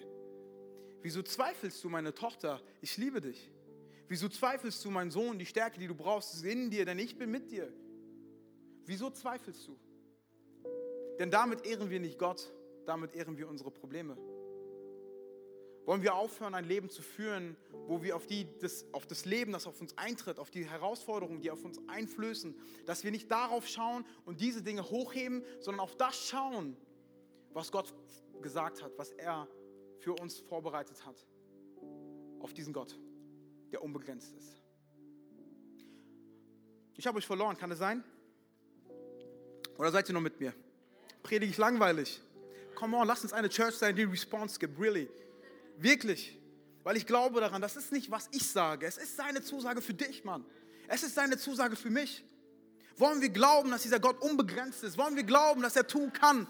Wieso 1.02 1.22
zweifelst 1.22 1.82
du, 1.82 1.88
meine 1.88 2.12
Tochter, 2.12 2.60
ich 2.82 2.96
liebe 2.96 3.20
dich? 3.20 3.50
Wieso 4.08 4.28
zweifelst 4.28 4.84
du, 4.84 4.90
mein 4.90 5.12
Sohn, 5.12 5.38
die 5.38 5.46
Stärke, 5.46 5.78
die 5.78 5.86
du 5.86 5.94
brauchst, 5.94 6.34
ist 6.34 6.44
in 6.44 6.68
dir, 6.68 6.84
denn 6.84 6.98
ich 6.98 7.16
bin 7.16 7.30
mit 7.30 7.52
dir? 7.52 7.72
Wieso 8.84 9.08
zweifelst 9.08 9.68
du? 9.68 9.78
Denn 11.20 11.30
damit 11.30 11.64
ehren 11.64 11.90
wir 11.90 12.00
nicht 12.00 12.18
Gott, 12.18 12.52
damit 12.86 13.14
ehren 13.14 13.38
wir 13.38 13.48
unsere 13.48 13.70
Probleme. 13.70 14.16
Wollen 15.86 16.02
wir 16.02 16.14
aufhören, 16.14 16.54
ein 16.54 16.64
Leben 16.64 16.90
zu 16.90 17.02
führen, 17.02 17.56
wo 17.86 18.02
wir 18.02 18.14
auf, 18.14 18.26
die, 18.26 18.46
das, 18.60 18.84
auf 18.92 19.06
das 19.06 19.24
Leben, 19.24 19.52
das 19.52 19.66
auf 19.66 19.80
uns 19.80 19.96
eintritt, 19.96 20.38
auf 20.38 20.50
die 20.50 20.64
Herausforderungen, 20.64 21.40
die 21.40 21.50
auf 21.50 21.64
uns 21.64 21.80
einflößen, 21.88 22.54
dass 22.86 23.02
wir 23.02 23.10
nicht 23.10 23.30
darauf 23.30 23.66
schauen 23.66 24.04
und 24.24 24.40
diese 24.40 24.62
Dinge 24.62 24.88
hochheben, 24.88 25.42
sondern 25.60 25.80
auf 25.80 25.96
das 25.96 26.28
schauen, 26.28 26.76
was 27.52 27.72
Gott 27.72 27.92
gesagt 28.42 28.82
hat, 28.82 28.92
was 28.96 29.10
er 29.12 29.48
für 29.98 30.14
uns 30.14 30.38
vorbereitet 30.38 31.04
hat. 31.04 31.26
Auf 32.40 32.54
diesen 32.54 32.72
Gott, 32.72 32.98
der 33.72 33.82
unbegrenzt 33.82 34.34
ist. 34.34 34.62
Ich 36.96 37.06
habe 37.06 37.18
euch 37.18 37.26
verloren, 37.26 37.56
kann 37.56 37.70
es 37.70 37.78
sein? 37.78 38.04
Oder 39.78 39.90
seid 39.90 40.08
ihr 40.08 40.12
noch 40.12 40.20
mit 40.20 40.38
mir? 40.38 40.52
Predige 41.22 41.50
ich 41.50 41.58
langweilig? 41.58 42.20
Come 42.74 42.96
on, 42.96 43.06
lasst 43.06 43.24
uns 43.24 43.32
eine 43.32 43.48
Church 43.48 43.74
sein, 43.74 43.96
die 43.96 44.04
Response 44.04 44.58
gibt, 44.58 44.78
really. 44.78 45.08
Wirklich. 45.80 46.38
Weil 46.82 46.96
ich 46.96 47.06
glaube 47.06 47.40
daran, 47.40 47.60
das 47.60 47.76
ist 47.76 47.92
nicht, 47.92 48.10
was 48.10 48.28
ich 48.32 48.48
sage. 48.48 48.86
Es 48.86 48.96
ist 48.96 49.16
seine 49.16 49.42
Zusage 49.42 49.82
für 49.82 49.94
dich, 49.94 50.24
Mann. 50.24 50.44
Es 50.88 51.02
ist 51.02 51.14
seine 51.14 51.38
Zusage 51.38 51.76
für 51.76 51.90
mich. 51.90 52.24
Wollen 52.96 53.20
wir 53.20 53.30
glauben, 53.30 53.70
dass 53.70 53.82
dieser 53.82 53.98
Gott 53.98 54.20
unbegrenzt 54.20 54.82
ist? 54.82 54.98
Wollen 54.98 55.16
wir 55.16 55.22
glauben, 55.22 55.62
dass 55.62 55.76
er 55.76 55.86
tun 55.86 56.12
kann? 56.12 56.46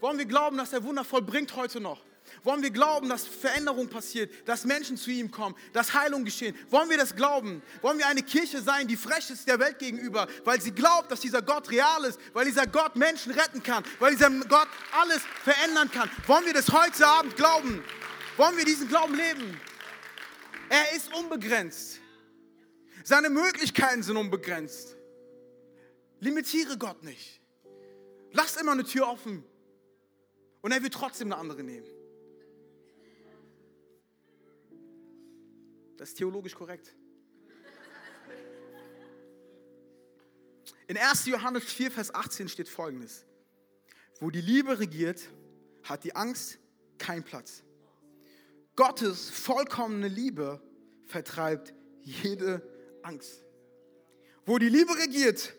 Wollen 0.00 0.18
wir 0.18 0.26
glauben, 0.26 0.56
dass 0.58 0.72
er 0.72 0.84
Wunder 0.84 1.04
vollbringt 1.04 1.54
heute 1.56 1.80
noch? 1.80 2.04
Wollen 2.42 2.62
wir 2.62 2.70
glauben, 2.70 3.08
dass 3.08 3.26
Veränderung 3.26 3.88
passiert, 3.88 4.30
dass 4.46 4.64
Menschen 4.64 4.98
zu 4.98 5.10
ihm 5.10 5.30
kommen, 5.30 5.56
dass 5.72 5.94
Heilung 5.94 6.24
geschehen? 6.24 6.54
Wollen 6.68 6.90
wir 6.90 6.98
das 6.98 7.16
glauben? 7.16 7.62
Wollen 7.80 7.98
wir 7.98 8.06
eine 8.06 8.22
Kirche 8.22 8.60
sein, 8.60 8.86
die 8.86 8.96
frech 8.96 9.30
ist 9.30 9.48
der 9.48 9.58
Welt 9.58 9.78
gegenüber, 9.78 10.26
weil 10.44 10.60
sie 10.60 10.72
glaubt, 10.72 11.10
dass 11.10 11.20
dieser 11.20 11.40
Gott 11.40 11.70
real 11.70 12.04
ist, 12.04 12.18
weil 12.34 12.44
dieser 12.44 12.66
Gott 12.66 12.96
Menschen 12.96 13.32
retten 13.32 13.62
kann, 13.62 13.82
weil 13.98 14.12
dieser 14.12 14.30
Gott 14.30 14.68
alles 15.00 15.22
verändern 15.42 15.90
kann? 15.90 16.10
Wollen 16.26 16.44
wir 16.44 16.52
das 16.52 16.70
heute 16.70 17.06
Abend 17.06 17.34
glauben? 17.36 17.82
Wollen 18.38 18.56
wir 18.56 18.64
diesen 18.64 18.86
Glauben 18.86 19.16
leben? 19.16 19.60
Er 20.68 20.92
ist 20.94 21.12
unbegrenzt. 21.12 22.00
Seine 23.02 23.30
Möglichkeiten 23.30 24.04
sind 24.04 24.16
unbegrenzt. 24.16 24.96
Limitiere 26.20 26.78
Gott 26.78 27.02
nicht. 27.02 27.40
Lass 28.30 28.56
immer 28.56 28.72
eine 28.72 28.84
Tür 28.84 29.08
offen. 29.08 29.42
Und 30.60 30.70
er 30.70 30.80
wird 30.84 30.94
trotzdem 30.94 31.32
eine 31.32 31.40
andere 31.40 31.64
nehmen. 31.64 31.86
Das 35.96 36.10
ist 36.10 36.14
theologisch 36.18 36.54
korrekt. 36.54 36.94
In 40.86 40.96
1. 40.96 41.26
Johannes 41.26 41.64
4, 41.64 41.90
Vers 41.90 42.14
18 42.14 42.48
steht 42.48 42.68
folgendes. 42.68 43.24
Wo 44.20 44.30
die 44.30 44.40
Liebe 44.40 44.78
regiert, 44.78 45.28
hat 45.82 46.04
die 46.04 46.14
Angst 46.14 46.58
keinen 46.98 47.24
Platz. 47.24 47.64
Gottes 48.78 49.28
vollkommene 49.28 50.06
Liebe 50.06 50.62
vertreibt 51.04 51.74
jede 52.00 52.62
Angst. 53.02 53.44
Wo 54.46 54.56
die 54.56 54.68
Liebe 54.68 54.96
regiert, 54.96 55.52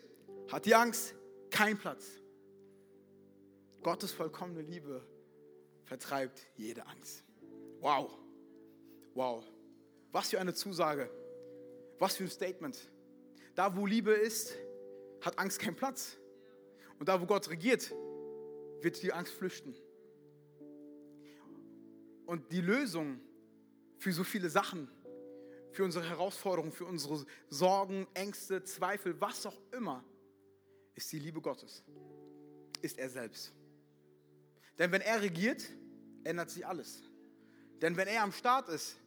hat 0.50 0.64
die 0.64 0.74
Angst 0.74 1.14
keinen 1.50 1.76
Platz. 1.76 2.06
Gottes 3.82 4.10
vollkommene 4.12 4.62
Liebe 4.62 5.06
vertreibt 5.84 6.40
jede 6.56 6.86
Angst. 6.86 7.22
Wow. 7.80 8.10
Wow. 9.12 9.44
Was 10.12 10.30
für 10.30 10.40
eine 10.40 10.54
Zusage. 10.54 11.10
Was 11.98 12.16
für 12.16 12.24
ein 12.24 12.30
Statement. 12.30 12.90
Da, 13.54 13.76
wo 13.76 13.84
Liebe 13.84 14.12
ist, 14.12 14.56
hat 15.20 15.38
Angst 15.38 15.58
keinen 15.58 15.76
Platz. 15.76 16.16
Und 16.98 17.10
da, 17.10 17.20
wo 17.20 17.26
Gott 17.26 17.50
regiert, 17.50 17.94
wird 18.80 19.02
die 19.02 19.12
Angst 19.12 19.34
flüchten. 19.34 19.74
Und 22.30 22.52
die 22.52 22.60
Lösung 22.60 23.18
für 23.98 24.12
so 24.12 24.22
viele 24.22 24.48
Sachen, 24.48 24.88
für 25.72 25.82
unsere 25.82 26.08
Herausforderungen, 26.08 26.70
für 26.70 26.84
unsere 26.84 27.26
Sorgen, 27.48 28.06
Ängste, 28.14 28.62
Zweifel, 28.62 29.20
was 29.20 29.46
auch 29.46 29.60
immer, 29.72 30.04
ist 30.94 31.10
die 31.10 31.18
Liebe 31.18 31.40
Gottes. 31.40 31.82
Ist 32.82 33.00
er 33.00 33.10
selbst. 33.10 33.52
Denn 34.78 34.92
wenn 34.92 35.00
er 35.00 35.20
regiert, 35.20 35.68
ändert 36.22 36.50
sich 36.50 36.64
alles. 36.64 37.02
Denn 37.82 37.96
wenn 37.96 38.06
er 38.06 38.22
am 38.22 38.30
Start 38.30 38.68
ist, 38.68 38.99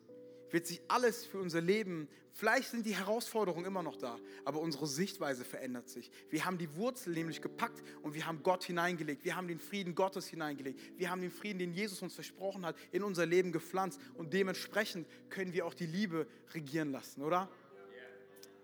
wird 0.54 0.68
sich 0.68 0.82
alles 0.88 1.26
für 1.26 1.39
unser 1.39 1.62
Leben, 1.62 2.08
vielleicht 2.32 2.70
sind 2.70 2.86
die 2.86 2.95
Herausforderungen 2.95 3.66
immer 3.66 3.82
noch 3.82 3.95
da, 3.95 4.20
aber 4.45 4.60
unsere 4.60 4.86
Sichtweise 4.86 5.43
verändert 5.43 5.89
sich. 5.89 6.12
Wir 6.30 6.45
haben 6.45 6.60
die 6.60 6.76
Wurzel 6.76 7.12
nämlich 7.12 7.41
gepackt 7.41 7.82
und 8.04 8.14
wir 8.14 8.28
haben 8.28 8.43
Gott 8.43 8.64
hineingelegt. 8.64 9.26
Wir 9.26 9.36
haben 9.36 9.47
den 9.47 9.60
Frieden 9.60 9.95
Gottes 9.95 10.28
hineingelegt. 10.28 10.80
Wir 10.95 11.10
haben 11.10 11.22
den 11.22 11.32
Frieden, 11.32 11.58
den 11.58 11.74
Jesus 11.74 12.04
uns 12.04 12.14
versprochen 12.14 12.68
hat, 12.68 12.76
in 12.91 13.01
unser 13.01 13.26
Leben 13.26 13.51
gepflanzt 13.51 13.99
und 14.14 14.32
dementsprechend 14.32 15.08
können 15.32 15.54
wir 15.54 15.66
auch 15.66 15.74
die 15.74 15.88
Liebe 15.88 16.28
regieren 16.54 16.91
lassen, 16.91 17.24
oder? 17.24 17.49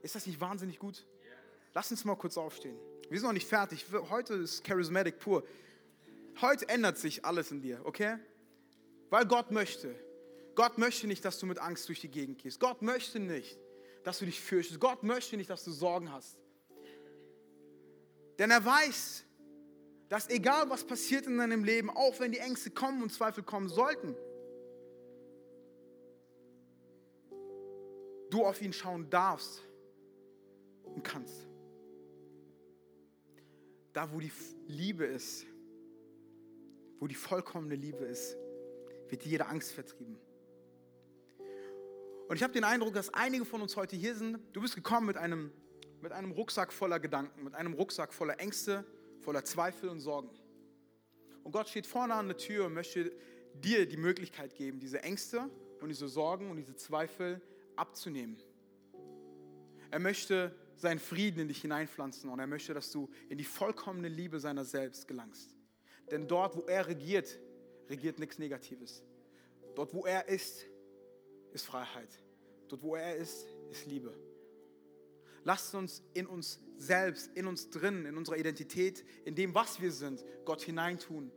Ist 0.03 0.13
das 0.13 0.27
nicht 0.27 0.39
wahnsinnig 0.39 0.77
gut? 0.77 1.07
Lass 1.73 1.89
uns 1.89 2.05
mal 2.05 2.15
kurz 2.15 2.37
aufstehen. 2.37 2.77
Wir 3.09 3.19
sind 3.19 3.25
noch 3.27 3.33
nicht 3.33 3.47
fertig. 3.47 3.87
Heute 4.11 4.35
ist 4.35 4.63
Charismatic 4.63 5.17
pur. 5.17 5.43
Heute 6.39 6.69
ändert 6.69 6.99
sich 6.99 7.25
alles 7.25 7.51
in 7.51 7.61
dir, 7.61 7.81
okay? 7.83 8.17
Weil 9.09 9.25
Gott 9.25 9.49
möchte. 9.49 9.95
Gott 10.59 10.77
möchte 10.77 11.07
nicht, 11.07 11.23
dass 11.23 11.39
du 11.39 11.45
mit 11.45 11.57
Angst 11.57 11.87
durch 11.87 12.01
die 12.01 12.09
Gegend 12.09 12.39
gehst. 12.39 12.59
Gott 12.59 12.81
möchte 12.81 13.17
nicht, 13.17 13.57
dass 14.03 14.19
du 14.19 14.25
dich 14.25 14.41
fürchtest. 14.41 14.77
Gott 14.81 15.03
möchte 15.03 15.37
nicht, 15.37 15.49
dass 15.49 15.63
du 15.63 15.71
Sorgen 15.71 16.11
hast. 16.11 16.37
Denn 18.37 18.51
er 18.51 18.65
weiß, 18.65 19.23
dass 20.09 20.29
egal 20.29 20.69
was 20.69 20.83
passiert 20.83 21.27
in 21.27 21.37
deinem 21.37 21.63
Leben, 21.63 21.89
auch 21.89 22.19
wenn 22.19 22.33
die 22.33 22.39
Ängste 22.39 22.71
kommen 22.71 23.01
und 23.01 23.09
Zweifel 23.09 23.41
kommen 23.41 23.69
sollten, 23.69 24.17
du 28.29 28.43
auf 28.43 28.61
ihn 28.61 28.73
schauen 28.73 29.09
darfst 29.09 29.61
und 30.83 31.01
kannst. 31.05 31.47
Da, 33.93 34.11
wo 34.11 34.19
die 34.19 34.33
Liebe 34.67 35.05
ist, 35.05 35.45
wo 36.99 37.07
die 37.07 37.15
vollkommene 37.15 37.75
Liebe 37.75 38.03
ist, 38.03 38.35
wird 39.07 39.23
jede 39.23 39.45
Angst 39.45 39.71
vertrieben. 39.71 40.19
Und 42.29 42.35
ich 42.35 42.43
habe 42.43 42.53
den 42.53 42.63
Eindruck, 42.63 42.93
dass 42.93 43.11
einige 43.11 43.43
von 43.43 43.59
uns 43.59 43.75
heute 43.75 43.95
hier 43.95 44.13
sind. 44.13 44.37
Du 44.53 44.61
bist 44.61 44.75
gekommen 44.75 45.07
mit 45.07 45.17
einem, 45.17 45.51
mit 45.99 46.11
einem 46.11 46.31
Rucksack 46.31 46.71
voller 46.71 46.99
Gedanken, 46.99 47.43
mit 47.43 47.55
einem 47.55 47.73
Rucksack 47.73 48.13
voller 48.13 48.39
Ängste, 48.39 48.85
voller 49.21 49.43
Zweifel 49.43 49.89
und 49.89 49.99
Sorgen. 49.99 50.29
Und 51.43 51.53
Gott 51.53 51.69
steht 51.69 51.87
vorne 51.87 52.13
an 52.13 52.27
der 52.27 52.37
Tür 52.37 52.67
und 52.67 52.75
möchte 52.75 53.11
dir 53.55 53.87
die 53.87 53.97
Möglichkeit 53.97 54.53
geben, 54.53 54.79
diese 54.79 55.01
Ängste 55.01 55.49
und 55.81 55.89
diese 55.89 56.07
Sorgen 56.07 56.51
und 56.51 56.57
diese 56.57 56.75
Zweifel 56.75 57.41
abzunehmen. 57.75 58.37
Er 59.89 59.97
möchte 59.97 60.55
seinen 60.75 60.99
Frieden 60.99 61.39
in 61.39 61.47
dich 61.47 61.61
hineinpflanzen 61.61 62.29
und 62.29 62.37
er 62.37 62.45
möchte, 62.45 62.75
dass 62.75 62.91
du 62.91 63.09
in 63.29 63.39
die 63.39 63.43
vollkommene 63.43 64.07
Liebe 64.07 64.39
seiner 64.39 64.65
selbst 64.65 65.07
gelangst. 65.07 65.55
Denn 66.11 66.27
dort, 66.27 66.55
wo 66.55 66.61
er 66.67 66.85
regiert, 66.85 67.39
regiert 67.89 68.19
nichts 68.19 68.37
Negatives. 68.37 69.03
Dort, 69.73 69.95
wo 69.95 70.05
er 70.05 70.29
ist, 70.29 70.67
ist 71.53 71.65
Freiheit. 71.65 72.09
Dort, 72.67 72.83
wo 72.83 72.95
er 72.95 73.15
ist, 73.15 73.47
ist 73.71 73.85
Liebe. 73.85 74.13
Lasst 75.43 75.73
uns 75.73 76.03
in 76.13 76.27
uns 76.27 76.59
selbst, 76.77 77.31
in 77.35 77.47
uns 77.47 77.69
drin, 77.69 78.05
in 78.05 78.17
unserer 78.17 78.37
Identität, 78.37 79.03
in 79.25 79.35
dem, 79.35 79.55
was 79.55 79.81
wir 79.81 79.91
sind, 79.91 80.23
Gott 80.45 80.61
hineintun 80.61 81.31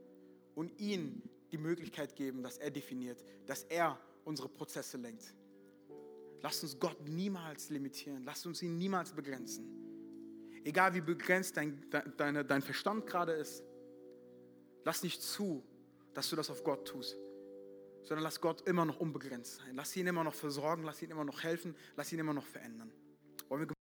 und 0.55 0.79
ihm 0.81 1.23
die 1.51 1.59
Möglichkeit 1.59 2.17
geben, 2.17 2.43
dass 2.43 2.59
er 2.59 2.71
definiert, 2.71 3.25
dass 3.47 3.65
er 3.65 3.99
unsere 4.25 4.49
Prozesse 4.49 4.99
lenkt. 4.99 5.35
Lasst 6.41 6.63
uns 6.63 6.79
Gott 6.79 7.09
niemals 7.09 7.71
limitieren. 7.71 8.25
Lasst 8.25 8.47
uns 8.47 8.63
ihn 8.63 8.77
niemals 8.77 9.13
begrenzen. 9.13 9.65
Egal 10.65 10.95
wie 10.95 11.01
begrenzt 11.01 11.57
dein, 11.57 11.85
dein, 12.17 12.47
dein 12.47 12.63
Verstand 12.63 13.07
gerade 13.07 13.33
ist, 13.33 13.63
lass 14.85 15.03
nicht 15.03 15.23
zu, 15.23 15.63
dass 16.15 16.29
du 16.31 16.37
das 16.37 16.51
auf 16.51 16.65
Gott 16.65 16.87
tust 16.87 17.17
sondern 18.05 18.25
lass 18.25 18.41
Gott 18.41 18.67
immer 18.67 18.85
noch 18.85 19.01
unbegrenzt 19.01 19.57
sein. 19.57 19.75
Lass 19.75 19.97
ihn 19.97 20.07
immer 20.07 20.25
noch 20.25 20.35
versorgen, 20.35 20.83
lass 20.85 21.03
ihn 21.03 21.11
immer 21.11 21.25
noch 21.25 21.43
helfen, 21.43 21.75
lass 21.97 22.13
ihn 22.13 22.19
immer 22.19 22.35
noch 22.35 22.47
verändern. 22.47 22.91
Wollen 23.49 23.63
wir 23.63 23.82